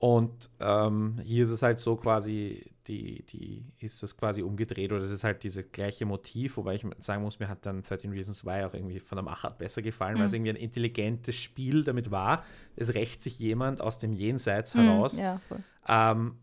Und 0.00 0.48
ähm, 0.60 1.18
hier 1.24 1.42
ist 1.44 1.50
es 1.50 1.62
halt 1.62 1.80
so 1.80 1.96
quasi, 1.96 2.70
die, 2.86 3.24
die 3.26 3.64
ist 3.80 4.00
das 4.02 4.16
quasi 4.16 4.42
umgedreht 4.42 4.92
oder 4.92 5.02
es 5.02 5.10
ist 5.10 5.24
halt 5.24 5.42
dieses 5.42 5.72
gleiche 5.72 6.06
Motiv, 6.06 6.56
wobei 6.56 6.76
ich 6.76 6.86
sagen 7.00 7.22
muss, 7.24 7.40
mir 7.40 7.48
hat 7.48 7.66
dann 7.66 7.82
13 7.82 8.12
Reasons 8.12 8.38
2 8.38 8.64
auch 8.64 8.74
irgendwie 8.74 9.00
von 9.00 9.16
der 9.16 9.24
Machart 9.24 9.58
besser 9.58 9.82
gefallen, 9.82 10.16
weil 10.18 10.26
es 10.26 10.32
irgendwie 10.32 10.50
ein 10.50 10.56
intelligentes 10.56 11.34
Spiel 11.34 11.82
damit 11.82 12.12
war. 12.12 12.44
Es 12.76 12.94
rächt 12.94 13.22
sich 13.22 13.40
jemand 13.40 13.80
aus 13.80 13.98
dem 13.98 14.12
Jenseits 14.12 14.76
heraus 14.76 15.14
Mhm. 15.14 15.20
Ja, 15.20 15.38
voll. 15.48 15.62
ähm, 15.88 16.38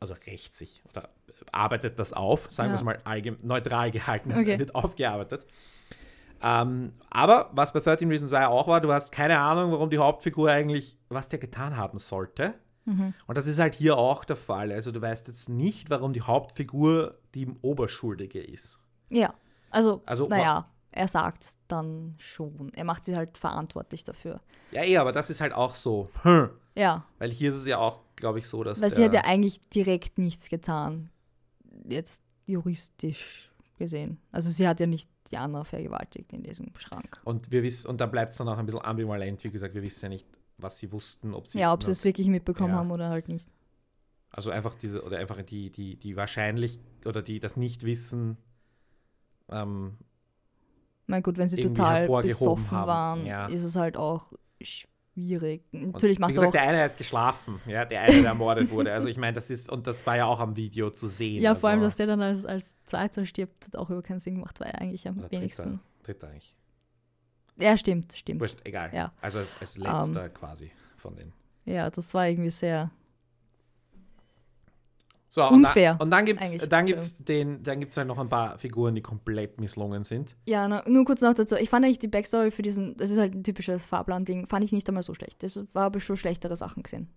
also 0.00 0.14
rächt 0.26 0.54
sich 0.54 0.82
oder 0.88 1.10
arbeitet 1.52 1.98
das 1.98 2.14
auf, 2.14 2.46
sagen 2.50 2.70
wir 2.72 2.80
Ja. 2.80 2.92
es 2.94 3.04
mal 3.04 3.22
neutral 3.42 3.90
gehalten, 3.90 4.32
Okay. 4.32 4.58
wird 4.58 4.74
aufgearbeitet. 4.74 5.44
Ähm, 6.42 6.90
aber 7.10 7.50
was 7.52 7.72
bei 7.72 7.80
13 7.80 8.08
Reasons 8.10 8.30
Why 8.30 8.44
auch 8.44 8.68
war, 8.68 8.80
du 8.80 8.92
hast 8.92 9.10
keine 9.12 9.38
Ahnung, 9.38 9.72
warum 9.72 9.90
die 9.90 9.98
Hauptfigur 9.98 10.50
eigentlich, 10.50 10.96
was 11.08 11.28
der 11.28 11.38
getan 11.38 11.76
haben 11.76 11.98
sollte. 11.98 12.54
Mhm. 12.86 13.12
Und 13.26 13.36
das 13.36 13.46
ist 13.46 13.58
halt 13.58 13.74
hier 13.74 13.98
auch 13.98 14.24
der 14.24 14.36
Fall. 14.36 14.72
Also 14.72 14.92
du 14.92 15.00
weißt 15.02 15.26
jetzt 15.28 15.48
nicht, 15.48 15.90
warum 15.90 16.12
die 16.12 16.22
Hauptfigur 16.22 17.18
die 17.34 17.48
Oberschuldige 17.62 18.40
ist. 18.40 18.78
Ja, 19.10 19.34
also, 19.70 20.02
Also, 20.06 20.28
naja, 20.28 20.70
er 20.92 21.08
sagt 21.08 21.58
dann 21.68 22.14
schon. 22.18 22.72
Er 22.74 22.84
macht 22.84 23.04
sie 23.04 23.14
halt 23.16 23.36
verantwortlich 23.36 24.04
dafür. 24.04 24.40
Ja, 24.70 24.82
eh, 24.82 24.96
aber 24.96 25.12
das 25.12 25.28
ist 25.30 25.40
halt 25.40 25.52
auch 25.52 25.74
so. 25.74 26.08
Hm. 26.22 26.48
Ja, 26.74 27.04
Weil 27.18 27.30
hier 27.30 27.50
ist 27.50 27.56
es 27.56 27.66
ja 27.66 27.78
auch, 27.78 28.00
glaube 28.16 28.38
ich, 28.38 28.48
so, 28.48 28.62
dass. 28.64 28.80
weil 28.80 28.90
sie 28.90 29.04
hat 29.04 29.12
ja 29.14 29.22
eigentlich 29.24 29.60
direkt 29.68 30.18
nichts 30.18 30.48
getan. 30.48 31.10
Jetzt 31.88 32.22
juristisch 32.46 33.50
gesehen. 33.78 34.18
Also 34.32 34.50
sie 34.50 34.66
hat 34.66 34.80
ja 34.80 34.86
nicht 34.86 35.10
die 35.30 35.36
andere 35.36 35.64
vergewaltigt 35.64 36.32
in 36.32 36.42
diesem 36.42 36.72
Schrank. 36.78 37.20
und 37.24 37.50
wir 37.50 37.62
wissen, 37.62 37.88
und 37.88 38.00
da 38.00 38.06
bleibt 38.06 38.32
es 38.32 38.38
dann 38.38 38.48
auch 38.48 38.58
ein 38.58 38.66
bisschen 38.66 38.82
ambivalent, 38.84 39.42
wie 39.42 39.50
gesagt, 39.50 39.74
wir 39.74 39.82
wissen 39.82 40.04
ja 40.04 40.08
nicht, 40.10 40.26
was 40.58 40.78
sie 40.78 40.90
wussten, 40.92 41.34
ob 41.34 41.48
sie. 41.48 41.58
ja, 41.58 41.72
ob 41.72 41.82
sie 41.82 41.90
es 41.90 42.04
wirklich 42.04 42.28
mitbekommen 42.28 42.72
Ja. 42.72 42.78
haben 42.78 42.90
oder 42.90 43.08
halt 43.08 43.28
nicht. 43.28 43.48
Also 44.30 44.50
einfach 44.50 44.74
diese, 44.74 45.02
oder 45.02 45.18
einfach 45.18 45.40
die, 45.42 45.70
die, 45.70 45.96
die 45.96 46.16
wahrscheinlich, 46.16 46.78
oder 47.04 47.22
die 47.22 47.40
das 47.40 47.56
Nichtwissen, 47.56 48.36
ähm, 49.48 49.96
Na 51.06 51.20
gut, 51.20 51.38
wenn 51.38 51.48
sie 51.48 51.60
total 51.60 52.08
besoffen 52.22 52.70
haben. 52.70 52.86
waren, 52.88 53.26
Ja. 53.26 53.46
ist 53.46 53.62
es 53.64 53.76
halt 53.76 53.96
auch 53.96 54.32
schwierig. 54.60 55.62
Und 55.72 55.92
Natürlich 55.92 56.18
wie 56.18 56.20
macht 56.20 56.30
es 56.32 56.34
gesagt, 56.36 56.48
auch. 56.48 56.52
der 56.52 56.62
eine 56.68 56.82
hat 56.82 56.96
geschlafen, 56.98 57.60
ja, 57.66 57.84
der 57.84 58.02
eine, 58.02 58.12
der 58.20 58.26
ermordet 58.26 58.70
wurde. 58.70 58.92
Also 58.92 59.08
ich 59.08 59.16
meine, 59.16 59.34
das 59.34 59.48
ist, 59.48 59.70
und 59.70 59.86
das 59.86 60.06
war 60.06 60.16
ja 60.16 60.26
auch 60.26 60.40
am 60.40 60.56
Video 60.56 60.90
zu 60.90 61.08
sehen. 61.08 61.40
Ja, 61.40 61.54
vor 61.54 61.70
allem, 61.70 61.78
also, 61.78 61.88
dass 61.88 61.96
der 61.96 62.06
dann 62.08 62.20
als, 62.20 62.44
als 62.44 62.74
Zweiter 62.84 63.24
stirbt, 63.24 63.66
hat 63.66 63.76
auch 63.76 63.88
über 63.90 64.02
keinen 64.02 64.20
Sinn 64.20 64.34
gemacht, 64.34 64.60
weil 64.60 64.68
er 64.68 64.80
eigentlich 64.82 65.06
am 65.08 65.18
oder 65.18 65.30
wenigsten. 65.30 65.80
Dritter, 66.02 66.26
dritter 66.26 66.28
eigentlich. 66.28 66.54
Ja, 67.58 67.76
stimmt, 67.78 68.12
stimmt. 68.12 68.40
Wurscht, 68.40 68.58
egal. 68.64 68.90
Ja. 68.94 69.12
Also 69.20 69.38
als, 69.38 69.56
als 69.60 69.76
letzter 69.78 70.28
quasi 70.28 70.70
von 70.96 71.16
den. 71.16 71.32
Ja, 71.64 71.90
das 71.90 72.12
war 72.14 72.28
irgendwie 72.28 72.50
sehr. 72.50 72.90
So, 75.28 75.46
Unfair, 75.50 75.92
Und 75.92 75.98
dann, 75.98 76.00
und 76.06 76.10
dann 76.10 76.24
gibt 76.24 76.40
es 76.40 76.46
eigentlich. 76.52 76.68
dann 76.68 76.86
gibt's 76.86 77.16
den, 77.18 77.62
dann 77.62 77.80
gibt's 77.80 77.96
halt 77.96 78.08
noch 78.08 78.18
ein 78.18 78.28
paar 78.28 78.56
Figuren, 78.58 78.94
die 78.94 79.02
komplett 79.02 79.60
misslungen 79.60 80.04
sind. 80.04 80.34
Ja, 80.46 80.66
na, 80.66 80.82
nur 80.88 81.04
kurz 81.04 81.20
noch 81.20 81.34
dazu. 81.34 81.56
Ich 81.56 81.68
fand 81.68 81.84
eigentlich 81.84 81.98
die 81.98 82.08
Backstory 82.08 82.50
für 82.50 82.62
diesen, 82.62 82.96
das 82.96 83.10
ist 83.10 83.18
halt 83.18 83.34
ein 83.34 83.44
typisches 83.44 83.84
Fahrplan-Ding, 83.84 84.46
fand 84.48 84.64
ich 84.64 84.72
nicht 84.72 84.88
einmal 84.88 85.02
so 85.02 85.12
schlecht. 85.14 85.42
Das 85.42 85.60
war 85.74 85.84
aber 85.86 86.00
schon 86.00 86.16
schlechtere 86.16 86.56
Sachen 86.56 86.82
gesehen. 86.84 87.08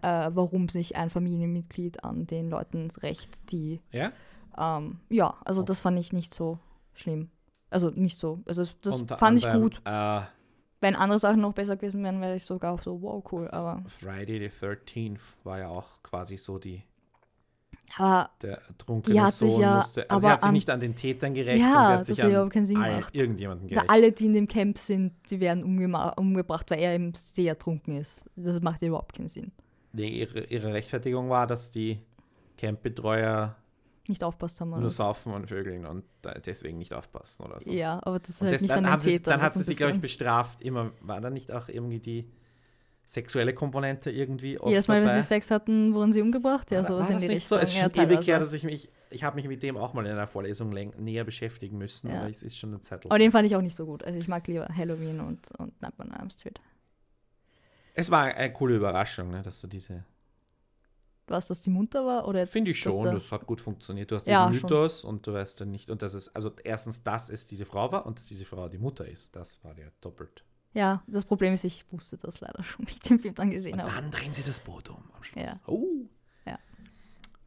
Äh, 0.00 0.30
warum 0.32 0.68
sich 0.68 0.96
ein 0.96 1.10
Familienmitglied 1.10 2.04
an 2.04 2.26
den 2.26 2.48
Leuten 2.48 2.88
rächt, 3.02 3.50
die. 3.52 3.80
Ja? 3.90 4.12
Ähm, 4.56 5.00
ja, 5.10 5.34
also 5.44 5.60
Oh. 5.60 5.64
das 5.64 5.80
fand 5.80 5.98
ich 5.98 6.12
nicht 6.12 6.32
so 6.32 6.58
schlimm. 6.94 7.28
Also 7.70 7.90
nicht 7.90 8.18
so. 8.18 8.40
Also 8.46 8.64
das 8.82 9.00
Unter 9.00 9.18
fand 9.18 9.38
ich 9.38 9.50
gut. 9.52 9.80
Äh, 9.84 10.20
Wenn 10.80 10.94
andere 10.96 11.18
Sachen 11.18 11.40
noch 11.40 11.52
besser 11.52 11.76
gewesen 11.76 12.02
wären, 12.04 12.20
wäre 12.20 12.36
ich 12.36 12.44
sogar 12.44 12.72
auch 12.72 12.82
so, 12.82 13.00
wow, 13.02 13.22
cool. 13.32 13.48
Aber, 13.48 13.82
Friday 14.00 14.38
the 14.38 14.66
13th 14.66 15.18
war 15.44 15.58
ja 15.58 15.68
auch 15.68 16.02
quasi 16.02 16.36
so 16.36 16.58
die, 16.58 16.82
aber 17.96 18.30
der 18.42 18.60
trunkene 18.76 19.14
Die 19.14 19.20
hat 19.20 19.32
sich 19.34 19.50
Sohn 19.52 19.60
ja 19.62 19.76
musste. 19.78 20.02
Also 20.10 20.12
aber 20.14 20.20
sie 20.20 20.28
hat 20.34 20.40
sich 20.42 20.48
an- 20.48 20.54
nicht 20.54 20.70
an 20.70 20.80
den 20.80 20.94
Tätern 20.94 21.34
gerecht, 21.34 21.60
Ja, 21.60 21.68
sondern 21.70 21.84
sie 21.86 21.92
hat 21.92 22.00
das 22.00 22.06
sich 22.08 22.22
an 22.24 22.30
überhaupt 22.30 22.52
keinen 22.52 22.66
Sinn 22.66 22.76
all- 22.76 23.00
irgendjemanden 23.12 23.68
da 23.68 23.74
gerecht. 23.74 23.90
alle, 23.90 24.12
die 24.12 24.26
in 24.26 24.34
dem 24.34 24.46
Camp 24.48 24.78
sind, 24.78 25.12
die 25.30 25.40
werden 25.40 25.64
umgebracht, 25.64 26.70
weil 26.70 26.80
er 26.80 26.94
eben 26.94 27.12
sehr 27.14 27.58
trunken 27.58 27.96
ist. 27.98 28.24
Das 28.36 28.60
macht 28.60 28.82
überhaupt 28.82 29.16
keinen 29.16 29.28
Sinn. 29.28 29.52
Nee, 29.92 30.08
ihre, 30.08 30.44
ihre 30.44 30.72
Rechtfertigung 30.74 31.28
war, 31.30 31.46
dass 31.46 31.70
die 31.70 31.98
Campbetreuer 32.58 33.56
Nicht 34.08 34.24
aufpasst 34.24 34.60
haben. 34.60 34.70
nur 34.70 34.78
oder 34.78 34.90
saufen 34.90 35.32
und 35.32 35.48
vögeln 35.48 35.84
und 35.86 36.04
da 36.22 36.32
deswegen 36.34 36.78
nicht 36.78 36.92
aufpassen 36.94 37.44
oder 37.46 37.60
so. 37.60 37.70
Ja, 37.70 38.00
aber 38.02 38.18
das 38.18 38.30
ist 38.30 38.40
Und 38.40 38.46
halt 38.46 38.54
das, 38.54 38.62
nicht 38.62 38.70
dann, 38.70 38.78
an 38.78 38.84
den 38.84 38.92
haben 38.92 39.00
sie, 39.02 39.10
Tätern. 39.18 39.32
dann 39.32 39.42
hat 39.42 39.52
sie 39.52 39.62
sich, 39.62 39.76
glaube 39.76 39.94
ich, 39.94 40.00
bestraft. 40.00 40.62
Immer, 40.62 40.92
war 41.00 41.20
da 41.20 41.30
nicht 41.30 41.52
auch 41.52 41.68
irgendwie 41.68 41.98
die 42.00 42.30
sexuelle 43.04 43.54
Komponente 43.54 44.10
irgendwie 44.10 44.58
oft 44.58 44.68
Jedes 44.70 44.88
Mal, 44.88 45.00
wenn 45.00 45.08
dabei? 45.08 45.20
sie 45.20 45.26
Sex 45.26 45.50
hatten, 45.50 45.94
wurden 45.94 46.12
sie 46.12 46.20
umgebracht. 46.22 46.70
Ja, 46.70 46.84
sowas 46.84 47.08
in 47.10 47.20
die 47.20 47.28
nicht 47.28 47.46
so? 47.46 47.54
Richtung. 47.56 47.68
Es 47.68 47.76
ja, 47.78 47.86
ist 47.86 47.96
schon 47.96 48.04
ewig 48.10 48.26
her, 48.26 48.38
dass 48.40 48.52
ich 48.52 48.64
mich, 48.64 48.90
ich 49.10 49.24
habe 49.24 49.36
mich 49.36 49.48
mit 49.48 49.62
dem 49.62 49.76
auch 49.78 49.94
mal 49.94 50.04
in 50.04 50.12
einer 50.12 50.26
Vorlesung 50.26 50.70
näher 50.70 51.24
beschäftigen 51.24 51.78
müssen, 51.78 52.10
Ja. 52.10 52.20
aber 52.20 52.30
es 52.30 52.42
ist 52.42 52.58
schon 52.58 52.70
eine 52.70 52.80
Zeit 52.80 53.04
lang. 53.04 53.10
Aber 53.10 53.18
den 53.18 53.32
fand 53.32 53.46
ich 53.46 53.56
auch 53.56 53.62
nicht 53.62 53.76
so 53.76 53.86
gut. 53.86 54.04
Also 54.04 54.18
ich 54.18 54.28
mag 54.28 54.46
lieber 54.46 54.66
Halloween 54.74 55.20
und, 55.20 55.50
und 55.58 55.80
Nightmare 55.80 56.10
on 56.10 56.18
Elm 56.20 56.30
Street. 56.30 56.60
Es 57.94 58.10
war 58.10 58.24
eine 58.24 58.52
coole 58.52 58.76
Überraschung, 58.76 59.30
ne, 59.30 59.42
dass 59.42 59.60
du 59.60 59.66
diese. 59.66 60.04
Was, 61.30 61.48
dass 61.48 61.60
die 61.60 61.70
munter 61.70 62.04
war? 62.06 62.26
Oder 62.28 62.40
jetzt, 62.40 62.52
Finde 62.52 62.70
ich 62.70 62.78
schon, 62.80 63.04
das 63.14 63.30
hat 63.32 63.46
gut 63.46 63.60
funktioniert. 63.60 64.10
Du 64.10 64.14
hast 64.16 64.26
Ja, 64.26 64.48
diesen 64.48 64.60
schon. 64.60 64.70
Mythos 64.70 65.04
und 65.04 65.26
du 65.26 65.32
weißt 65.32 65.60
dann 65.60 65.70
nicht, 65.70 65.90
und 65.90 66.02
das 66.02 66.14
ist, 66.14 66.28
also 66.36 66.52
erstens, 66.64 67.02
dass 67.02 67.30
es 67.30 67.46
diese 67.46 67.64
Frau 67.66 67.90
war 67.92 68.06
und 68.06 68.18
dass 68.18 68.26
diese 68.26 68.44
Frau 68.44 68.68
die 68.68 68.78
Mutter 68.78 69.06
ist. 69.06 69.34
Das 69.34 69.62
war 69.64 69.76
ja 69.78 69.86
doppelt. 70.00 70.44
Ja, 70.74 71.02
das 71.06 71.24
Problem 71.24 71.54
ist, 71.54 71.64
ich 71.64 71.90
wusste 71.92 72.18
das 72.18 72.40
leider 72.40 72.62
schon, 72.62 72.86
wie 72.86 72.92
ich 72.92 73.00
den 73.00 73.18
Film 73.18 73.34
dann 73.34 73.50
gesehen 73.50 73.74
Und 73.74 73.80
habe. 73.82 73.92
dann 73.92 74.10
drehen 74.10 74.34
sie 74.34 74.42
das 74.42 74.60
Boot 74.60 74.90
um 74.90 74.96
am 75.16 75.22
Schluss. 75.24 75.44
Ja. 75.44 75.60
Oh. 75.66 75.86
Ja. 76.46 76.58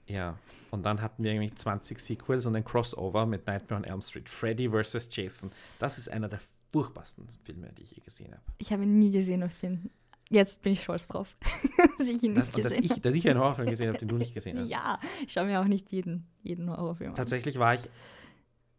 Ja. 0.07 0.37
Und 0.71 0.83
dann 0.83 1.01
hatten 1.01 1.23
wir 1.23 1.31
irgendwie 1.33 1.53
20 1.53 1.99
Sequels 1.99 2.45
und 2.45 2.55
ein 2.55 2.63
Crossover 2.65 3.25
mit 3.25 3.45
Nightmare 3.45 3.81
on 3.81 3.83
Elm 3.83 4.01
Street. 4.01 4.27
Freddy 4.27 4.69
vs. 4.69 5.07
Jason. 5.11 5.51
Das 5.79 5.97
ist 5.97 6.09
einer 6.09 6.29
der 6.29 6.39
furchtbarsten 6.71 7.27
Filme, 7.43 7.71
die 7.77 7.83
ich 7.83 7.91
je 7.91 8.01
gesehen 8.01 8.31
habe. 8.31 8.41
Ich 8.57 8.71
habe 8.73 8.83
ihn 8.83 8.97
nie 8.97 9.11
gesehen 9.11 9.43
und 9.43 9.61
bin, 9.61 9.91
jetzt 10.31 10.61
bin 10.63 10.73
ich 10.73 10.83
stolz 10.83 11.07
drauf, 11.09 11.35
dass 11.99 12.07
ich 12.07 12.23
ihn 12.23 12.33
Das, 12.35 12.55
nicht 12.55 12.63
gesehen 12.63 12.83
ich, 12.83 13.01
dass 13.01 13.13
ich 13.15 13.29
einen 13.29 13.39
Horrorfilm 13.39 13.69
gesehen 13.69 13.89
habe, 13.89 13.97
den 13.99 14.07
du 14.07 14.15
nicht 14.17 14.33
gesehen 14.33 14.53
habe. 14.57 14.63
hast. 14.63 14.71
Ja, 14.71 14.99
ich 15.25 15.33
schaue 15.33 15.45
mir 15.45 15.61
auch 15.61 15.65
nicht 15.65 15.91
jeden, 15.91 16.25
jeden 16.41 16.69
Horrorfilm 16.69 17.11
an. 17.11 17.15
Tatsächlich 17.15 17.59
war 17.59 17.75
ich, 17.75 17.81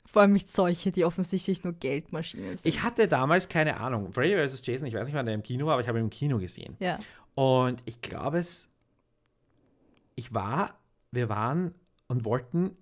Vor 0.06 0.22
allem 0.22 0.32
nicht 0.32 0.48
solche, 0.48 0.90
die 0.92 1.04
offensichtlich 1.04 1.62
nur 1.64 1.72
Geldmaschinen 1.74 2.56
sind. 2.56 2.66
ich 2.68 2.82
hatte 2.82 3.06
damals 3.08 3.48
keine 3.48 3.78
Ahnung. 3.78 4.12
Freddy 4.12 4.34
vs. 4.48 4.60
Jason, 4.64 4.86
ich 4.88 4.94
weiß 4.94 5.06
nicht, 5.06 5.14
wann 5.16 5.26
der 5.26 5.34
im 5.34 5.42
Kino 5.42 5.66
war, 5.66 5.74
aber 5.74 5.82
ich 5.82 5.88
habe 5.88 5.98
ihn 5.98 6.04
im 6.04 6.10
Kino 6.10 6.38
gesehen. 6.38 6.76
ja, 6.80 6.98
Und 7.34 7.82
ich 7.86 8.00
glaube 8.02 8.38
es, 8.38 8.68
ich 10.16 10.34
war, 10.34 10.78
wir 11.10 11.28
waren 11.28 11.74
und 12.08 12.24
wollten, 12.24 12.76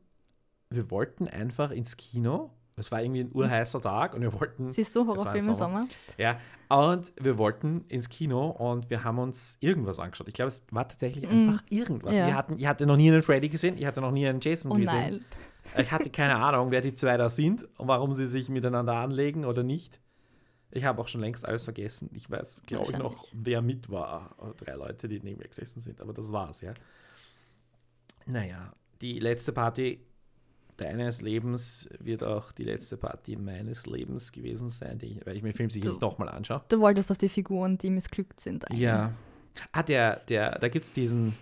wir 0.71 0.91
wollten 0.91 1.29
einfach 1.29 1.71
ins 1.71 1.97
Kino. 1.97 2.51
Es 2.81 2.91
war 2.91 3.03
irgendwie 3.03 3.21
ein 3.21 3.31
urheißer 3.33 3.81
Tag 3.81 4.15
und 4.15 4.23
wir 4.23 4.33
wollten, 4.33 4.73
siehst 4.73 4.95
du 4.97 5.07
war 5.07 5.15
im 5.15 5.21
Horrorfilme 5.21 5.49
im 5.49 5.55
Sommer. 5.55 5.87
Ja, 6.19 6.39
und 6.69 7.13
wir 7.21 7.39
wollten 7.39 7.85
ins 7.89 8.09
Kino 8.09 8.49
und 8.51 8.91
wir 8.91 9.05
haben 9.05 9.19
uns 9.19 9.57
irgendwas 9.61 9.99
angeschaut. 10.01 10.29
Ich 10.29 10.35
glaube, 10.35 10.49
es 10.49 10.63
war 10.71 10.89
tatsächlich 10.89 11.25
Mm. 11.31 11.49
einfach 11.51 11.63
irgendwas. 11.71 12.15
Ja. 12.15 12.27
Wir 12.27 12.35
hatten, 12.35 12.59
ich 12.59 12.67
hatte 12.67 12.87
noch 12.87 12.97
nie 12.97 13.11
einen 13.11 13.23
Freddy 13.23 13.49
gesehen, 13.49 13.77
ich 13.79 13.87
hatte 13.87 14.01
noch 14.01 14.11
nie 14.13 14.27
einen 14.27 14.41
Jason 14.41 14.73
Oh 14.73 14.75
gesehen. 14.75 14.87
nein. 14.89 15.25
Ich 15.79 15.93
hatte 15.93 16.11
keine 16.11 16.37
Ahnung, 16.43 16.71
wer 16.71 16.81
die 16.81 16.95
zwei 16.95 17.17
da 17.17 17.29
sind 17.29 17.69
und 17.79 17.87
warum 17.89 18.15
sie 18.15 18.27
sich 18.27 18.49
miteinander 18.49 18.95
anlegen 18.95 19.45
oder 19.45 19.63
nicht. 19.63 20.01
Ich 20.73 20.85
habe 20.85 21.01
auch 21.03 21.09
schon 21.09 21.21
längst 21.21 21.45
alles 21.47 21.65
vergessen. 21.65 22.11
Ich 22.15 22.31
weiß, 22.31 22.63
glaube 22.67 22.93
ich, 22.93 22.99
noch, 22.99 23.27
wer 23.33 23.61
mit 23.61 23.91
war. 23.91 24.37
Drei 24.57 24.75
Leute, 24.75 25.09
die 25.09 25.19
neben 25.21 25.39
mir 25.41 25.49
gesessen 25.49 25.81
sind, 25.81 26.01
aber 26.01 26.13
das 26.13 26.33
war's, 26.33 26.61
ja. 26.61 26.75
Naja, 28.27 28.73
die 29.01 29.19
letzte 29.19 29.53
Party 29.53 30.01
deines 30.81 31.21
Lebens 31.21 31.89
wird 31.99 32.23
auch 32.25 32.53
die 32.53 32.65
letzte 32.65 32.97
Party 32.97 33.37
meines 33.37 33.87
Lebens 33.87 34.33
gewesen 34.33 34.71
sein, 34.71 34.99
die 34.99 35.07
ich, 35.07 35.27
weil 35.27 35.37
ich 35.37 35.43
mir 35.43 35.51
den 35.53 35.57
Film 35.57 35.71
sicher 35.71 35.87
Du- 35.87 35.93
nicht 35.93 36.01
nochmal 36.03 36.29
anschaue. 36.29 36.63
Du 36.69 36.81
wolltest 36.81 37.11
auf 37.11 37.19
die 37.19 37.29
Figuren, 37.29 37.79
die 37.79 37.91
missglückt 37.91 38.41
sind. 38.41 38.69
eingehen. 38.71 38.83
Ja. 38.83 39.13
Ah, 39.73 39.83
der, 39.83 40.21
der, 40.29 40.59
da 40.59 40.69
gibt 40.69 40.87
es 40.87 40.93
diesen. 40.93 41.35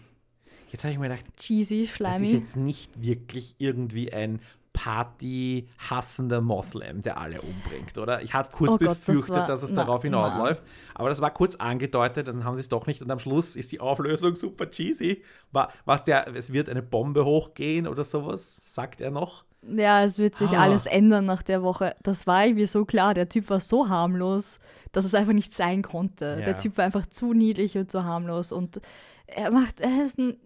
Jetzt 0.73 0.85
habe 0.85 0.93
ich 0.93 0.99
mir 0.99 1.09
gedacht, 1.09 1.25
Cheesy, 1.37 1.83
das 1.83 1.89
ist 1.91 1.97
schleimig. 1.97 2.33
jetzt 2.33 2.57
nicht 2.57 3.01
wirklich 3.03 3.55
irgendwie 3.59 4.13
ein 4.13 4.41
Party-hassender 4.79 6.41
Moslem, 6.41 7.03
der 7.03 7.19
alle 7.19 7.41
umbringt, 7.41 7.99
oder? 7.99 8.23
Ich 8.23 8.35
hatte 8.35 8.51
kurz 8.57 8.75
Oh 8.75 8.79
Gott, 8.79 8.89
das 8.89 8.99
befürchtet, 9.01 9.35
war- 9.35 9.47
dass 9.47 9.63
es 9.63 9.71
na, 9.73 9.85
darauf 9.85 10.03
hinausläuft, 10.03 10.63
aber 10.95 11.09
das 11.09 11.21
war 11.21 11.31
kurz 11.33 11.57
angedeutet, 11.57 12.29
dann 12.29 12.45
haben 12.45 12.55
sie 12.55 12.61
es 12.61 12.69
doch 12.69 12.87
nicht 12.87 13.03
und 13.03 13.11
am 13.11 13.19
Schluss 13.19 13.57
ist 13.57 13.73
die 13.73 13.81
Auflösung 13.81 14.35
super 14.35 14.71
cheesy. 14.71 15.23
War, 15.53 15.73
was 15.85 16.05
der, 16.05 16.29
es 16.35 16.53
wird 16.53 16.69
eine 16.69 16.83
Bombe 16.83 17.25
hochgehen 17.25 17.87
oder 17.87 18.05
sowas, 18.05 18.73
sagt 18.75 19.01
er 19.01 19.11
noch. 19.11 19.45
Ja, 19.63 20.05
es 20.05 20.19
wird 20.19 20.37
sich 20.37 20.53
Ah. 20.57 20.63
alles 20.63 20.87
ändern 20.87 21.25
nach 21.27 21.43
der 21.43 21.63
Woche. 21.63 21.97
Das 22.05 22.27
war 22.29 22.45
irgendwie 22.47 22.67
so 22.67 22.85
klar. 22.85 23.13
Der 23.15 23.29
Typ 23.29 23.51
war 23.51 23.59
so 23.61 23.89
harmlos, 23.89 24.61
dass 24.93 25.05
es 25.05 25.15
einfach 25.17 25.33
nicht 25.33 25.53
sein 25.53 25.83
konnte. 25.83 26.37
Ja. 26.39 26.45
Der 26.47 26.59
Typ 26.59 26.79
war 26.79 26.85
einfach 26.85 27.07
zu 27.07 27.33
niedlich 27.35 27.77
und 27.77 27.91
zu 27.91 28.05
harmlos. 28.05 28.53
Und 28.53 28.81
er 29.27 29.51
macht, 29.51 29.81
er 29.81 30.05
ist 30.05 30.17
ein 30.19 30.39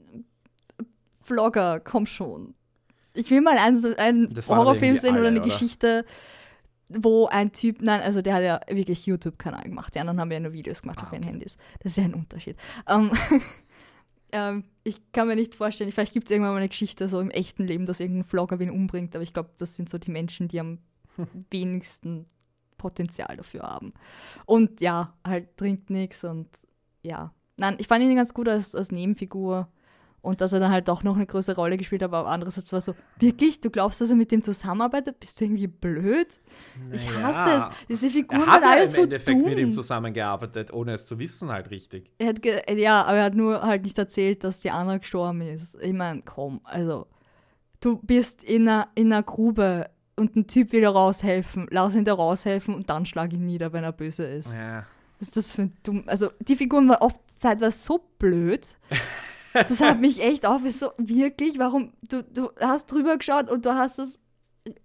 Vlogger, 1.20 1.78
komm 1.80 2.06
schon. 2.06 2.54
Ich 3.14 3.30
will 3.30 3.40
mal 3.40 3.58
einen, 3.58 3.94
einen 3.96 4.34
Horrorfilm 4.48 4.96
sehen 4.96 5.16
oder 5.16 5.28
eine 5.28 5.40
oder? 5.40 5.48
Geschichte, 5.48 6.04
wo 6.88 7.26
ein 7.26 7.52
Typ, 7.52 7.80
nein, 7.80 8.00
also 8.00 8.22
der 8.22 8.34
hat 8.34 8.42
ja 8.42 8.60
wirklich 8.68 9.06
YouTube-Kanal 9.06 9.64
gemacht. 9.64 9.94
Die 9.94 10.00
anderen 10.00 10.20
haben 10.20 10.30
ja 10.30 10.40
nur 10.40 10.52
Videos 10.52 10.82
gemacht 10.82 10.98
Ah, 11.00 11.04
auf 11.04 11.12
ihren 11.12 11.22
okay. 11.22 11.32
Handys. 11.32 11.56
Das 11.80 11.92
ist 11.92 11.96
ja 11.98 12.04
ein 12.04 12.14
Unterschied. 12.14 12.56
Ähm, 12.88 13.10
ähm, 14.32 14.64
ich 14.84 15.00
kann 15.12 15.28
mir 15.28 15.36
nicht 15.36 15.54
vorstellen, 15.54 15.92
vielleicht 15.92 16.12
gibt 16.12 16.26
es 16.26 16.30
irgendwann 16.30 16.52
mal 16.52 16.58
eine 16.58 16.68
Geschichte 16.68 17.08
so 17.08 17.20
im 17.20 17.30
echten 17.30 17.64
Leben, 17.64 17.86
dass 17.86 18.00
irgendein 18.00 18.24
Vlogger 18.24 18.58
wen 18.58 18.70
umbringt, 18.70 19.14
aber 19.14 19.22
ich 19.22 19.32
glaube, 19.32 19.50
das 19.58 19.76
sind 19.76 19.88
so 19.88 19.98
die 19.98 20.10
Menschen, 20.10 20.48
die 20.48 20.60
am 20.60 20.78
wenigsten 21.50 22.26
Potenzial 22.78 23.36
dafür 23.36 23.62
haben. 23.62 23.92
Und 24.44 24.80
ja, 24.80 25.14
halt 25.24 25.56
trinkt 25.56 25.90
nichts 25.90 26.24
und 26.24 26.48
ja. 27.02 27.32
Nein, 27.56 27.76
ich 27.78 27.86
fand 27.86 28.02
ihn 28.02 28.16
ganz 28.16 28.34
gut 28.34 28.48
als, 28.48 28.74
als 28.74 28.90
Nebenfigur 28.90 29.68
und 30.22 30.40
dass 30.40 30.52
er 30.52 30.60
dann 30.60 30.70
halt 30.70 30.86
doch 30.86 31.02
noch 31.02 31.16
eine 31.16 31.26
größere 31.26 31.56
Rolle 31.56 31.76
gespielt 31.76 32.00
hat, 32.00 32.12
aber 32.12 32.28
andererseits 32.28 32.72
war 32.72 32.80
so, 32.80 32.94
wirklich, 33.18 33.60
du 33.60 33.70
glaubst, 33.70 34.00
dass 34.00 34.08
er 34.08 34.16
mit 34.16 34.30
dem 34.30 34.42
zusammenarbeitet? 34.42 35.18
Bist 35.18 35.40
du 35.40 35.44
irgendwie 35.44 35.66
blöd? 35.66 36.28
Ich 36.92 37.08
hasse 37.08 37.40
Naja, 37.40 37.70
es. 37.70 37.86
Diese 37.88 38.10
Figuren 38.10 38.42
Er 38.42 38.46
waren 38.46 38.62
hat 38.62 38.78
ja 38.78 38.84
im 38.84 39.04
Endeffekt 39.04 39.40
dumm. 39.40 39.50
mit 39.50 39.58
ihm 39.58 39.72
zusammengearbeitet, 39.72 40.72
ohne 40.72 40.94
es 40.94 41.06
zu 41.06 41.18
wissen 41.18 41.50
halt 41.50 41.70
richtig. 41.70 42.10
Er 42.18 42.28
hat 42.28 42.40
ge 42.40 42.62
ja, 42.80 43.02
aber 43.02 43.18
er 43.18 43.24
hat 43.24 43.34
nur 43.34 43.62
halt 43.62 43.82
nicht 43.82 43.98
erzählt, 43.98 44.44
dass 44.44 44.60
die 44.60 44.70
andere 44.70 45.00
gestorben 45.00 45.40
ist. 45.40 45.76
Ich 45.82 45.92
meine, 45.92 46.22
komm, 46.22 46.60
also 46.62 47.08
du 47.80 47.98
bist 47.98 48.44
in 48.44 48.68
einer, 48.68 48.88
in 48.94 49.12
einer 49.12 49.24
Grube 49.24 49.90
und 50.14 50.36
ein 50.36 50.46
Typ 50.46 50.72
will 50.72 50.82
dir 50.82 50.90
raushelfen, 50.90 51.66
lass 51.70 51.96
ihn 51.96 52.04
da 52.04 52.14
raushelfen 52.14 52.76
und 52.76 52.88
dann 52.88 53.06
schlag 53.06 53.32
ihn 53.32 53.44
nieder, 53.44 53.72
wenn 53.72 53.82
er 53.82 53.92
böse 53.92 54.22
ist. 54.22 54.54
Ja. 54.54 54.86
Was 55.18 55.28
ist 55.28 55.36
das 55.36 55.52
für 55.52 55.62
ein 55.62 55.76
dumm... 55.82 56.04
Also 56.06 56.30
die 56.40 56.54
Figuren 56.54 56.88
waren 56.88 56.98
oft 56.98 57.20
zeitweise 57.34 57.76
so 57.76 58.00
blöd. 58.20 58.76
Das 59.52 59.80
hat 59.80 60.00
mich 60.00 60.22
echt 60.22 60.46
auf, 60.46 60.62
so 60.70 60.90
wirklich, 60.98 61.58
warum, 61.58 61.92
du, 62.08 62.22
du 62.22 62.50
hast 62.60 62.86
drüber 62.86 63.16
geschaut 63.16 63.50
und 63.50 63.66
du 63.66 63.74
hast 63.74 63.98
das 63.98 64.18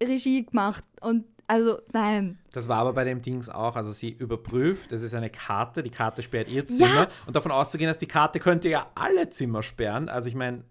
Regie 0.02 0.46
gemacht 0.46 0.84
und 1.02 1.26
also 1.48 1.80
nein. 1.94 2.40
Das 2.52 2.68
war 2.68 2.80
aber 2.80 2.92
bei 2.92 3.06
dem 3.06 3.22
Dings 3.22 3.48
auch. 3.48 3.78
Also 3.78 3.94
sie 3.94 4.10
überprüft, 4.10 4.92
das 4.92 5.02
ist 5.02 5.14
eine 5.14 5.30
Karte, 5.30 5.82
die 5.82 5.90
Karte 5.90 6.22
sperrt 6.22 6.50
ihr 6.50 6.68
Zimmer. 6.68 7.08
Und 7.26 7.38
davon 7.38 7.54
auszugehen, 7.54 7.88
dass 7.88 8.00
die 8.00 8.08
Karte 8.08 8.40
könnte 8.40 8.68
ja 8.68 8.88
alle 8.96 9.30
Zimmer 9.30 9.64
sperren. 9.64 10.10
Also 10.10 10.28
ich 10.28 10.36
meine, 10.36 10.66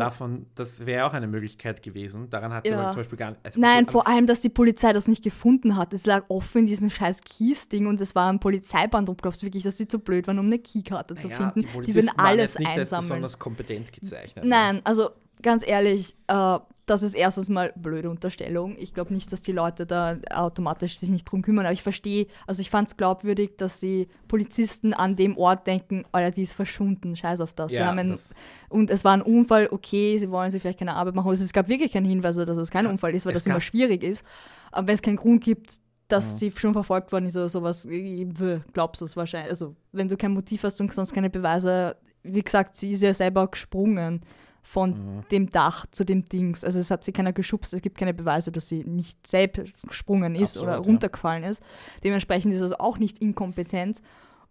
davon, 0.00 0.46
das 0.54 0.86
wäre 0.86 1.06
auch 1.06 1.12
eine 1.12 1.26
Möglichkeit 1.26 1.82
gewesen. 1.82 2.30
Daran 2.30 2.52
hat 2.52 2.66
sie 2.66 2.72
Ja. 2.72 2.90
zum 2.90 3.00
Beispiel 3.00 3.18
gar 3.18 3.30
nicht. 3.30 3.40
Also, 3.44 3.60
Nein, 3.60 3.86
vor 3.86 4.06
allem, 4.06 4.26
dass 4.26 4.40
die 4.40 4.48
Polizei 4.48 4.92
das 4.92 5.08
nicht 5.08 5.22
gefunden 5.22 5.76
hat. 5.76 5.92
Es 5.92 6.06
lag 6.06 6.24
offen 6.28 6.60
in 6.60 6.66
diesem 6.66 6.90
scheiß 6.90 7.20
Kies-Ding 7.22 7.86
und 7.86 8.00
es 8.00 8.14
war 8.14 8.32
ein 8.32 8.40
Polizeiband 8.40 9.08
drum. 9.08 9.16
Glaubst 9.20 9.42
du 9.42 9.46
wirklich, 9.46 9.62
dass 9.64 9.76
sie 9.76 9.86
zu 9.88 9.98
blöd 9.98 10.26
waren, 10.26 10.38
um 10.38 10.46
eine 10.46 10.58
Keykarte 10.58 11.14
zu 11.14 11.28
naja, 11.28 11.38
finden? 11.38 11.60
Die, 11.60 11.66
Die, 11.66 11.72
Polizisten 11.72 12.06
würden 12.06 12.18
waren 12.18 12.26
alles 12.26 12.52
jetzt 12.54 12.58
nicht 12.60 12.70
einsammeln. 12.70 13.08
besonders 13.08 13.38
kompetent 13.38 13.92
gezeichnet. 13.92 14.44
Nein, 14.44 14.80
also 14.84 15.10
ganz 15.42 15.66
ehrlich, 15.66 16.14
äh, 16.28 16.58
das 16.86 17.02
ist 17.04 17.14
erstens 17.14 17.48
mal 17.48 17.72
blöde 17.76 18.10
Unterstellung. 18.10 18.76
Ich 18.76 18.92
glaube 18.92 19.12
nicht, 19.14 19.32
dass 19.32 19.40
die 19.40 19.52
Leute 19.52 19.86
da 19.86 20.16
automatisch 20.34 20.98
sich 20.98 21.10
nicht 21.10 21.24
drum 21.24 21.42
kümmern, 21.42 21.64
aber 21.64 21.72
ich 21.72 21.82
verstehe, 21.82 22.26
also 22.46 22.60
ich 22.60 22.70
fand 22.70 22.88
es 22.88 22.96
glaubwürdig, 22.96 23.52
dass 23.56 23.78
die 23.78 24.08
Polizisten 24.26 24.92
an 24.92 25.14
dem 25.14 25.36
Ort 25.38 25.66
denken, 25.68 26.04
Alter, 26.10 26.32
die 26.32 26.42
ist 26.42 26.54
verschwunden, 26.54 27.14
scheiß 27.14 27.40
auf 27.40 27.52
das. 27.52 27.72
Wir 27.72 27.80
Ja, 27.80 27.86
haben 27.86 27.98
einen, 28.00 28.10
das- 28.10 28.34
und 28.68 28.90
es 28.90 29.04
war 29.04 29.12
ein 29.12 29.22
Unfall, 29.22 29.68
okay, 29.70 30.18
sie 30.18 30.30
wollen 30.30 30.50
sich 30.50 30.60
vielleicht 30.60 30.80
keine 30.80 30.94
Arbeit 30.94 31.14
machen, 31.14 31.28
also 31.28 31.44
es 31.44 31.52
gab 31.52 31.68
wirklich 31.68 31.92
keine 31.92 32.08
Hinweise, 32.08 32.44
dass 32.46 32.56
es 32.56 32.70
kein 32.70 32.86
Ja, 32.86 32.90
Unfall 32.90 33.14
ist, 33.14 33.26
weil 33.26 33.34
das 33.34 33.46
immer 33.46 33.60
schwierig 33.60 34.02
ist. 34.02 34.24
Aber 34.72 34.88
wenn 34.88 34.94
es 34.94 35.02
keinen 35.02 35.16
Grund 35.16 35.44
gibt, 35.44 35.74
dass 36.08 36.32
Mhm. 36.34 36.36
sie 36.38 36.50
schon 36.50 36.72
verfolgt 36.72 37.12
worden 37.12 37.26
ist 37.26 37.36
oder 37.36 37.48
sowas, 37.48 37.84
äh, 37.86 38.26
glaubst 38.72 39.00
du 39.00 39.04
es 39.04 39.16
wahrscheinlich. 39.16 39.50
Also 39.50 39.76
wenn 39.92 40.08
du 40.08 40.16
kein 40.16 40.32
Motiv 40.32 40.64
hast 40.64 40.80
und 40.80 40.92
sonst 40.92 41.12
keine 41.14 41.30
Beweise, 41.30 41.96
wie 42.24 42.42
gesagt, 42.42 42.76
sie 42.76 42.90
ist 42.90 43.02
ja 43.02 43.14
selber 43.14 43.46
gesprungen 43.48 44.20
von 44.62 44.90
Mhm. 44.90 45.28
dem 45.30 45.50
Dach 45.50 45.86
zu 45.90 46.04
dem 46.04 46.24
Dings. 46.24 46.64
Also 46.64 46.78
es 46.78 46.90
hat 46.90 47.04
sie 47.04 47.12
keiner 47.12 47.32
geschubst, 47.32 47.74
es 47.74 47.82
gibt 47.82 47.98
keine 47.98 48.14
Beweise, 48.14 48.52
dass 48.52 48.68
sie 48.68 48.84
nicht 48.84 49.26
selbst 49.26 49.86
gesprungen 49.88 50.34
ist 50.34 50.56
Absolut, 50.56 50.68
oder 50.68 50.72
ja. 50.76 50.82
runtergefallen 50.82 51.44
ist. 51.44 51.62
Dementsprechend 52.04 52.54
ist 52.54 52.60
es 52.60 52.72
auch 52.72 52.98
nicht 52.98 53.18
inkompetent. 53.20 54.00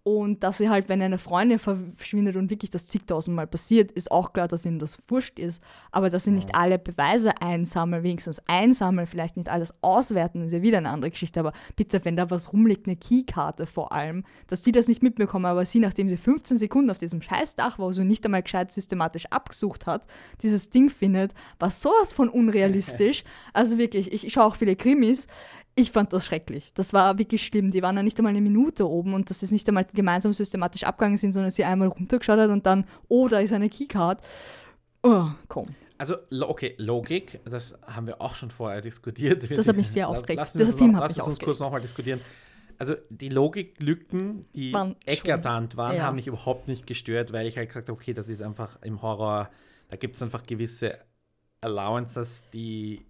Und 0.04 0.44
dass 0.44 0.58
sie 0.58 0.70
halt, 0.70 0.90
wenn 0.90 1.00
eine 1.02 1.20
Freundin 1.20 1.60
verschwindet 1.60 2.36
und 2.36 2.50
wirklich 2.50 2.72
das 2.72 2.88
zigtausendmal 2.88 3.46
passiert, 3.46 3.92
ist 3.92 4.12
auch 4.12 4.34
klar, 4.34 4.48
dass 4.48 4.66
ihnen 4.66 4.80
das 4.80 4.98
wurscht 5.08 5.38
ist. 5.38 5.62
Aber 5.92 6.10
dass 6.10 6.24
sie 6.24 6.32
nicht 6.32 6.56
alle 6.56 6.80
Beweise 6.80 7.40
einsammeln, 7.40 8.02
wenigstens 8.02 8.42
einsammeln, 8.48 9.06
vielleicht 9.06 9.38
nicht 9.38 9.50
alles 9.50 9.76
auswerten, 9.84 10.42
ist 10.42 10.54
ja 10.54 10.64
wieder 10.64 10.80
eine 10.80 10.90
andere 10.90 11.12
Geschichte. 11.12 11.40
Aber 11.40 11.54
bitte, 11.76 12.04
wenn 12.04 12.16
da 12.16 12.32
was 12.32 12.52
rumliegt, 12.52 12.88
eine 12.88 12.96
Keykarte 12.96 13.68
vor 13.68 13.92
allem, 13.92 14.24
dass 14.48 14.64
sie 14.64 14.72
das 14.72 14.88
nicht 14.88 15.04
mitbekommen, 15.04 15.46
aber 15.46 15.66
sie, 15.66 15.78
nachdem 15.78 16.10
sie 16.10 16.18
15 16.18 16.58
Sekunden 16.58 16.90
auf 16.90 16.98
diesem 16.98 17.22
Scheißdach 17.22 17.78
war, 17.78 17.94
so 17.94 18.04
nicht 18.04 18.26
einmal 18.26 18.42
gescheit 18.42 18.72
systematisch 18.72 19.28
abgesucht 19.28 19.86
hat, 19.86 20.08
dieses 20.42 20.72
Ding 20.72 20.90
findet, 20.90 21.34
war 21.60 21.70
sowas 21.70 22.12
von 22.12 22.30
unrealistisch. 22.30 23.24
Also 23.54 23.78
wirklich, 23.78 24.14
ich, 24.14 24.26
ich 24.26 24.34
schaue 24.34 24.46
auch 24.46 24.56
viele 24.56 24.76
Krimis. 24.76 25.28
Ich 25.76 25.92
fand 25.92 26.12
das 26.12 26.26
schrecklich. 26.26 26.74
Das 26.74 26.92
war 26.94 27.18
wirklich 27.18 27.46
schlimm. 27.46 27.72
Die 27.72 27.82
waren 27.82 27.96
ja 27.96 28.04
nicht 28.04 28.18
einmal 28.20 28.32
eine 28.32 28.42
Minute 28.42 28.88
oben 28.90 29.14
und 29.14 29.30
dass 29.30 29.40
sie 29.40 29.54
nicht 29.54 29.68
einmal 29.68 29.86
gemeinsam 29.94 30.34
systematisch 30.34 30.84
abgegangen 30.84 31.18
sind, 31.18 31.32
sondern 31.32 31.52
sie 31.52 31.64
einmal 31.64 31.88
runtergeschaut 31.88 32.40
hat 32.40 32.50
und 32.50 32.66
dann, 32.66 32.86
oh, 33.08 33.28
da 33.28 33.40
ist 33.40 33.54
eine 33.54 33.70
Keycard. 33.70 34.22
Oh, 35.04 35.28
komm. 35.48 35.70
Also, 35.98 36.16
okay, 36.42 36.74
Logik, 36.78 37.40
das 37.46 37.78
haben 37.88 38.08
wir 38.08 38.22
auch 38.22 38.36
schon 38.36 38.52
vorher 38.52 38.82
diskutiert. 38.82 39.50
Das 39.50 39.68
hat 39.68 39.76
mich 39.76 39.88
sehr 39.90 40.10
aufgeregt. 40.10 40.38
Lassen 40.38 40.60
wir 40.60 40.66
Dieser 40.66 40.74
es 40.74 40.80
Film 40.80 40.92
noch- 40.92 41.00
hat 41.02 41.10
lass 41.10 41.18
mich 41.18 41.26
uns 41.28 41.40
kurz 41.40 41.60
nochmal 41.60 41.82
diskutieren. 41.82 42.20
Also, 42.78 42.96
die 43.10 43.30
Logiklücken, 43.30 44.42
die 44.56 44.74
Waren 44.74 44.96
eklatant 45.06 45.78
waren, 45.78 45.96
ja. 45.96 46.04
haben 46.04 46.16
mich 46.16 46.26
überhaupt 46.28 46.68
nicht 46.68 46.88
gestört, 46.88 47.32
weil 47.32 47.46
ich 47.46 47.56
halt 47.56 47.70
gesagt 47.70 47.90
habe, 47.90 48.00
okay, 48.00 48.14
das 48.14 48.28
ist 48.30 48.42
einfach 48.42 48.82
im 48.82 49.02
Horror, 49.04 49.52
da 49.90 49.96
gibt 49.98 50.16
es 50.16 50.24
einfach 50.24 50.44
gewisse 50.44 50.98
Allowances, 51.62 52.44
die, 52.52 53.06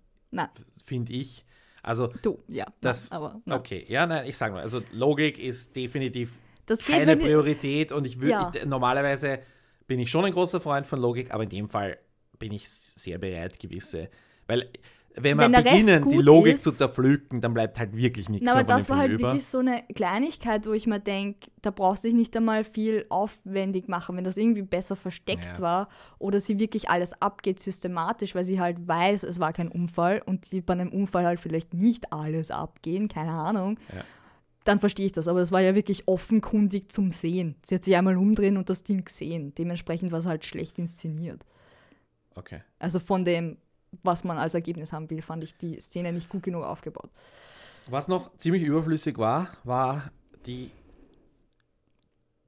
finde 0.84 1.14
ich, 1.14 1.45
also, 1.84 2.07
du, 2.21 2.39
ja. 2.47 2.65
Das- 2.82 3.09
nein, 3.09 3.17
aber 3.17 3.41
nein. 3.45 3.57
okay, 3.59 3.86
ja, 3.88 4.05
nein, 4.05 4.27
ich 4.27 4.38
sage 4.38 4.53
mal, 4.53 4.61
also 4.61 4.82
Logik 4.91 5.39
ist 5.39 5.75
definitiv 5.75 6.32
geht, 6.67 6.79
keine 6.86 7.17
Priorität 7.17 7.91
und 7.91 8.05
ich 8.05 8.19
würde 8.21 8.59
Ja. 8.59 8.65
normalerweise 8.65 9.39
bin 9.88 9.99
ich 9.99 10.09
schon 10.09 10.25
ein 10.25 10.34
großer 10.34 10.61
Freund 10.61 10.86
von 10.86 10.99
Logik, 11.01 11.34
aber 11.34 11.43
in 11.43 11.49
dem 11.49 11.69
Fall 11.69 11.97
bin 12.39 12.51
ich 12.53 12.69
sehr 12.69 13.17
bereit, 13.17 13.59
gewisse, 13.59 14.09
weil 14.47 14.69
wenn 15.16 15.38
wir 15.38 15.49
beginnen, 15.49 16.07
die 16.09 16.18
Logik 16.18 16.53
ist- 16.53 16.64
zu 16.64 16.72
zerpflücken, 16.72 17.41
dann 17.41 17.53
bleibt 17.53 17.78
halt 17.80 17.95
wirklich 17.95 18.30
nichts 18.30 18.45
Na, 18.45 18.53
mehr 18.53 18.62
aber 18.62 18.74
das 18.76 18.89
war 18.89 18.97
halt 18.97 19.12
über. 19.12 19.30
wirklich 19.30 19.45
so 19.45 19.59
eine 19.59 19.84
Kleinigkeit, 19.93 20.66
wo 20.68 20.72
ich 20.74 20.88
mir 20.88 20.99
denke, 20.99 21.49
da 21.62 21.72
brauchst 21.72 22.03
du 22.03 22.07
dich 22.07 22.16
nicht 22.16 22.36
einmal 22.38 22.64
viel 22.64 23.05
aufwendig 23.09 23.88
machen, 23.88 24.16
wenn 24.18 24.24
das 24.24 24.38
irgendwie 24.38 24.62
besser 24.62 24.95
versteckt 24.95 25.57
Ja. 25.57 25.62
war 25.62 25.89
oder 26.20 26.39
sie 26.39 26.59
wirklich 26.59 26.89
alles 26.89 27.20
abgeht 27.22 27.59
systematisch, 27.59 28.36
weil 28.36 28.43
sie 28.45 28.59
halt 28.59 28.88
weiß, 28.88 29.24
es 29.24 29.39
war 29.39 29.51
kein 29.53 29.68
Unfall 29.68 30.22
und 30.26 30.51
die 30.51 30.62
bei 30.62 30.74
einem 30.74 30.89
Unfall 30.89 31.26
halt 31.26 31.39
vielleicht 31.39 31.74
nicht 31.74 32.12
alles 32.14 32.49
abgehen, 32.51 33.07
keine 33.09 33.32
Ahnung. 33.34 33.80
Ja. 33.93 34.03
Dann 34.64 34.80
verstehe 34.80 35.07
ich 35.07 35.12
das, 35.12 35.28
aber 35.28 35.39
das 35.39 35.51
war 35.51 35.59
ja 35.62 35.74
wirklich 35.76 36.07
offenkundig 36.07 36.91
zum 36.91 37.12
Sehen. 37.12 37.55
Sie 37.64 37.74
hat 37.76 37.84
sich 37.84 37.95
einmal 37.95 38.16
umdrehen 38.16 38.57
und 38.57 38.70
das 38.70 38.84
Ding 38.84 39.03
gesehen. 39.03 39.53
Dementsprechend 39.55 40.12
war 40.12 40.20
es 40.20 40.26
halt 40.28 40.45
schlecht 40.45 40.78
inszeniert. 40.78 41.43
Okay. 42.36 42.62
Also 42.80 42.99
von 42.99 43.26
dem, 43.26 43.57
was 44.04 44.24
man 44.24 44.38
als 44.38 44.54
Ergebnis 44.54 44.94
haben 44.94 45.10
will, 45.10 45.22
fand 45.22 45.44
ich 45.44 45.58
die 45.58 45.80
Szene 45.80 46.12
nicht 46.14 46.30
gut 46.30 46.44
genug 46.44 46.64
aufgebaut. 46.64 47.10
Was 47.88 48.08
noch 48.08 48.36
ziemlich 48.38 48.64
überflüssig 48.64 49.18
war, 49.18 49.50
war 49.64 50.12
die 50.46 50.72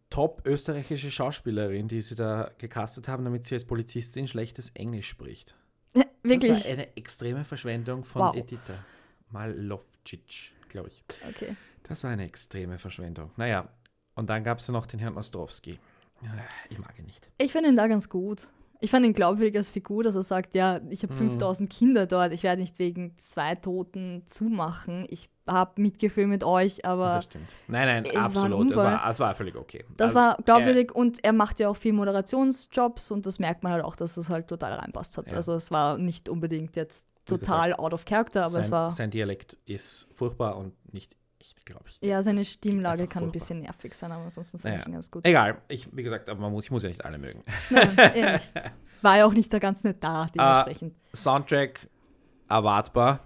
top 0.09 0.43
österreichische 0.45 1.09
Schauspielerin, 1.09 1.87
die 1.87 2.01
sie 2.01 2.15
da 2.15 2.51
gecastet 2.59 3.07
haben, 3.07 3.23
damit 3.23 3.47
sie 3.47 3.55
als 3.55 3.65
Polizistin 3.65 4.27
schlechtes 4.27 4.69
Englisch 4.71 5.07
spricht. 5.07 5.55
Das 5.93 6.05
Wirklich. 6.21 6.63
war 6.63 6.71
eine 6.71 6.95
extreme 6.95 7.43
Verschwendung 7.43 8.05
von 8.05 8.21
Wow. 8.21 8.35
Edita 8.35 8.85
Malovcic, 9.29 10.53
glaube 10.69 10.89
ich. 10.89 11.03
Okay. 11.27 11.55
Das 11.83 12.03
war 12.03 12.11
eine 12.11 12.25
extreme 12.25 12.77
Verschwendung. 12.77 13.31
Naja, 13.35 13.67
und 14.15 14.29
dann 14.29 14.43
gab 14.43 14.59
es 14.59 14.67
ja 14.67 14.73
noch 14.73 14.85
den 14.85 14.99
Herrn 14.99 15.17
Ostrowski. 15.17 15.79
Ich 16.69 16.79
mag 16.79 16.97
ihn 16.97 17.05
nicht. 17.05 17.27
Ich 17.37 17.51
finde 17.51 17.69
ihn 17.69 17.75
da 17.75 17.87
ganz 17.87 18.07
gut. 18.07 18.47
Ich 18.83 18.91
fand 18.91 19.05
ihn 19.05 19.13
glaubwürdig 19.13 19.55
als 19.55 19.69
Figur, 19.69 20.03
dass 20.03 20.15
er 20.17 20.23
sagt, 20.23 20.55
ja, 20.55 20.81
ich 20.89 21.03
Mhm. 21.03 21.07
habe 21.07 21.15
5000 21.15 21.69
Kinder 21.69 22.05
dort, 22.05 22.33
ich 22.33 22.43
werde 22.43 22.61
nicht 22.61 22.79
wegen 22.79 23.17
zwei 23.17 23.55
Toten 23.55 24.23
zumachen. 24.27 25.05
Ich 25.09 25.29
habe 25.47 25.81
Mitgefühl 25.81 26.27
mit 26.27 26.43
euch, 26.43 26.85
aber 26.85 27.15
das 27.15 27.23
stimmt. 27.25 27.55
Nein, 27.67 28.03
nein, 28.03 28.05
es 28.05 28.13
war 28.15 28.25
absolut. 28.25 28.69
Das 28.71 28.77
war, 28.77 29.07
das 29.07 29.19
war 29.21 29.35
völlig 29.35 29.55
okay. 29.55 29.85
das 29.95 30.09
Also, 30.09 30.15
war 30.19 30.39
äh, 30.39 30.43
glaubwürdig 30.43 30.91
und 30.93 31.23
er 31.23 31.31
macht 31.31 31.59
ja 31.61 31.69
auch 31.69 31.77
viel 31.77 31.93
Moderationsjobs 31.93 33.11
und 33.11 33.25
das 33.25 33.39
merkt 33.39 33.63
man 33.63 33.71
halt 33.71 33.83
auch, 33.85 33.95
dass 33.95 34.17
es 34.17 34.29
halt 34.29 34.47
total 34.47 34.73
reinpasst 34.73 35.17
hat. 35.17 35.27
Ja. 35.31 35.37
Also 35.37 35.53
es 35.55 35.71
war 35.71 35.97
nicht 35.97 36.27
unbedingt 36.29 36.75
jetzt 36.75 37.07
total 37.25 37.73
out 37.75 37.93
of 37.93 38.03
character, 38.05 38.41
aber 38.41 38.49
sein, 38.51 38.61
es 38.63 38.71
war, 38.71 38.91
sein 38.91 39.11
Dialekt 39.11 39.57
ist 39.65 40.09
furchtbar 40.13 40.57
und 40.57 40.73
nicht 40.93 41.15
echt, 41.43 41.65
glaube 41.65 41.83
ich. 41.87 41.99
ja, 42.01 42.21
seine 42.23 42.45
Stimmlage 42.45 43.07
kann 43.07 43.23
ein 43.23 43.25
furchtbar. 43.27 43.31
bisschen 43.31 43.59
nervig 43.61 43.93
sein, 43.93 44.11
aber 44.11 44.23
ansonsten 44.23 44.59
fand 44.59 44.73
Naja. 44.73 44.81
ich 44.81 44.87
ihn 44.87 44.93
ganz 44.93 45.11
gut. 45.11 45.25
Egal, 45.27 45.61
ich, 45.67 45.87
wie 45.95 46.03
gesagt, 46.03 46.29
aber 46.29 46.39
man 46.39 46.51
muss, 46.51 46.65
ich 46.65 46.71
muss 46.71 46.83
ja 46.83 46.89
nicht 46.89 47.03
alle 47.05 47.17
mögen. 47.17 47.43
Nein, 47.69 47.95
nicht. 48.33 48.53
War 49.01 49.17
ja 49.17 49.25
auch 49.25 49.33
nicht 49.33 49.51
da 49.51 49.59
ganz 49.59 49.83
nicht 49.83 50.01
da, 50.03 50.23
Ah, 50.23 50.27
dementsprechend. 50.63 50.95
Soundtrack 51.15 51.87
erwartbar 52.49 53.19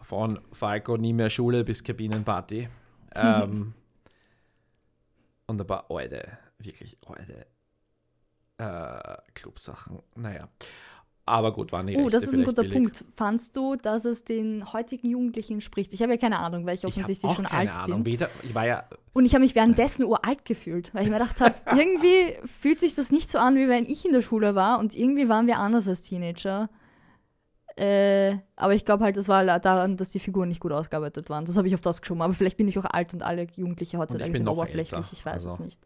von 0.00 0.40
Falco, 0.52 0.96
nie 0.96 1.12
mehr 1.12 1.28
Schule 1.30 1.64
bis 1.64 1.84
Kabinenparty. 1.84 2.68
ähm, 3.14 3.74
und 5.46 5.60
ein 5.60 5.66
paar 5.66 5.90
alte, 5.90 6.38
wirklich 6.58 6.96
alte 7.06 7.46
äh, 8.58 9.16
Clubsachen. 9.34 10.00
Naja. 10.16 10.48
Aber 11.28 11.52
gut, 11.52 11.70
waren 11.72 11.86
die 11.86 11.96
Oh, 11.96 12.04
Rechte 12.04 12.12
das 12.12 12.24
ist 12.24 12.34
ein 12.34 12.44
guter 12.44 12.62
billig. 12.62 12.74
Punkt. 12.76 13.04
Fandst 13.16 13.56
du, 13.56 13.76
dass 13.76 14.04
es 14.04 14.24
den 14.24 14.72
heutigen 14.72 15.08
Jugendlichen 15.10 15.60
spricht? 15.60 15.92
Ich 15.92 16.02
habe 16.02 16.12
ja 16.12 16.18
keine 16.18 16.38
Ahnung, 16.38 16.66
weil 16.66 16.74
ich 16.74 16.82
Ich 16.84 16.88
offensichtlich 16.88 17.30
auch 17.30 17.36
schon 17.36 17.44
keine 17.46 17.70
alt 17.70 17.78
Ahnung. 17.78 18.02
bin. 18.04 18.12
Weder, 18.14 18.28
ich 18.42 18.54
war 18.54 18.66
ja 18.66 18.84
Und 19.12 19.24
ich 19.26 19.34
habe 19.34 19.42
mich 19.42 19.54
währenddessen 19.54 20.04
uralt 20.04 20.44
gefühlt, 20.44 20.92
weil 20.94 21.04
ich 21.04 21.10
mir 21.10 21.18
gedacht 21.18 21.40
habe, 21.40 21.54
irgendwie 21.78 22.34
fühlt 22.46 22.80
sich 22.80 22.94
das 22.94 23.10
nicht 23.12 23.30
so 23.30 23.38
an, 23.38 23.54
wie 23.56 23.68
wenn 23.68 23.86
ich 23.86 24.04
in 24.04 24.12
der 24.12 24.22
Schule 24.22 24.54
war 24.54 24.78
und 24.78 24.96
irgendwie 24.96 25.28
waren 25.28 25.46
wir 25.46 25.58
anders 25.58 25.86
als 25.88 26.02
Teenager. 26.02 26.68
Äh, 27.76 28.38
aber 28.56 28.74
ich 28.74 28.84
glaube 28.84 29.04
halt, 29.04 29.16
das 29.16 29.28
war 29.28 29.44
daran, 29.60 29.96
dass 29.96 30.10
die 30.10 30.18
Figuren 30.18 30.48
nicht 30.48 30.60
gut 30.60 30.72
ausgearbeitet 30.72 31.30
waren. 31.30 31.44
Das 31.44 31.56
habe 31.56 31.68
ich 31.68 31.74
auf 31.74 31.80
das 31.80 32.00
geschoben. 32.00 32.22
Aber 32.22 32.34
vielleicht 32.34 32.56
bin 32.56 32.66
ich 32.66 32.76
auch 32.78 32.84
alt 32.84 33.14
und 33.14 33.22
alle 33.22 33.46
Jugendliche 33.54 33.98
heutzutage 33.98 34.36
sind 34.36 34.48
oberflächlich. 34.48 34.96
älter, 34.96 35.08
ich 35.12 35.24
weiß 35.24 35.44
es 35.44 35.52
also. 35.52 35.62
nicht. 35.62 35.80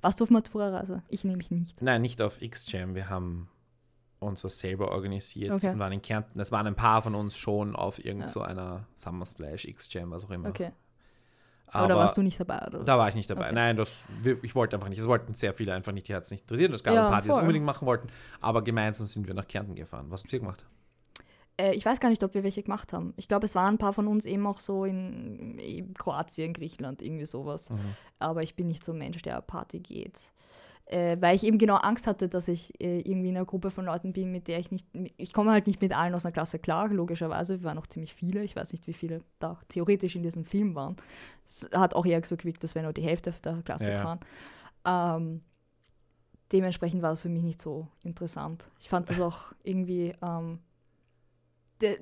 Warst 0.00 0.20
du 0.20 0.24
auf 0.24 0.30
Matura-Reise? 0.30 1.02
Ich 1.08 1.24
nämlich 1.24 1.50
nicht. 1.50 1.82
Nein, 1.82 2.00
nicht 2.02 2.22
auf 2.22 2.40
X-Jam. 2.40 2.94
Wir 2.94 3.10
haben 3.10 3.48
uns 4.20 4.42
was 4.44 4.58
selber 4.58 4.90
organisiert 4.90 5.52
Okay. 5.52 5.70
und 5.70 5.78
waren 5.78 5.92
in 5.92 6.02
Kärnten. 6.02 6.38
Es 6.40 6.50
waren 6.52 6.66
ein 6.66 6.74
paar 6.74 7.02
von 7.02 7.14
uns 7.14 7.36
schon 7.36 7.76
auf 7.76 8.04
irgend 8.04 8.22
Ja. 8.22 8.28
so 8.28 8.40
einer 8.42 8.86
Summer 8.94 9.26
Splash, 9.26 9.64
X-Jam, 9.64 10.10
was 10.10 10.24
auch 10.24 10.30
immer. 10.30 10.48
Okay. 10.48 10.72
Aber 11.70 11.84
Oder 11.84 11.96
warst 11.96 12.16
du 12.16 12.22
nicht 12.22 12.40
dabei? 12.40 12.66
Oder? 12.66 12.82
da 12.82 12.96
war 12.98 13.08
ich 13.10 13.14
nicht 13.14 13.28
dabei. 13.28 13.46
Okay. 13.46 13.54
Nein, 13.54 13.76
das, 13.76 14.06
ich 14.42 14.54
wollte 14.54 14.76
einfach 14.76 14.88
nicht. 14.88 14.98
Es 14.98 15.06
wollten 15.06 15.34
sehr 15.34 15.52
viele 15.52 15.74
einfach 15.74 15.92
nicht, 15.92 16.08
die 16.08 16.14
hat 16.14 16.22
es 16.24 16.30
nicht 16.30 16.40
interessiert. 16.42 16.72
Es 16.72 16.82
gab 16.82 16.94
Ja, 16.94 17.06
ein 17.06 17.12
paar, 17.12 17.20
die 17.20 17.28
das 17.28 17.36
voll. 17.36 17.42
unbedingt 17.42 17.66
machen 17.66 17.86
wollten. 17.86 18.08
Aber 18.40 18.62
gemeinsam 18.64 19.06
sind 19.06 19.26
wir 19.26 19.34
nach 19.34 19.46
Kärnten 19.46 19.74
gefahren. 19.74 20.06
Was 20.08 20.22
habt 20.22 20.32
ihr 20.32 20.38
gemacht? 20.40 20.64
Äh, 21.58 21.74
ich 21.74 21.84
weiß 21.84 22.00
gar 22.00 22.08
nicht, 22.08 22.22
ob 22.24 22.32
wir 22.32 22.42
welche 22.42 22.62
gemacht 22.62 22.94
haben. 22.94 23.12
Ich 23.18 23.28
glaube, 23.28 23.44
es 23.44 23.54
waren 23.54 23.74
ein 23.74 23.78
paar 23.78 23.92
von 23.92 24.06
uns 24.08 24.24
eben 24.24 24.46
auch 24.46 24.60
so 24.60 24.86
in, 24.86 25.58
in 25.58 25.92
Kroatien, 25.92 26.54
Griechenland, 26.54 27.02
irgendwie 27.02 27.26
sowas. 27.26 27.68
Aber 28.18 28.42
ich 28.42 28.56
bin 28.56 28.66
nicht 28.68 28.82
so 28.82 28.92
ein 28.92 28.98
Mensch, 28.98 29.20
der 29.20 29.40
Party 29.42 29.80
geht. 29.80 30.32
Äh, 30.90 31.18
weil 31.20 31.36
ich 31.36 31.44
eben 31.44 31.58
genau 31.58 31.74
Angst 31.76 32.06
hatte, 32.06 32.30
dass 32.30 32.48
ich 32.48 32.72
äh, 32.80 33.00
irgendwie 33.00 33.28
in 33.28 33.36
einer 33.36 33.44
Gruppe 33.44 33.70
von 33.70 33.84
Leuten 33.84 34.14
bin, 34.14 34.32
mit 34.32 34.48
der 34.48 34.58
ich 34.58 34.70
nicht, 34.70 34.86
ich 35.18 35.34
komme 35.34 35.52
halt 35.52 35.66
nicht 35.66 35.82
mit 35.82 35.94
allen 35.94 36.14
aus 36.14 36.24
einer 36.24 36.32
Klasse 36.32 36.58
klar, 36.58 36.88
logischerweise. 36.88 37.60
Wir 37.60 37.64
waren 37.68 37.78
auch 37.78 37.86
ziemlich 37.86 38.14
viele. 38.14 38.42
Ich 38.42 38.56
weiß 38.56 38.72
nicht, 38.72 38.86
wie 38.86 38.94
viele 38.94 39.20
da 39.38 39.58
theoretisch 39.68 40.16
in 40.16 40.22
diesem 40.22 40.46
Film 40.46 40.74
waren. 40.74 40.96
Es 41.44 41.68
hat 41.74 41.94
auch 41.94 42.06
eher 42.06 42.24
so 42.24 42.38
gewirkt, 42.38 42.64
dass 42.64 42.74
wir 42.74 42.82
nur 42.82 42.94
die 42.94 43.02
Hälfte 43.02 43.34
der 43.44 43.60
Klasse 43.62 43.90
Ja, 43.90 43.96
ja. 43.98 44.04
waren. 44.84 45.22
Ähm, 45.22 45.40
dementsprechend 46.52 47.02
war 47.02 47.12
es 47.12 47.20
für 47.20 47.28
mich 47.28 47.42
nicht 47.42 47.60
so 47.60 47.86
interessant. 48.02 48.70
Ich 48.80 48.88
fand 48.88 49.10
das 49.10 49.20
auch 49.20 49.52
irgendwie 49.62 50.14
ähm, 50.22 50.58
der, 51.82 51.96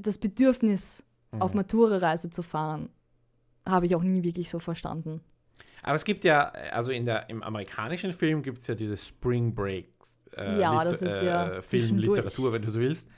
das 0.00 0.16
Bedürfnis, 0.18 1.04
Mhm. 1.32 1.42
auf 1.42 1.52
Matura-Reise 1.52 2.30
zu 2.30 2.42
fahren, 2.42 2.88
habe 3.66 3.86
ich 3.86 3.96
auch 3.96 4.02
nie 4.04 4.22
wirklich 4.22 4.48
so 4.48 4.60
verstanden. 4.60 5.20
Aber 5.84 5.96
es 5.96 6.04
gibt 6.04 6.24
ja, 6.24 6.48
also 6.72 6.90
in 6.90 7.04
der, 7.04 7.28
im 7.28 7.42
amerikanischen 7.42 8.12
Film 8.12 8.42
gibt 8.42 8.62
es 8.62 8.66
ja 8.66 8.74
diese 8.74 8.96
Spring 8.96 9.54
Break 9.54 9.86
äh, 10.36 10.58
Ja, 10.60 10.82
das 10.82 11.02
ist 11.02 11.22
ja 11.22 11.46
Film, 11.50 11.62
zwischendurch. 11.62 12.16
Literatur, 12.16 12.52
wenn 12.54 12.62
du 12.62 12.70
so 12.70 12.80
willst. 12.80 13.10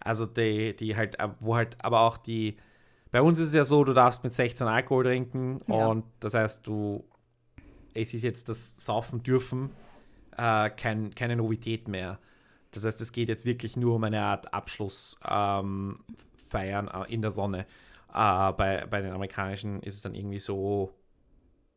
Also 0.00 0.24
die, 0.26 0.74
die 0.74 0.96
halt, 0.96 1.18
äh, 1.20 1.28
wo 1.40 1.54
halt 1.54 1.76
aber 1.84 2.00
auch 2.00 2.16
die, 2.16 2.56
bei 3.10 3.20
uns 3.20 3.38
ist 3.38 3.48
es 3.48 3.54
ja 3.54 3.64
so, 3.66 3.84
du 3.84 3.92
darfst 3.92 4.24
mit 4.24 4.32
16 4.34 4.66
Alkohol 4.66 5.04
trinken 5.04 5.60
Ja. 5.68 5.86
und 5.86 6.04
das 6.20 6.32
heißt, 6.34 6.66
du, 6.66 7.04
es 7.92 8.14
ist 8.14 8.22
jetzt 8.22 8.48
das 8.48 8.74
Saufen 8.78 9.22
dürfen 9.22 9.70
äh, 10.36 10.70
kein, 10.70 11.14
keine 11.14 11.36
Novität 11.36 11.88
mehr. 11.88 12.18
Das 12.70 12.84
heißt, 12.84 13.00
es 13.02 13.12
geht 13.12 13.28
jetzt 13.28 13.44
wirklich 13.44 13.76
nur 13.76 13.94
um 13.94 14.02
eine 14.04 14.22
Art 14.22 14.52
Abschluss 14.52 15.16
ähm, 15.28 16.00
feiern 16.50 16.88
äh, 16.88 17.12
in 17.12 17.20
der 17.22 17.30
Sonne. 17.30 17.66
Äh, 18.12 18.52
bei, 18.52 18.86
bei 18.88 19.02
den 19.02 19.12
amerikanischen 19.12 19.80
ist 19.82 19.94
es 19.94 20.02
dann 20.02 20.14
irgendwie 20.14 20.40
so, 20.40 20.92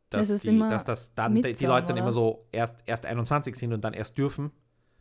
dass, 0.10 0.30
ist 0.30 0.46
die, 0.46 0.58
dass 0.58 0.86
das 0.86 1.14
dann 1.16 1.36
die, 1.36 1.66
Leute 1.66 1.88
dann 1.88 1.98
immer 1.98 2.12
so 2.12 2.46
erst, 2.52 2.82
erst 2.86 3.06
21 3.06 3.56
sind 3.56 3.74
und 3.74 3.82
dann 3.82 3.94
erst 3.94 4.18
dürfen. 4.18 4.52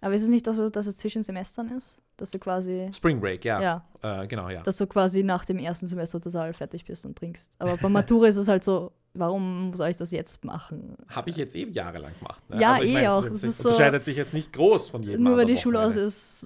Aber 0.01 0.15
ist 0.15 0.23
es 0.23 0.29
nicht 0.29 0.49
auch 0.49 0.55
so, 0.55 0.69
dass 0.69 0.87
es 0.87 0.97
zwischen 0.99 1.23
Semestern 1.23 1.69
ist? 1.69 2.01
Dass 2.17 2.31
du 2.31 2.39
quasi, 2.39 2.89
Spring 2.95 3.21
Break, 3.21 3.45
ja. 3.45 3.61
ja, 3.61 3.85
Äh, 4.23 4.27
genau, 4.27 4.49
ja. 4.49 4.63
dass 4.63 4.77
du 4.77 4.87
quasi 4.87 5.23
nach 5.23 5.45
dem 5.45 5.59
ersten 5.59 5.87
Semester 5.87 6.21
total 6.21 6.53
fertig 6.53 6.85
bist 6.85 7.05
und 7.07 7.17
trinkst. 7.17 7.53
Aber 7.59 7.77
bei 7.77 7.89
Matura 7.89 8.27
ist 8.29 8.37
es 8.37 8.49
halt 8.49 8.63
so, 8.65 8.93
warum 9.15 9.73
soll 9.75 9.89
ich 9.91 9.97
das 9.97 10.11
jetzt 10.11 10.45
machen? 10.45 10.97
Habe 11.09 11.31
ich 11.31 11.37
jetzt 11.37 11.55
eh 11.57 11.67
jahrelang 11.71 12.13
gemacht. 12.19 12.43
Ne? 12.51 12.61
Ja, 12.61 12.77
ich 12.81 12.91
eh 12.91 12.93
mein, 12.95 13.05
es 13.05 13.11
auch. 13.11 13.25
Das 13.27 13.43
nicht, 13.43 13.57
so- 13.57 13.69
unterscheidet 13.69 14.05
sich 14.05 14.17
jetzt 14.17 14.35
nicht 14.35 14.53
groß 14.53 14.91
von 14.91 15.03
jedem 15.03 15.23
Nur 15.23 15.37
weil 15.37 15.47
die 15.47 15.57
Schule 15.59 15.81
aus 15.81 15.97
ist, 15.97 16.45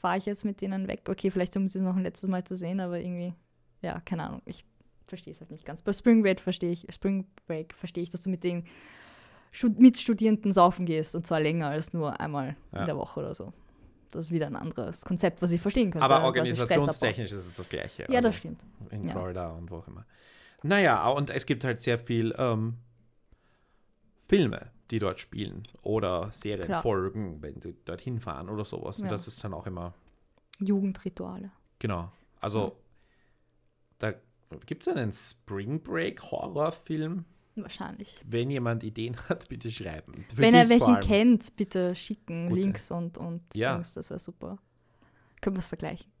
fahre 0.00 0.18
ich 0.18 0.26
jetzt 0.26 0.44
mit 0.44 0.60
denen 0.60 0.88
weg. 0.88 1.02
Okay, 1.08 1.30
vielleicht 1.30 1.56
um 1.56 1.68
sie 1.68 1.80
noch 1.80 1.96
ein 1.96 2.02
letztes 2.02 2.28
Mal 2.28 2.44
zu 2.44 2.56
sehen, 2.56 2.80
aber 2.80 2.98
irgendwie, 2.98 3.34
ja, 3.82 4.00
keine 4.00 4.24
Ahnung. 4.24 4.42
Ich 4.46 4.64
verstehe 5.08 5.32
es 5.32 5.40
halt 5.40 5.50
nicht 5.50 5.64
ganz. 5.64 5.82
Bei 5.82 5.92
Spring 5.92 6.22
Break 6.22 6.40
verstehe 6.40 6.70
ich, 6.70 6.86
Spring 6.90 7.26
Break 7.46 7.74
verstehe 7.74 8.02
ich, 8.02 8.10
dass 8.10 8.22
du 8.22 8.30
mit 8.30 8.44
den 8.44 8.64
Stud 9.50 9.78
Mitstudierenden 9.78 10.52
saufen 10.52 10.84
gehst 10.86 11.14
und 11.14 11.26
zwar 11.26 11.40
länger 11.40 11.68
als 11.68 11.92
nur 11.92 12.20
einmal 12.20 12.56
Ja. 12.72 12.80
in 12.80 12.86
der 12.86 12.96
Woche 12.96 13.20
oder 13.20 13.34
so. 13.34 13.52
Das 14.10 14.26
ist 14.26 14.30
wieder 14.32 14.46
ein 14.46 14.56
anderes 14.56 15.04
Konzept, 15.04 15.42
was 15.42 15.52
ich 15.52 15.60
verstehen 15.60 15.90
könnte. 15.90 16.04
Aber 16.04 16.24
organisationstechnisch 16.24 17.30
ist 17.32 17.46
es 17.46 17.56
das 17.56 17.68
Gleiche. 17.68 18.02
Ja, 18.04 18.16
also 18.16 18.28
das 18.28 18.36
stimmt. 18.36 18.60
In 18.90 19.04
ja. 19.04 19.12
Florida 19.12 19.50
und 19.52 19.70
wo 19.70 19.76
auch 19.76 19.88
immer. 19.88 20.06
Naja, 20.62 21.06
und 21.10 21.30
es 21.30 21.44
gibt 21.46 21.62
halt 21.64 21.82
sehr 21.82 21.98
viel 21.98 22.34
ähm, 22.38 22.78
Filme, 24.28 24.70
die 24.90 24.98
dort 24.98 25.20
spielen 25.20 25.62
oder 25.82 26.30
Serienfolgen, 26.32 27.42
wenn 27.42 27.60
sie 27.60 27.76
dorthin 27.84 28.20
fahren 28.20 28.48
oder 28.48 28.64
sowas. 28.64 28.98
Und 28.98 29.06
Ja. 29.06 29.10
das 29.10 29.26
ist 29.28 29.42
dann 29.44 29.54
auch 29.54 29.66
immer, 29.66 29.94
Jugendrituale. 30.58 31.50
genau. 31.78 32.10
Also, 32.40 32.76
da 33.98 34.14
gibt 34.66 34.86
es 34.86 34.94
einen 34.94 35.12
Spring 35.12 35.80
Break 35.82 36.22
Horrorfilm. 36.22 37.24
Wahrscheinlich. 37.56 38.20
Wenn 38.24 38.50
jemand 38.50 38.84
Ideen 38.84 39.16
hat, 39.28 39.48
bitte 39.48 39.70
schreiben. 39.70 40.12
Für 40.34 40.38
Wenn 40.38 40.54
er 40.54 40.68
welchen 40.68 41.00
kennt, 41.00 41.56
bitte 41.56 41.94
schicken. 41.94 42.48
Gute. 42.48 42.60
Links 42.60 42.90
und, 42.90 43.18
und 43.18 43.42
Ja. 43.54 43.74
Dings, 43.74 43.94
das 43.94 44.10
wäre 44.10 44.20
super. 44.20 44.58
Können 45.40 45.56
wir 45.56 45.60
es 45.60 45.66
vergleichen. 45.66 46.10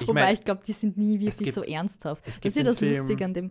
Ich 0.00 0.08
Wobei 0.08 0.22
mein, 0.24 0.34
ich 0.34 0.44
glaube, 0.44 0.62
die 0.66 0.72
sind 0.72 0.96
nie 0.96 1.18
wirklich 1.20 1.38
gibt- 1.38 1.54
so 1.54 1.62
ernsthaft. 1.62 2.26
Das 2.26 2.38
ist 2.38 2.56
ja 2.56 2.62
das 2.62 2.78
Film- 2.78 2.96
Lustige 2.96 3.24
an 3.24 3.34
dem. 3.34 3.50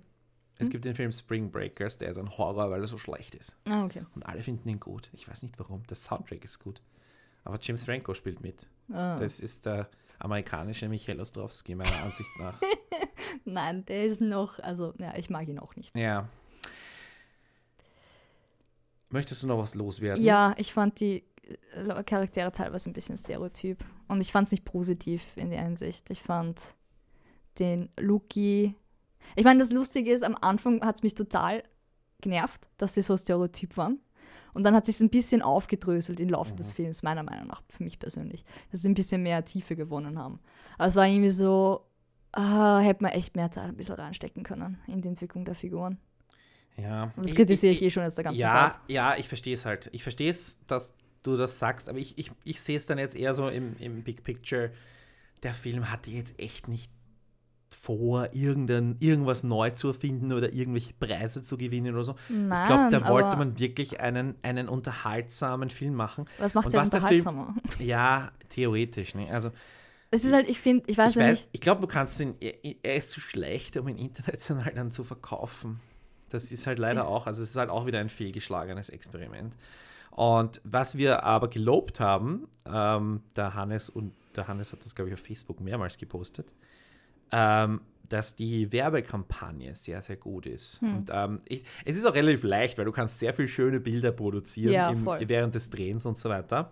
es 0.60 0.70
gibt 0.70 0.86
den 0.86 0.96
Film 0.96 1.12
Spring 1.12 1.52
Breakers, 1.52 1.98
der 1.98 2.10
ist 2.10 2.18
ein 2.18 2.30
Horror, 2.38 2.70
weil 2.70 2.82
er 2.82 2.88
so 2.88 2.98
schlecht 2.98 3.34
ist. 3.36 3.58
Ah, 3.66 3.86
okay. 3.86 4.06
Und 4.16 4.26
alle 4.26 4.44
finden 4.44 4.68
ihn 4.70 4.80
gut. 4.80 5.10
Ich 5.14 5.28
weiß 5.28 5.44
nicht 5.44 5.58
warum. 5.60 5.84
Der 5.88 5.96
Soundtrack 5.98 6.44
ist 6.44 6.60
gut. 6.60 6.82
Aber 7.44 7.58
James 7.62 7.86
Franco 7.86 8.14
spielt 8.14 8.42
mit. 8.42 8.68
Ah. 8.92 9.18
Das 9.20 9.40
ist 9.40 9.66
der 9.66 9.90
amerikanische 10.20 10.88
Michael 10.90 11.20
Ostrowski, 11.20 11.74
meiner 11.76 12.04
Ansicht 12.04 12.30
nach. 12.40 12.60
Nein, 13.46 13.86
der 13.86 14.06
ist 14.06 14.22
noch, 14.22 14.60
also, 14.60 14.94
ja, 14.98 15.16
ich 15.18 15.30
mag 15.30 15.48
ihn 15.48 15.60
auch 15.60 15.76
nicht. 15.76 15.96
Ja. 15.98 16.28
Möchtest 19.10 19.44
du 19.44 19.48
noch 19.48 19.58
was 19.58 19.76
loswerden? 19.76 20.24
Ja, 20.24 20.54
ich 20.58 20.74
fand 20.74 21.00
die 21.00 21.24
äh, 21.74 22.04
Charaktere 22.04 22.52
teilweise 22.52 22.90
ein 22.90 22.94
bisschen 22.94 23.18
stereotyp. 23.18 23.84
Und 24.08 24.22
ich 24.22 24.32
fand 24.32 24.48
es 24.48 24.52
nicht 24.52 24.66
positiv 24.66 25.36
in 25.36 25.50
der 25.50 25.64
Hinsicht. 25.64 26.10
Ich 26.10 26.22
fand 26.22 26.62
den 27.60 27.90
Luki. 27.98 28.76
Ich 29.36 29.44
meine, 29.44 29.60
das 29.60 29.72
Lustige 29.72 30.12
ist, 30.12 30.24
am 30.24 30.38
Anfang 30.40 30.82
hat 30.82 30.96
es 30.96 31.04
mich 31.04 31.14
total 31.14 31.64
genervt, 32.22 32.68
dass 32.78 32.94
sie 32.94 33.02
so 33.02 33.18
stereotyp 33.18 33.78
waren. 33.78 34.00
Und 34.54 34.64
dann 34.64 34.76
hat 34.76 34.86
sich 34.86 35.00
ein 35.00 35.10
bisschen 35.10 35.42
aufgedröselt 35.42 36.20
im 36.20 36.30
Laufe 36.30 36.54
des 36.56 36.74
Films, 36.74 37.04
meiner 37.04 37.24
Meinung 37.24 37.48
nach, 37.48 37.62
für 37.70 37.84
mich 37.84 38.00
persönlich. 38.00 38.44
Dass 38.72 38.82
sie 38.82 38.90
ein 38.90 38.94
bisschen 38.94 39.24
mehr 39.24 39.46
Tiefe 39.46 39.76
gewonnen 39.76 40.20
haben. 40.20 40.40
Aber 40.78 40.88
es 40.88 40.96
war 40.96 41.08
irgendwie 41.08 41.30
so, 41.30 41.86
ah, 42.34 42.80
hätte 42.80 43.04
man 43.04 43.12
echt 43.12 43.36
mehr 43.36 43.52
Zeit 43.52 43.66
ein 43.66 43.78
bisschen 43.78 43.96
reinstecken 43.96 44.44
können 44.44 44.80
in 44.88 45.02
die 45.02 45.10
Entwicklung 45.10 45.46
der 45.46 45.56
Figuren. 45.56 45.98
ja. 46.78 47.12
Das 47.16 47.34
kritisiere 47.34 47.74
ich 47.74 47.82
eh 47.82 47.92
schon 47.92 48.04
jetzt 48.04 48.18
der 48.18 48.26
ganzen 48.26 48.40
ja, 48.40 48.72
Zeit. 48.72 48.80
Ja, 48.88 49.16
ich 49.18 49.28
verstehe 49.28 49.54
es 49.54 49.66
halt. 49.66 49.90
Ich 49.92 50.04
verstehe 50.04 50.30
es, 50.30 50.64
dass 50.68 50.94
du 51.24 51.36
das 51.36 51.60
sagst, 51.60 51.90
aber 51.90 52.00
ich, 52.00 52.18
ich, 52.18 52.32
ich 52.44 52.62
sehe 52.62 52.78
es 52.78 52.86
dann 52.86 52.98
jetzt 52.98 53.16
eher 53.16 53.34
so 53.34 53.48
im, 53.50 53.76
im 53.78 54.04
Big 54.04 54.24
Picture. 54.24 54.72
Der 55.44 55.54
Film 55.54 55.92
hatte 55.92 56.12
jetzt 56.12 56.40
echt 56.40 56.68
nicht 56.68 56.92
vor, 57.82 58.30
irgendein, 58.34 58.98
irgendwas 59.00 59.44
neu 59.44 59.72
zu 59.72 59.90
erfinden 59.90 60.34
oder 60.34 60.52
irgendwelche 60.52 60.94
Preise 60.94 61.42
zu 61.42 61.58
gewinnen 61.58 61.94
oder 61.94 62.04
so. 62.04 62.16
Nein, 62.30 62.62
ich 62.62 62.68
glaube, 62.68 62.90
da 62.92 63.08
wollte 63.08 63.38
man 63.38 63.58
wirklich 63.58 64.00
einen, 64.00 64.36
einen 64.44 64.68
unterhaltsamen 64.68 65.70
Film 65.70 65.94
machen. 65.94 66.26
Was 66.38 66.54
macht 66.54 66.68
es 66.68 66.74
ja 66.74 66.84
der 66.84 67.02
Film- 67.02 67.04
unterhaltsamer? 67.04 67.56
Ja, 67.80 68.32
theoretisch. 68.50 69.16
Ne? 69.16 69.32
Also, 69.32 69.52
Es 70.12 70.26
ist 70.26 70.34
halt, 70.34 70.50
ich 70.50 70.60
finde, 70.60 70.84
ich 70.88 70.98
weiß 70.98 71.12
ich, 71.12 71.16
ja 71.16 71.24
weiß, 71.24 71.46
nicht, 71.46 71.50
ich 71.54 71.62
glaube, 71.62 71.80
du 71.82 71.88
kannst 71.88 72.20
ihn, 72.20 72.36
er, 72.40 72.96
ist 72.96 73.12
zu 73.12 73.22
schlecht, 73.22 73.78
um 73.78 73.88
ihn 73.88 73.98
international 73.98 74.74
dann 74.76 74.92
zu 74.92 75.06
verkaufen. 75.06 75.80
Das 76.30 76.52
ist 76.52 76.68
halt 76.68 76.80
leider 76.80 77.08
auch, 77.08 77.28
also 77.28 77.42
es 77.44 77.52
ist 77.52 77.56
halt 77.56 77.70
auch 77.70 77.86
wieder 77.86 78.00
ein 78.00 78.10
fehlgeschlagenes 78.10 78.90
Experiment. 78.90 79.56
Und 80.12 80.60
was 80.66 80.98
wir 80.98 81.24
aber 81.24 81.48
gelobt 81.48 82.00
haben, 82.02 82.48
ähm, 82.66 83.22
der 83.36 83.54
Hannes 83.54 83.90
und 83.90 84.14
der 84.36 84.48
Hannes 84.48 84.74
hat 84.74 84.84
das, 84.84 84.96
glaube 84.96 85.10
ich, 85.10 85.14
auf 85.14 85.22
Facebook 85.22 85.62
mehrmals 85.62 85.98
gepostet, 85.98 86.48
ähm, 87.32 87.82
dass 88.10 88.36
die 88.36 88.72
Werbekampagne 88.72 89.74
sehr, 89.76 90.02
sehr 90.02 90.18
gut 90.18 90.46
ist. 90.46 90.82
Hm. 90.82 90.96
Und 90.96 91.10
ähm, 91.14 91.40
ich, 91.48 91.64
es 91.86 91.98
ist 91.98 92.06
auch 92.06 92.14
relativ 92.14 92.44
leicht, 92.44 92.78
weil 92.78 92.86
du 92.86 92.92
kannst 92.92 93.20
sehr 93.20 93.34
viel 93.34 93.48
schöne 93.48 93.80
Bilder 93.80 94.12
produzieren 94.12 94.74
Ja, 94.74 94.90
im, 94.90 95.06
während 95.06 95.56
des 95.56 95.70
Drehens 95.70 96.06
und 96.06 96.18
so 96.18 96.30
weiter. 96.30 96.72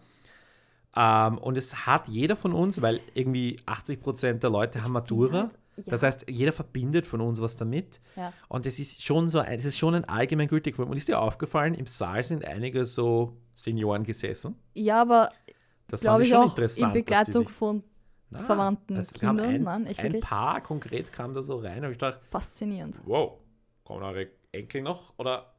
Ähm, 0.96 1.38
und 1.38 1.58
es 1.58 1.86
hat 1.86 2.08
jeder 2.08 2.36
von 2.36 2.54
uns, 2.54 2.82
weil 2.82 3.00
irgendwie 3.14 3.58
80 3.66 4.02
Prozent 4.02 4.44
der 4.44 4.50
Leute 4.50 4.84
haben 4.84 4.92
Matura. 4.94 5.38
ja. 5.38 5.50
Das 5.86 6.04
heißt, 6.04 6.26
jeder 6.30 6.52
verbindet 6.52 7.06
von 7.08 7.22
uns 7.22 7.40
was 7.40 7.56
damit. 7.56 8.02
Ja. 8.18 8.34
Und 8.50 8.66
es 8.66 8.80
ist 8.80 9.02
schon 9.02 9.30
so, 9.30 9.40
es 9.40 9.64
ist 9.64 9.78
schon 9.78 9.96
ein 9.96 10.04
allgemeingültig 10.04 10.76
Film. 10.76 10.90
Und 10.90 10.98
ist 10.98 11.08
dir 11.08 11.22
aufgefallen, 11.22 11.74
im 11.74 11.86
Saal 11.86 12.22
sind 12.26 12.44
einige 12.44 12.86
so 12.86 13.38
Senioren 13.54 14.04
gesessen. 14.04 14.56
Ja, 14.74 15.02
aber 15.04 15.30
Das 15.88 16.02
glaube 16.02 16.16
fand 16.16 16.24
ich 16.26 16.30
schon 16.32 16.84
auch 16.84 16.88
in 16.88 16.94
Begleitung 16.94 17.48
sich- 17.48 17.56
von 17.56 17.84
Na, 18.30 18.40
verwandten 18.40 18.96
kam 19.20 19.38
Kindern. 19.38 19.56
Ein, 19.56 19.64
Nein, 19.64 19.86
echt 19.88 20.02
ein? 20.04 20.20
Paar 20.20 20.62
konkret 20.62 21.14
kam 21.14 21.34
da 21.34 21.42
so 21.42 21.58
rein 21.60 21.86
und 21.86 21.92
ich 21.94 21.98
dachte, 21.98 22.20
faszinierend. 22.30 23.00
wow, 23.06 23.40
kommen 23.86 24.04
eure 24.04 24.28
Enkel 24.52 24.82
noch? 24.82 25.14
Oder? 25.18 25.54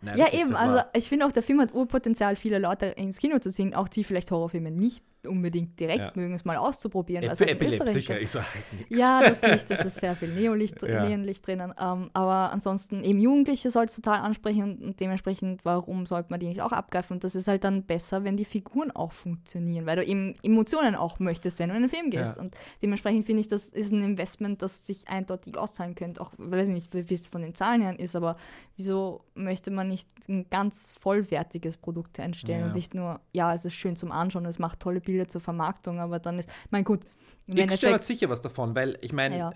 Nein, 0.00 0.18
Ja, 0.18 0.32
eben, 0.32 0.54
also 0.54 0.80
ich 0.92 1.08
finde 1.08 1.26
auch, 1.26 1.32
der 1.32 1.42
Film 1.42 1.60
hat 1.60 1.74
Urpotenzial, 1.74 2.36
viele 2.36 2.58
Leute 2.58 2.86
ins 2.86 3.18
Kino 3.18 3.38
zu 3.38 3.50
ziehen, 3.50 3.74
auch 3.74 3.88
die 3.88 4.04
vielleicht 4.04 4.30
Horrorfilme 4.30 4.70
nicht 4.70 5.02
unbedingt 5.26 5.78
direkt 5.80 5.98
Ja. 5.98 6.12
mögen, 6.14 6.34
es 6.34 6.44
mal 6.44 6.56
auszuprobieren. 6.56 7.24
es 7.24 7.38
Für 7.38 7.44
halt 7.46 7.54
Epileptiker 7.60 8.18
ist 8.18 8.34
er 8.36 8.42
halt 8.42 8.72
nichts. 8.72 8.98
Ja, 8.98 9.20
das 9.22 9.42
nicht. 9.42 9.70
Das 9.70 9.84
ist 9.84 9.98
sehr 10.00 10.14
viel 10.16 10.28
Neolicht, 10.34 10.80
Ja. 10.82 11.04
Neonlicht 11.06 11.46
drinnen. 11.46 11.72
Ähm, 11.80 12.10
aber 12.12 12.52
ansonsten 12.52 13.02
eben 13.02 13.18
Jugendliche 13.18 13.70
soll 13.70 13.86
es 13.86 13.96
total 13.96 14.20
ansprechen 14.20 14.78
und, 14.78 15.00
dementsprechend, 15.00 15.64
warum 15.64 16.06
sollte 16.06 16.30
man 16.30 16.40
die 16.40 16.46
nicht 16.48 16.60
auch 16.60 16.72
abgreifen? 16.72 17.16
Und 17.16 17.24
das 17.24 17.34
ist 17.34 17.48
halt 17.48 17.64
dann 17.64 17.84
besser, 17.84 18.24
wenn 18.24 18.36
die 18.36 18.44
Figuren 18.44 18.90
auch 18.92 19.12
funktionieren, 19.12 19.86
weil 19.86 19.96
du 19.96 20.04
eben 20.04 20.36
Emotionen 20.42 20.94
auch 20.94 21.18
möchtest, 21.18 21.58
wenn 21.58 21.68
du 21.70 21.74
in 21.74 21.82
einen 21.82 21.88
Film 21.88 22.10
gehst. 22.10 22.36
Ja. 22.36 22.42
Und 22.42 22.54
dementsprechend 22.82 23.24
finde 23.24 23.40
ich, 23.40 23.48
das 23.48 23.68
ist 23.70 23.92
ein 23.92 24.02
Investment, 24.02 24.62
das 24.62 24.86
sich 24.86 25.08
eindeutig 25.08 25.56
auszahlen 25.58 25.94
könnte. 25.94 26.20
Auch, 26.20 26.32
weiß 26.38 26.68
ich 26.68 26.74
nicht, 26.74 26.94
wie 27.10 27.14
es 27.14 27.26
von 27.26 27.42
den 27.42 27.54
Zahlen 27.54 27.82
her 27.82 27.98
ist, 27.98 28.14
aber 28.14 28.36
wieso 28.76 29.24
möchte 29.34 29.70
man 29.70 29.88
nicht 29.88 30.08
ein 30.28 30.46
ganz 30.50 30.92
vollwertiges 31.00 31.76
Produkt 31.76 32.20
einstellen 32.20 32.60
Ja. 32.60 32.66
und 32.66 32.74
nicht 32.74 32.94
nur, 32.94 33.20
ja, 33.32 33.52
es 33.52 33.64
ist 33.64 33.74
schön 33.74 33.96
zum 33.96 34.12
Anschauen, 34.12 34.44
es 34.46 34.58
macht 34.58 34.80
tolle 34.80 35.00
Bilder 35.08 35.26
zur 35.26 35.40
Vermarktung, 35.40 35.98
aber 36.00 36.18
dann 36.18 36.38
ist, 36.38 36.48
mein 36.70 36.84
gut, 36.84 37.00
X-Jam 37.46 37.94
hat 37.94 38.04
sicher 38.04 38.28
was 38.28 38.42
davon, 38.42 38.74
weil 38.74 38.98
ich 39.00 39.14
meine, 39.14 39.38
Ja. 39.38 39.52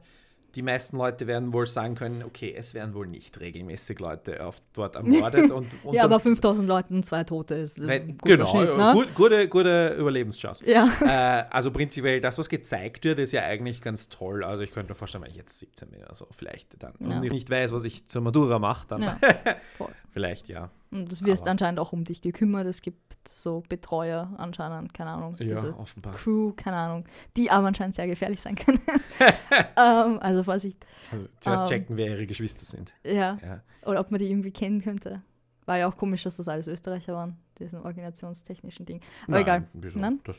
die 0.54 0.62
meisten 0.62 0.96
Leute 0.96 1.26
werden 1.26 1.52
wohl 1.52 1.66
sagen 1.66 1.94
können, 1.94 2.22
okay, 2.22 2.54
es 2.56 2.72
werden 2.72 2.94
wohl 2.94 3.06
nicht 3.06 3.38
regelmäßig 3.38 3.98
Leute 4.00 4.44
auf, 4.46 4.62
dort 4.72 4.96
ermordet. 4.96 5.50
und, 5.50 5.66
und 5.84 5.92
Ja, 5.94 6.04
aber 6.04 6.18
5000 6.18 6.66
Leuten 6.66 7.02
zwei 7.02 7.24
Tote 7.24 7.54
ist 7.54 7.78
äh, 7.78 7.86
weil, 7.86 8.00
ein 8.00 8.16
guter 8.18 8.36
genau, 8.36 8.46
Schnitt, 8.46 8.68
äh, 8.70 8.76
ne? 8.78 8.92
gut, 8.94 9.14
gute, 9.14 9.48
gute 9.48 9.94
Überlebenschance. 9.98 10.64
Ja. 10.70 10.88
äh, 11.02 11.44
also 11.50 11.70
prinzipiell, 11.70 12.22
das, 12.22 12.38
was 12.38 12.48
gezeigt 12.48 13.04
wird, 13.04 13.18
ist 13.18 13.32
ja 13.32 13.42
eigentlich 13.42 13.82
ganz 13.82 14.08
toll. 14.08 14.42
Also 14.44 14.62
ich 14.62 14.72
könnte 14.72 14.92
mir 14.92 14.96
vorstellen, 14.96 15.24
wenn 15.24 15.30
ich 15.30 15.36
jetzt 15.36 15.58
17 15.58 15.90
bin, 15.90 16.02
also 16.04 16.26
vielleicht 16.36 16.82
dann 16.82 16.94
Ja. 17.00 17.16
und 17.18 17.24
ich 17.24 17.32
nicht 17.32 17.50
weiß, 17.50 17.72
was 17.72 17.84
ich 17.84 18.08
zur 18.08 18.22
Matura 18.22 18.58
mache, 18.58 18.86
dann 18.88 19.16
vielleicht 20.12 20.48
ja. 20.48 20.70
Und 20.92 21.10
du 21.10 21.24
wirst 21.26 21.42
Aber- 21.44 21.52
anscheinend 21.52 21.80
auch 21.80 21.92
um 21.92 22.04
dich 22.04 22.20
gekümmert. 22.20 22.66
Es 22.66 22.82
gibt 22.82 23.26
so 23.28 23.62
Betreuer 23.68 24.32
anscheinend, 24.36 24.92
keine 24.92 25.10
Ahnung. 25.10 25.36
Ja, 25.38 25.54
diese 25.56 25.76
offenbar. 25.78 26.14
Crew, 26.14 26.52
keine 26.54 26.76
Ahnung. 26.76 27.04
Die 27.36 27.50
aber 27.50 27.66
anscheinend 27.68 27.94
sehr 27.94 28.06
gefährlich 28.06 28.40
sein 28.40 28.54
können. 28.56 28.78
ähm, 29.76 30.18
also 30.20 30.44
Vorsicht. 30.44 30.84
Also 31.10 31.28
zuerst 31.40 31.62
Ähm. 31.62 31.68
checken, 31.68 31.96
wer 31.96 32.08
ihre 32.10 32.26
Geschwister 32.26 32.64
sind. 32.66 32.92
Ja. 33.04 33.38
Ja. 33.42 33.62
Oder 33.86 34.00
ob 34.00 34.10
man 34.10 34.20
die 34.20 34.30
irgendwie 34.30 34.50
kennen 34.52 34.80
könnte. 34.82 35.22
War 35.64 35.78
ja 35.78 35.88
auch 35.88 35.96
komisch, 35.96 36.24
dass 36.24 36.36
das 36.36 36.48
alles 36.48 36.66
Österreicher 36.68 37.14
waren, 37.14 37.36
diesen 37.58 37.80
organisationstechnischen 37.80 38.84
Ding. 38.84 39.00
Aber 39.24 39.32
Nein, 39.32 39.42
egal. 39.42 39.68
Wieso? 39.72 39.98
Nein? 39.98 40.20
Das 40.24 40.36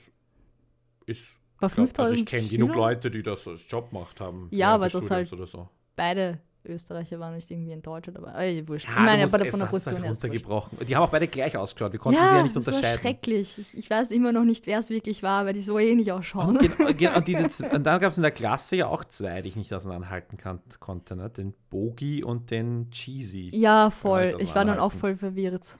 ist. 1.06 1.34
Glaub, 1.58 1.72
5000 1.72 2.00
also 2.00 2.14
ich 2.22 2.26
kenne 2.26 2.48
genug? 2.48 2.76
Leute, 2.76 3.10
die 3.10 3.24
das 3.24 3.48
als 3.48 3.70
Job 3.70 3.90
gemacht 3.92 4.20
haben. 4.20 4.50
Ja, 4.52 4.74
aber 4.76 4.90
das 4.90 5.10
halt- 5.10 5.28
so. 5.30 5.70
Beide 5.96 6.40
Österreicher 6.66 7.20
waren 7.20 7.36
nicht 7.36 7.50
irgendwie 7.52 7.74
ein 7.74 7.82
Deutscher 7.82 8.12
dabei. 8.12 8.32
Ey, 8.34 8.68
wurscht. 8.68 8.86
Ja, 8.88 8.92
ich 8.94 9.00
meine, 9.00 9.24
aber 9.24 9.42
es 9.42 9.50
von 9.50 9.60
der 9.60 9.66
Position 9.68 10.02
halt 10.02 10.10
runtergebrochen. 10.12 10.78
Die 10.88 10.96
haben 10.96 11.04
auch 11.04 11.10
beide 11.10 11.28
gleich 11.28 11.58
ausgeschaut. 11.58 11.92
Wir 11.92 12.00
konnten 12.00 12.20
sie 12.20 12.26
ja 12.36 12.44
nicht 12.44 12.56
das 12.56 12.66
war 12.68 12.74
unterscheiden. 12.76 13.02
schrecklich. 13.02 13.58
Ich, 13.58 13.78
ich 13.78 13.90
weiß 13.90 14.12
immer 14.12 14.32
noch 14.32 14.44
nicht, 14.46 14.66
wer 14.66 14.80
es 14.80 14.90
wirklich 14.90 15.24
war, 15.24 15.46
weil 15.46 15.54
die 15.54 15.62
so 15.62 15.78
ähnlich 15.78 16.12
ausschauen. 16.12 16.58
Und, 16.58 16.78
gen- 16.78 16.98
gen- 16.98 17.14
und, 17.16 17.28
diese, 17.28 17.44
und 17.74 17.84
dann 17.84 18.00
gab 18.00 18.12
es 18.12 18.18
in 18.18 18.24
der 18.24 18.32
Klasse 18.32 18.76
ja 18.78 18.88
auch 18.88 19.04
zwei, 19.06 19.42
die 19.42 19.50
ich 19.50 19.56
nicht 19.56 19.74
auseinanderhalten 19.74 20.38
kann, 20.38 20.60
konnte. 20.80 21.16
Ne? 21.16 21.30
Den 21.30 21.54
Bogi 21.70 22.24
und 22.24 22.50
den 22.52 22.90
Cheesy. 22.92 23.50
Ja, 23.54 23.86
Ja, 23.86 23.90
voll. 23.90 24.34
ich 24.38 24.44
Ich 24.50 24.56
war 24.56 24.64
dann 24.66 24.80
auch 24.80 24.92
voll 24.92 25.18
verwirrt. 25.18 25.78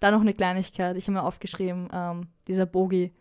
Da 0.00 0.10
noch 0.10 0.20
eine 0.20 0.34
Kleinigkeit. 0.34 0.96
Ich 0.96 1.04
habe 1.04 1.12
mir 1.18 1.22
aufgeschrieben, 1.22 1.88
ähm, 1.92 2.26
dieser 2.48 2.66
Bogi 2.66 3.12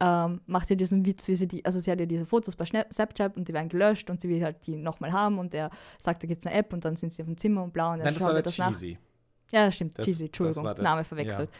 ähm, 0.00 0.40
macht 0.46 0.70
ja 0.70 0.76
diesen 0.76 1.04
Witz, 1.04 1.28
wie 1.28 1.34
sie 1.34 1.46
die, 1.46 1.64
also 1.64 1.78
sie 1.78 1.90
hat 1.90 2.00
ja 2.00 2.06
diese 2.06 2.24
Fotos 2.26 2.56
bei 2.56 2.64
Snapchat 2.64 3.36
und 3.36 3.48
die 3.48 3.52
werden 3.52 3.68
gelöscht 3.68 4.08
und 4.10 4.20
sie 4.20 4.28
will 4.28 4.42
halt 4.42 4.66
die 4.66 4.76
nochmal 4.76 5.12
haben 5.12 5.38
und 5.38 5.52
er 5.54 5.70
sagt, 5.98 6.22
da 6.22 6.26
gibt 6.26 6.40
es 6.40 6.46
eine 6.46 6.56
App 6.56 6.72
und 6.72 6.84
dann 6.84 6.96
sind 6.96 7.12
sie 7.12 7.22
auf 7.22 7.26
dem 7.26 7.36
Zimmer 7.36 7.62
und 7.62 7.72
blau 7.72 7.92
und 7.92 8.00
er 8.00 8.06
Nein, 8.06 8.14
das 8.14 8.22
schaut 8.22 8.34
der 8.34 8.42
das 8.42 8.58
nach. 8.58 8.80
Ja, 9.52 9.66
das 9.66 9.74
stimmt. 9.74 9.98
Das- 9.98 10.04
Cheesy, 10.06 10.18
das 10.24 10.26
Entschuldigung, 10.28 10.64
der- 10.64 10.82
Name 10.82 11.04
verwechselt. 11.04 11.50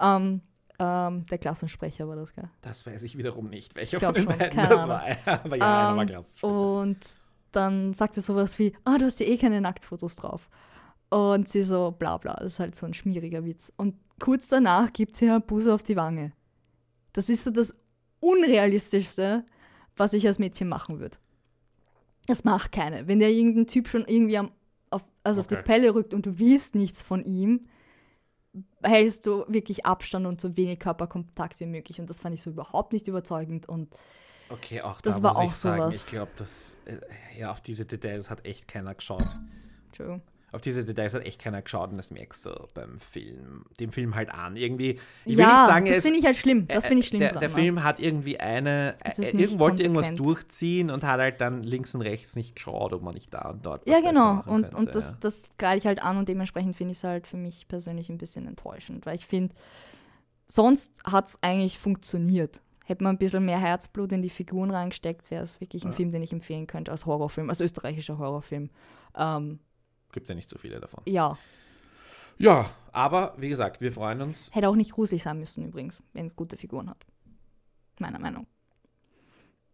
Ähm, 0.00 0.40
ähm, 0.78 1.24
der 1.24 1.38
Klassensprecher 1.38 2.06
war 2.08 2.16
das, 2.16 2.34
gell? 2.34 2.48
Das 2.62 2.86
weiß 2.86 3.02
ich 3.02 3.18
wiederum 3.18 3.50
nicht, 3.50 3.74
welcher 3.74 4.00
von 4.00 4.14
den 4.14 4.22
schon, 4.24 4.38
beiden 4.38 4.56
das 4.68 4.88
war. 4.88 5.02
Aber 5.26 5.56
ja, 5.56 5.88
einer 5.88 5.96
war 5.96 6.02
Ähm, 6.02 6.06
klassisch. 6.08 6.42
Und 6.42 6.98
dann 7.52 7.94
sagt 7.94 8.16
er 8.16 8.22
sowas 8.22 8.58
wie, 8.58 8.74
ah, 8.84 8.96
du 8.98 9.04
hast 9.06 9.20
ja 9.20 9.26
eh 9.26 9.36
keine 9.36 9.60
Nacktfotos 9.60 10.16
drauf. 10.16 10.48
Und 11.10 11.48
sie 11.48 11.64
so, 11.64 11.90
bla 11.90 12.16
bla, 12.18 12.34
das 12.34 12.52
ist 12.54 12.60
halt 12.60 12.74
so 12.76 12.86
ein 12.86 12.94
schmieriger 12.94 13.44
Witz. 13.44 13.72
Und 13.76 13.96
kurz 14.20 14.48
danach 14.48 14.92
gibt 14.92 15.16
sie 15.16 15.28
einen 15.28 15.42
Buß 15.42 15.66
auf 15.66 15.82
die 15.82 15.96
Wange. 15.96 16.32
Das 17.12 17.28
ist 17.28 17.44
so 17.44 17.50
das 17.50 17.76
Unrealistischste, 18.20 19.44
was 19.96 20.12
ich 20.12 20.26
als 20.26 20.38
Mädchen 20.38 20.68
machen 20.68 21.00
würde. 21.00 21.18
Das 22.26 22.44
macht 22.44 22.72
keine. 22.72 23.08
Wenn 23.08 23.18
der 23.18 23.30
irgendein 23.30 23.66
Typ 23.66 23.88
schon 23.88 24.04
irgendwie 24.06 24.38
am, 24.38 24.52
auf, 24.90 25.04
also 25.24 25.40
auf 25.40 25.46
die 25.46 25.56
Okay. 25.56 25.62
Pelle 25.62 25.94
rückt 25.94 26.14
und 26.14 26.26
du 26.26 26.38
willst 26.38 26.74
nichts 26.74 27.02
von 27.02 27.24
ihm, 27.24 27.66
hältst 28.82 29.26
du 29.26 29.44
wirklich 29.48 29.86
Abstand 29.86 30.26
und 30.26 30.40
so 30.40 30.56
wenig 30.56 30.78
Körperkontakt 30.80 31.60
wie 31.60 31.66
möglich. 31.66 32.00
Und 32.00 32.10
das 32.10 32.20
fand 32.20 32.34
ich 32.34 32.42
so 32.42 32.50
überhaupt 32.50 32.92
nicht 32.92 33.08
überzeugend. 33.08 33.68
Und 33.68 33.94
Okay, 34.48 34.82
auch 34.82 35.00
Das 35.00 35.16
da 35.16 35.22
war 35.22 35.34
muss 35.34 35.36
auch 35.36 35.50
ich 35.50 35.54
sagen, 35.54 35.82
sowas. 35.82 35.96
ich 35.96 36.06
glaube, 36.06 36.32
dass 36.36 36.78
äh, 36.84 36.98
ja, 37.38 37.50
auf 37.52 37.60
diese 37.60 37.86
Details 37.86 38.30
hat 38.30 38.44
echt 38.44 38.66
keiner 38.68 38.94
geschaut. 38.94 39.38
Entschuldigung. 39.88 40.22
Auf 40.52 40.60
diese 40.60 40.84
Details 40.84 41.14
hat 41.14 41.24
echt 41.24 41.40
keiner 41.40 41.62
geschaut 41.62 41.90
und 41.90 41.96
das 41.96 42.10
merkst 42.10 42.46
du 42.46 42.50
beim 42.74 42.98
Film, 42.98 43.64
dem 43.78 43.92
Film 43.92 44.14
halt 44.14 44.30
an. 44.30 44.56
Irgendwie, 44.56 44.98
ich 45.24 45.36
will 45.36 45.44
ja, 45.44 45.58
nicht 45.58 45.66
sagen, 45.66 45.86
das 45.86 46.02
finde 46.02 46.18
ich 46.18 46.24
halt 46.24 46.36
schlimm. 46.36 46.66
Das 46.66 46.84
äh, 46.84 46.88
finde 46.88 47.00
ich 47.02 47.08
schlimm 47.08 47.20
der, 47.20 47.30
dran. 47.30 47.40
der? 47.40 47.50
Film 47.50 47.84
hat 47.84 48.00
irgendwie 48.00 48.40
eine, 48.40 48.96
äh, 49.04 49.22
irgend 49.22 49.58
wollte 49.58 49.82
irgendwas 49.82 50.14
durchziehen 50.14 50.90
und 50.90 51.04
hat 51.04 51.20
halt 51.20 51.40
dann 51.40 51.62
links 51.62 51.94
und 51.94 52.02
rechts 52.02 52.36
nicht 52.36 52.56
geschaut, 52.56 52.92
ob 52.92 53.02
man 53.02 53.14
nicht 53.14 53.32
da 53.32 53.50
und 53.50 53.64
dort 53.64 53.86
Ja, 53.88 54.00
genau. 54.00 54.42
Und, 54.46 54.62
könnte, 54.62 54.76
und 54.76 54.94
das, 54.94 55.12
ja. 55.12 55.16
das 55.20 55.50
greife 55.58 55.78
ich 55.78 55.86
halt 55.86 56.02
an 56.02 56.16
und 56.16 56.28
dementsprechend 56.28 56.76
finde 56.76 56.92
ich 56.92 56.98
es 56.98 57.04
halt 57.04 57.26
für 57.26 57.36
mich 57.36 57.68
persönlich 57.68 58.08
ein 58.08 58.18
bisschen 58.18 58.46
enttäuschend, 58.46 59.06
weil 59.06 59.14
ich 59.14 59.26
finde, 59.26 59.54
sonst 60.48 61.02
hat 61.04 61.28
es 61.28 61.38
eigentlich 61.42 61.78
funktioniert. 61.78 62.60
Hätte 62.84 63.04
man 63.04 63.14
ein 63.14 63.18
bisschen 63.18 63.44
mehr 63.44 63.60
Herzblut 63.60 64.10
in 64.10 64.20
die 64.20 64.30
Figuren 64.30 64.72
reingesteckt, 64.72 65.30
wäre 65.30 65.44
es 65.44 65.60
wirklich 65.60 65.84
ein 65.84 65.90
Ja. 65.90 65.96
Film, 65.96 66.10
den 66.10 66.22
ich 66.22 66.32
empfehlen 66.32 66.66
könnte 66.66 66.90
als 66.90 67.06
Horrorfilm, 67.06 67.48
als 67.48 67.60
österreichischer 67.60 68.18
Horrorfilm. 68.18 68.68
Ähm, 69.16 69.60
Gibt 70.12 70.28
ja 70.28 70.34
nicht 70.34 70.50
so 70.50 70.58
viele 70.58 70.80
davon. 70.80 71.02
ja, 71.06 71.38
Ja, 72.38 72.70
aber 72.92 73.34
wie 73.38 73.48
gesagt, 73.48 73.80
wir 73.80 73.92
freuen 73.92 74.22
uns. 74.22 74.50
hätte 74.52 74.68
auch 74.68 74.76
nicht 74.76 74.92
gruselig 74.92 75.22
sein 75.22 75.38
müssen 75.38 75.64
übrigens, 75.64 76.02
wenn 76.12 76.28
es 76.28 76.36
gute 76.36 76.56
Figuren 76.56 76.88
hat. 76.90 77.06
Meiner 77.98 78.18
Meinung. 78.18 78.46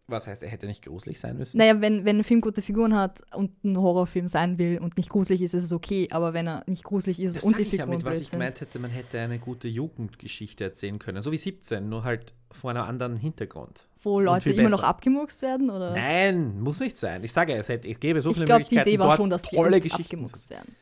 Was 0.09 0.25
heißt, 0.25 0.41
er 0.41 0.49
hätte 0.49 0.67
nicht 0.67 0.85
gruselig 0.85 1.19
sein 1.19 1.37
müssen? 1.37 1.57
Naja, 1.57 1.81
wenn, 1.81 2.05
wenn 2.05 2.19
ein 2.19 2.23
Film 2.23 2.39
gute 2.39 2.61
Figuren 2.61 2.95
hat 2.95 3.21
und 3.33 3.61
ein 3.65 3.77
Horrorfilm 3.77 4.29
sein 4.29 4.57
will 4.57 4.79
und 4.79 4.95
nicht 4.95 5.09
gruselig 5.09 5.41
ist, 5.41 5.53
ist 5.53 5.65
es 5.65 5.73
okay, 5.73 6.07
aber 6.11 6.33
wenn 6.33 6.47
er 6.47 6.63
nicht 6.65 6.85
gruselig 6.85 7.19
ist 7.19 7.35
Das 7.35 7.43
und 7.43 7.57
die 7.57 7.63
ich 7.63 7.73
ja 7.73 7.83
Figuren 7.83 7.97
mit, 7.97 8.05
was 8.05 8.21
ich 8.21 8.31
gemeint 8.31 8.61
hätte, 8.61 8.79
man 8.79 8.89
hätte 8.89 9.19
eine 9.19 9.37
gute 9.37 9.67
Jugendgeschichte 9.67 10.63
erzählen 10.63 10.97
können. 10.97 11.21
So 11.23 11.33
wie 11.33 11.37
17, 11.37 11.89
nur 11.89 12.05
halt 12.05 12.33
vor 12.51 12.69
einem 12.69 12.83
anderen 12.83 13.17
Hintergrund. 13.17 13.89
Wo 14.07 14.19
Leute 14.19 14.51
immer 14.51 14.69
noch 14.69 14.83
abgemurkst 14.83 15.41
werden? 15.41 15.69
Oder 15.69 15.91
was? 15.91 15.97
Nein, 15.97 16.59
muss 16.61 16.79
nicht 16.79 16.97
sein. 16.97 17.23
Ich 17.23 17.33
sage 17.33 17.53
ja, 17.53 17.59
es, 17.59 17.69
hätte, 17.69 17.87
es 17.87 17.99
gäbe 17.99 18.21
so 18.21 18.29
ich 18.29 18.35
viele 18.35 18.45
glaube, 18.45 18.63
die 18.63 18.75
Möglichkeiten. 18.75 18.89
Idee 18.89 18.99
war 18.99 19.15
schon, 19.15 19.29
dass 19.29 19.41
Geschichten 19.43 20.01
abgemurkst 20.03 20.49
werden. 20.49 20.75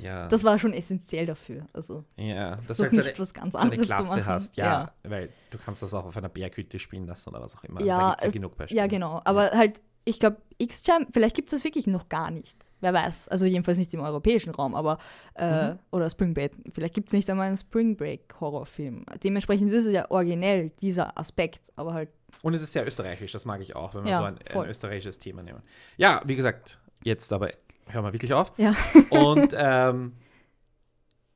Ja, 0.00 0.28
Das 0.28 0.44
war 0.44 0.58
schon 0.60 0.72
essentiell 0.72 1.26
dafür. 1.26 1.66
Also, 1.72 2.04
ja, 2.16 2.56
dass 2.68 2.76
du 2.76 2.84
halt 2.84 2.92
nicht 2.92 3.08
eine, 3.08 3.18
was 3.18 3.34
ganz 3.34 3.54
anderes 3.56 3.80
zu 3.82 3.86
Klasse 3.94 4.10
machen. 4.18 4.26
hast. 4.26 4.56
Ja, 4.56 4.92
weil 5.02 5.28
du 5.50 5.58
kannst 5.58 5.82
das 5.82 5.92
auch 5.92 6.06
auf 6.06 6.16
einer 6.16 6.28
Berghütte 6.28 6.78
spielen 6.78 7.06
lassen 7.08 7.30
oder 7.30 7.40
was 7.40 7.56
auch 7.56 7.64
immer. 7.64 7.82
Ja, 7.82 8.10
gibt's 8.10 8.22
ja 8.22 8.28
es- 8.28 8.32
genug 8.34 8.56
Beispiele. 8.56 8.80
Ja, 8.80 8.86
genau. 8.86 9.20
Aber 9.24 9.50
halt, 9.50 9.80
ich 10.04 10.20
glaube, 10.20 10.36
X-Jam, 10.58 11.08
vielleicht 11.12 11.34
gibt 11.34 11.48
es 11.48 11.58
das 11.58 11.64
wirklich 11.64 11.88
noch 11.88 12.08
gar 12.08 12.30
nicht. 12.30 12.56
Wer 12.80 12.94
weiß. 12.94 13.26
Also 13.26 13.44
jedenfalls 13.44 13.78
nicht 13.78 13.92
im 13.92 14.00
europäischen 14.00 14.50
Raum, 14.54 14.76
aber 14.76 14.98
äh, 15.34 15.72
Mhm. 15.72 15.78
oder 15.90 16.08
Spring 16.08 16.32
Break. 16.32 16.52
Vielleicht 16.72 16.94
gibt 16.94 17.08
es 17.08 17.12
nicht 17.12 17.28
einmal 17.28 17.48
einen 17.48 17.56
Spring 17.56 17.96
Break 17.96 18.32
Horrorfilm. 18.40 19.04
Dementsprechend 19.24 19.72
ist 19.72 19.84
es 19.86 19.92
ja 19.92 20.08
originell, 20.12 20.70
dieser 20.80 21.18
Aspekt, 21.18 21.72
aber 21.74 21.92
halt, 21.94 22.10
Und 22.42 22.54
es 22.54 22.62
ist 22.62 22.72
sehr 22.72 22.86
österreichisch, 22.86 23.32
das 23.32 23.44
mag 23.46 23.60
ich 23.60 23.74
auch, 23.74 23.94
wenn 23.94 24.04
wir 24.04 24.10
Ja, 24.10 24.18
so 24.18 24.24
ein, 24.24 24.38
ein 24.64 24.68
österreichisches 24.70 25.18
Thema 25.18 25.42
nehmen. 25.42 25.62
Ja, 25.96 26.22
wie 26.26 26.36
gesagt, 26.36 26.78
jetzt 27.04 27.32
aber 27.32 27.50
hören 27.86 28.04
wir 28.04 28.12
wirklich 28.12 28.32
auf. 28.34 28.52
ja. 28.58 28.74
Und 29.10 29.54
ähm, 29.56 30.12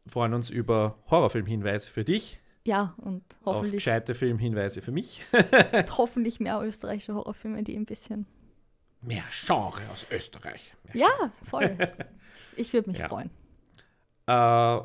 freuen 0.06 0.34
uns 0.34 0.50
über 0.50 0.98
Horrorfilmhinweise 1.10 1.88
für 1.90 2.04
dich, 2.04 2.38
Ja, 2.64 2.94
und 2.98 3.22
auf 3.44 3.56
hoffentlich, 3.56 3.76
gescheite 3.84 4.14
Filmhinweise 4.14 4.82
für 4.82 4.92
mich. 4.92 5.22
hoffentlich 5.96 6.40
mehr 6.40 6.60
österreichische 6.60 7.14
Horrorfilme, 7.14 7.62
die 7.62 7.76
ein 7.76 7.86
bisschen. 7.86 8.26
Mehr 9.00 9.24
Genre 9.44 9.80
aus 9.92 10.06
Österreich. 10.10 10.74
Mehr 10.92 11.06
Ja, 11.06 11.32
voll. 11.48 11.76
Ich 12.56 12.72
würde 12.74 12.90
mich 12.90 12.98
Ja. 12.98 13.08
freuen. 13.08 13.30
Äh, 14.26 14.32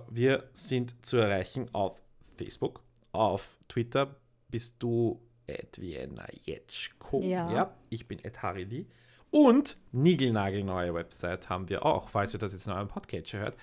wir 0.10 0.50
sind 0.54 1.06
zu 1.06 1.18
erreichen 1.18 1.70
auf 1.74 2.02
Facebook, 2.38 2.82
auf 3.12 3.58
Twitter 3.68 4.16
bist 4.50 4.76
du 4.80 5.22
at 5.50 5.80
Vienna 5.80 6.26
Jetschko. 6.44 7.22
Ja. 7.22 7.74
ich 7.90 8.08
bin 8.08 8.20
at 8.26 8.42
Harili. 8.42 8.88
Und 9.30 9.78
Nigelnagelneue 9.92 10.94
Website 10.94 11.50
haben 11.50 11.70
wir 11.70 11.86
auch. 11.86 12.10
Falls 12.10 12.34
ihr 12.34 12.40
das 12.40 12.54
jetzt 12.54 12.68
in 12.68 12.74
eurem 12.74 12.88
Podcatcher 12.88 13.40
hört, 13.40 13.58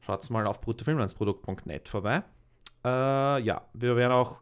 schaut 0.00 0.28
mal 0.30 0.46
auf 0.46 0.60
bruttofilmlandsprodukt.net 0.60 1.88
vorbei. 1.88 2.22
Äh, 2.84 2.88
ja, 3.42 3.62
wir 3.72 3.96
werden 3.96 4.12
auch, 4.12 4.40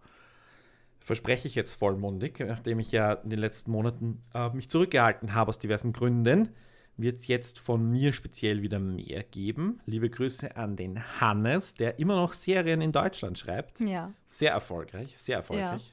verspreche 1.00 1.46
ich 1.46 1.54
jetzt 1.54 1.74
vollmundig, 1.74 2.40
nachdem 2.40 2.80
ich 2.80 2.90
ja 2.90 3.12
in 3.12 3.30
den 3.30 3.38
letzten 3.38 3.70
Monaten 3.70 4.22
äh, 4.34 4.50
mich 4.50 4.68
zurückgehalten 4.68 5.34
habe 5.34 5.50
aus 5.50 5.58
diversen 5.58 5.92
Gründen, 5.92 6.50
wird 6.96 7.20
es 7.20 7.26
jetzt 7.26 7.58
von 7.58 7.90
mir 7.90 8.12
speziell 8.12 8.62
wieder 8.62 8.78
mehr 8.78 9.22
geben. 9.22 9.80
Liebe 9.86 10.10
Grüße 10.10 10.56
an 10.56 10.76
den 10.76 11.20
Hannes, 11.20 11.74
der 11.74 11.98
immer 11.98 12.16
noch 12.16 12.32
Serien 12.32 12.80
in 12.80 12.92
Deutschland 12.92 13.38
schreibt. 13.38 13.80
Ja. 13.80 14.12
Sehr 14.26 14.52
erfolgreich, 14.52 15.14
sehr 15.16 15.38
erfolgreich. 15.38 15.92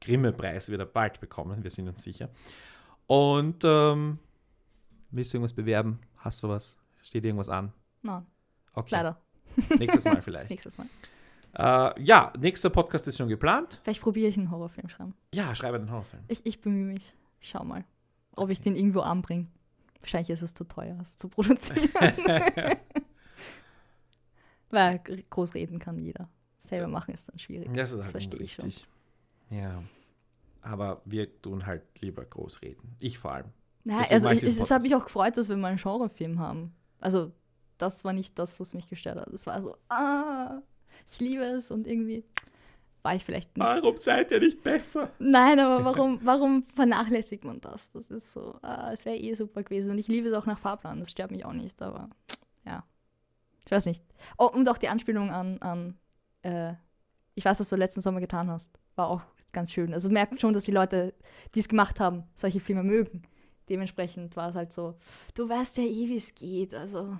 Grimme-Preis 0.00 0.68
wird 0.68 0.80
er 0.80 0.86
bald 0.86 1.20
bekommen, 1.20 1.62
wir 1.64 1.70
sind 1.70 1.88
uns 1.88 2.02
sicher. 2.02 2.28
Und 3.06 3.62
ähm, 3.64 4.18
willst 5.10 5.32
du 5.32 5.36
irgendwas 5.38 5.54
bewerben? 5.54 5.98
Hast 6.18 6.42
du 6.42 6.48
was? 6.48 6.76
Steht 7.02 7.24
irgendwas 7.24 7.48
an? 7.48 7.72
Nein, 8.02 8.26
Okay. 8.74 8.88
leider. 8.92 9.20
Nächstes 9.78 10.04
Mal 10.04 10.22
vielleicht. 10.22 10.50
Nächstes 10.50 10.78
Mal. 10.78 10.86
äh, 11.54 12.02
ja, 12.02 12.32
nächster 12.38 12.70
Podcast 12.70 13.08
ist 13.08 13.16
schon 13.16 13.28
geplant. 13.28 13.80
Vielleicht 13.82 14.02
probiere 14.02 14.28
ich 14.28 14.36
einen 14.38 14.50
Horrorfilm 14.50 14.88
schreiben. 14.88 15.14
Ja, 15.34 15.54
schreibe 15.54 15.78
einen 15.78 15.90
Horrorfilm. 15.90 16.22
Ich, 16.28 16.44
ich 16.46 16.60
bemühe 16.60 16.92
mich. 16.92 17.14
Ich 17.40 17.48
schau 17.48 17.64
mal, 17.64 17.84
ob 18.36 18.50
ich 18.50 18.60
den 18.60 18.76
irgendwo 18.76 19.00
anbringe. 19.00 19.46
Wahrscheinlich 20.00 20.30
ist 20.30 20.42
es 20.42 20.54
zu 20.54 20.64
teuer, 20.64 20.96
es 21.00 21.16
zu 21.16 21.28
produzieren. 21.28 21.88
Weil 24.70 24.98
groß 25.30 25.54
reden 25.54 25.78
kann 25.78 25.98
jeder. 25.98 26.28
Selber 26.58 26.88
machen 26.88 27.14
ist 27.14 27.28
dann 27.28 27.38
schwierig. 27.38 27.70
Das 27.72 27.92
ist 27.92 28.00
halt 28.02 28.10
verstehe 28.10 28.38
ganz 28.38 28.42
ich 28.50 28.54
schon. 28.54 28.72
Ja. 29.50 29.82
Aber 30.62 31.02
wir 31.04 31.40
tun 31.40 31.66
halt 31.66 31.82
lieber 32.00 32.24
groß 32.24 32.62
reden. 32.62 32.96
Ich 33.00 33.18
vor 33.18 33.32
allem. 33.32 33.46
Naja, 33.84 34.00
Deswegen 34.00 34.14
also 34.14 34.30
ich 34.30 34.42
ich, 34.42 34.60
es 34.60 34.70
hat 34.70 34.82
mich 34.82 34.94
auch 34.94 35.04
gefreut, 35.04 35.36
dass 35.36 35.48
wir 35.48 35.56
mal 35.56 35.68
einen 35.68 35.78
Genrefilm 35.78 36.38
haben. 36.40 36.74
Also 37.00 37.32
das 37.78 38.04
war 38.04 38.12
nicht 38.12 38.38
das, 38.38 38.60
was 38.60 38.74
mich 38.74 38.88
gestört 38.88 39.18
hat. 39.18 39.28
Es 39.28 39.46
war 39.46 39.62
so, 39.62 39.76
ah, 39.88 40.60
ich 41.10 41.20
liebe 41.20 41.44
es 41.44 41.70
und 41.70 41.86
irgendwie 41.86 42.24
war 43.02 43.14
ich 43.14 43.24
vielleicht 43.24 43.56
nicht. 43.56 43.66
Warum 43.66 43.96
seid 43.96 44.30
ihr 44.32 44.40
nicht 44.40 44.62
besser? 44.62 45.10
Nein, 45.18 45.58
aber 45.60 45.84
warum, 45.86 46.18
warum 46.22 46.64
vernachlässigt 46.74 47.44
man 47.44 47.60
das? 47.60 47.92
Das 47.92 48.10
ist 48.10 48.32
so, 48.32 48.58
ah, 48.62 48.92
es 48.92 49.04
wäre 49.04 49.16
eh 49.16 49.32
super 49.34 49.62
gewesen. 49.62 49.92
Und 49.92 49.98
ich 49.98 50.08
liebe 50.08 50.28
es 50.28 50.34
auch 50.34 50.46
nach 50.46 50.58
Fahrplan, 50.58 50.98
das 50.98 51.10
stört 51.10 51.30
mich 51.30 51.44
auch 51.44 51.52
nicht, 51.52 51.80
aber 51.80 52.10
ja. 52.66 52.84
Ich 53.64 53.70
weiß 53.70 53.86
nicht. 53.86 54.02
Oh, 54.36 54.46
und 54.46 54.68
auch 54.68 54.78
die 54.78 54.88
Anspielung 54.88 55.30
an, 55.30 55.58
an 55.58 55.98
äh, 56.42 56.74
ich 57.34 57.44
weiß, 57.44 57.60
was 57.60 57.68
du 57.68 57.76
letzten 57.76 58.00
Sommer 58.00 58.20
getan 58.20 58.50
hast, 58.50 58.78
war 58.96 59.08
auch 59.08 59.22
ganz 59.52 59.72
schön. 59.72 59.92
Also 59.94 60.10
merkt 60.10 60.40
schon, 60.40 60.52
dass 60.54 60.64
die 60.64 60.70
Leute, 60.70 61.14
die 61.54 61.60
es 61.60 61.68
gemacht 61.68 62.00
haben, 62.00 62.24
solche 62.34 62.60
Filme 62.60 62.82
mögen. 62.82 63.22
Dementsprechend 63.68 64.34
war 64.36 64.48
es 64.50 64.54
halt 64.54 64.72
so, 64.72 64.94
du 65.34 65.48
weißt 65.48 65.76
ja 65.78 65.84
eh, 65.84 66.08
wie 66.08 66.16
es 66.16 66.34
geht. 66.34 66.74
Also 66.74 67.16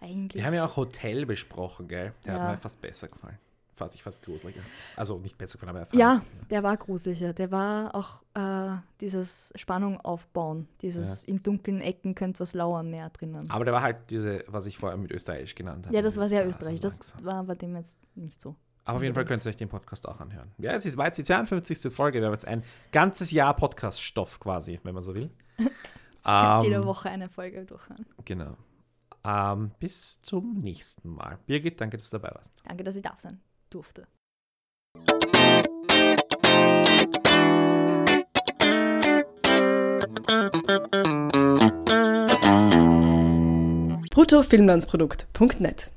eigentlich. 0.00 0.40
Wir 0.42 0.46
haben 0.46 0.54
ja 0.54 0.64
auch 0.66 0.76
Hotel 0.76 1.26
besprochen, 1.26 1.88
gell? 1.88 2.12
Der 2.26 2.34
Ja. 2.34 2.40
hat 2.42 2.50
mir 2.50 2.56
fast 2.58 2.80
besser 2.80 3.08
gefallen. 3.08 3.38
Fand 3.74 3.94
ich 3.94 4.02
fast 4.02 4.22
gruseliger. 4.22 4.60
Also 4.96 5.18
nicht 5.18 5.38
besser 5.38 5.58
gefallen, 5.58 5.76
aber 5.76 5.88
er 5.90 5.98
Ja, 5.98 6.22
der 6.50 6.62
war 6.62 6.76
gruseliger. 6.76 7.32
Der 7.32 7.50
war 7.50 7.94
auch 7.94 8.20
äh, 8.34 8.76
dieses 9.00 9.50
Spannung 9.56 9.98
aufbauen. 10.00 10.68
Dieses 10.82 11.24
in 11.24 11.42
dunklen 11.42 11.80
Ecken 11.80 12.14
könnte 12.14 12.40
was 12.40 12.52
lauern 12.52 12.90
mehr 12.90 13.08
drinnen. 13.10 13.50
Aber 13.50 13.64
der 13.64 13.72
war 13.72 13.80
halt 13.80 14.10
diese, 14.10 14.44
was 14.48 14.66
ich 14.66 14.76
vorher 14.76 14.98
mit 14.98 15.10
Österreichisch 15.10 15.54
genannt 15.54 15.86
habe. 15.86 15.96
ja, 15.96 16.02
das 16.02 16.18
war 16.18 16.28
sehr 16.28 16.46
österreichisch. 16.46 16.80
Das 16.80 17.14
war 17.24 17.44
bei 17.44 17.54
dem 17.54 17.74
jetzt 17.74 17.96
nicht 18.14 18.38
so. 18.40 18.56
Aber 18.84 18.96
auf 18.96 19.02
jeden 19.02 19.14
Fall 19.14 19.24
könnt 19.24 19.44
ihr 19.44 19.48
euch 19.50 19.56
den 19.56 19.68
Podcast 19.68 20.08
auch 20.08 20.20
anhören. 20.20 20.50
Ja, 20.58 20.72
es 20.72 20.84
ist 20.86 20.96
war 20.96 21.06
jetzt 21.06 21.18
die 21.18 21.24
52. 21.24 21.92
Folge. 21.92 22.18
Wir 22.20 22.26
haben 22.26 22.32
jetzt 22.34 22.48
ein 22.48 22.64
ganzes 22.90 23.30
Jahr 23.30 23.54
Podcast-Stoff 23.54 24.40
quasi, 24.40 24.80
wenn 24.82 24.94
man 24.94 25.02
so 25.04 25.14
will. 25.14 25.30
Jetzt 26.24 26.62
jede 26.64 26.76
Ähm, 26.76 26.84
Woche 26.84 27.10
eine 27.10 27.28
Folge 27.28 27.64
durchhören. 27.64 28.06
Genau. 28.24 28.56
Ähm, 29.24 29.72
bis 29.80 30.22
zum 30.22 30.60
nächsten 30.60 31.08
Mal. 31.10 31.38
Birgit, 31.46 31.80
danke, 31.80 31.96
dass 31.96 32.10
du 32.10 32.18
dabei 32.18 32.32
warst. 32.34 32.52
Danke, 32.64 32.84
dass 32.84 32.94
ich 32.94 33.02
da 33.02 33.14
sein 33.18 33.40
durfte. 33.70 34.06
bruttofilmlandsprodukt.net 44.22 45.92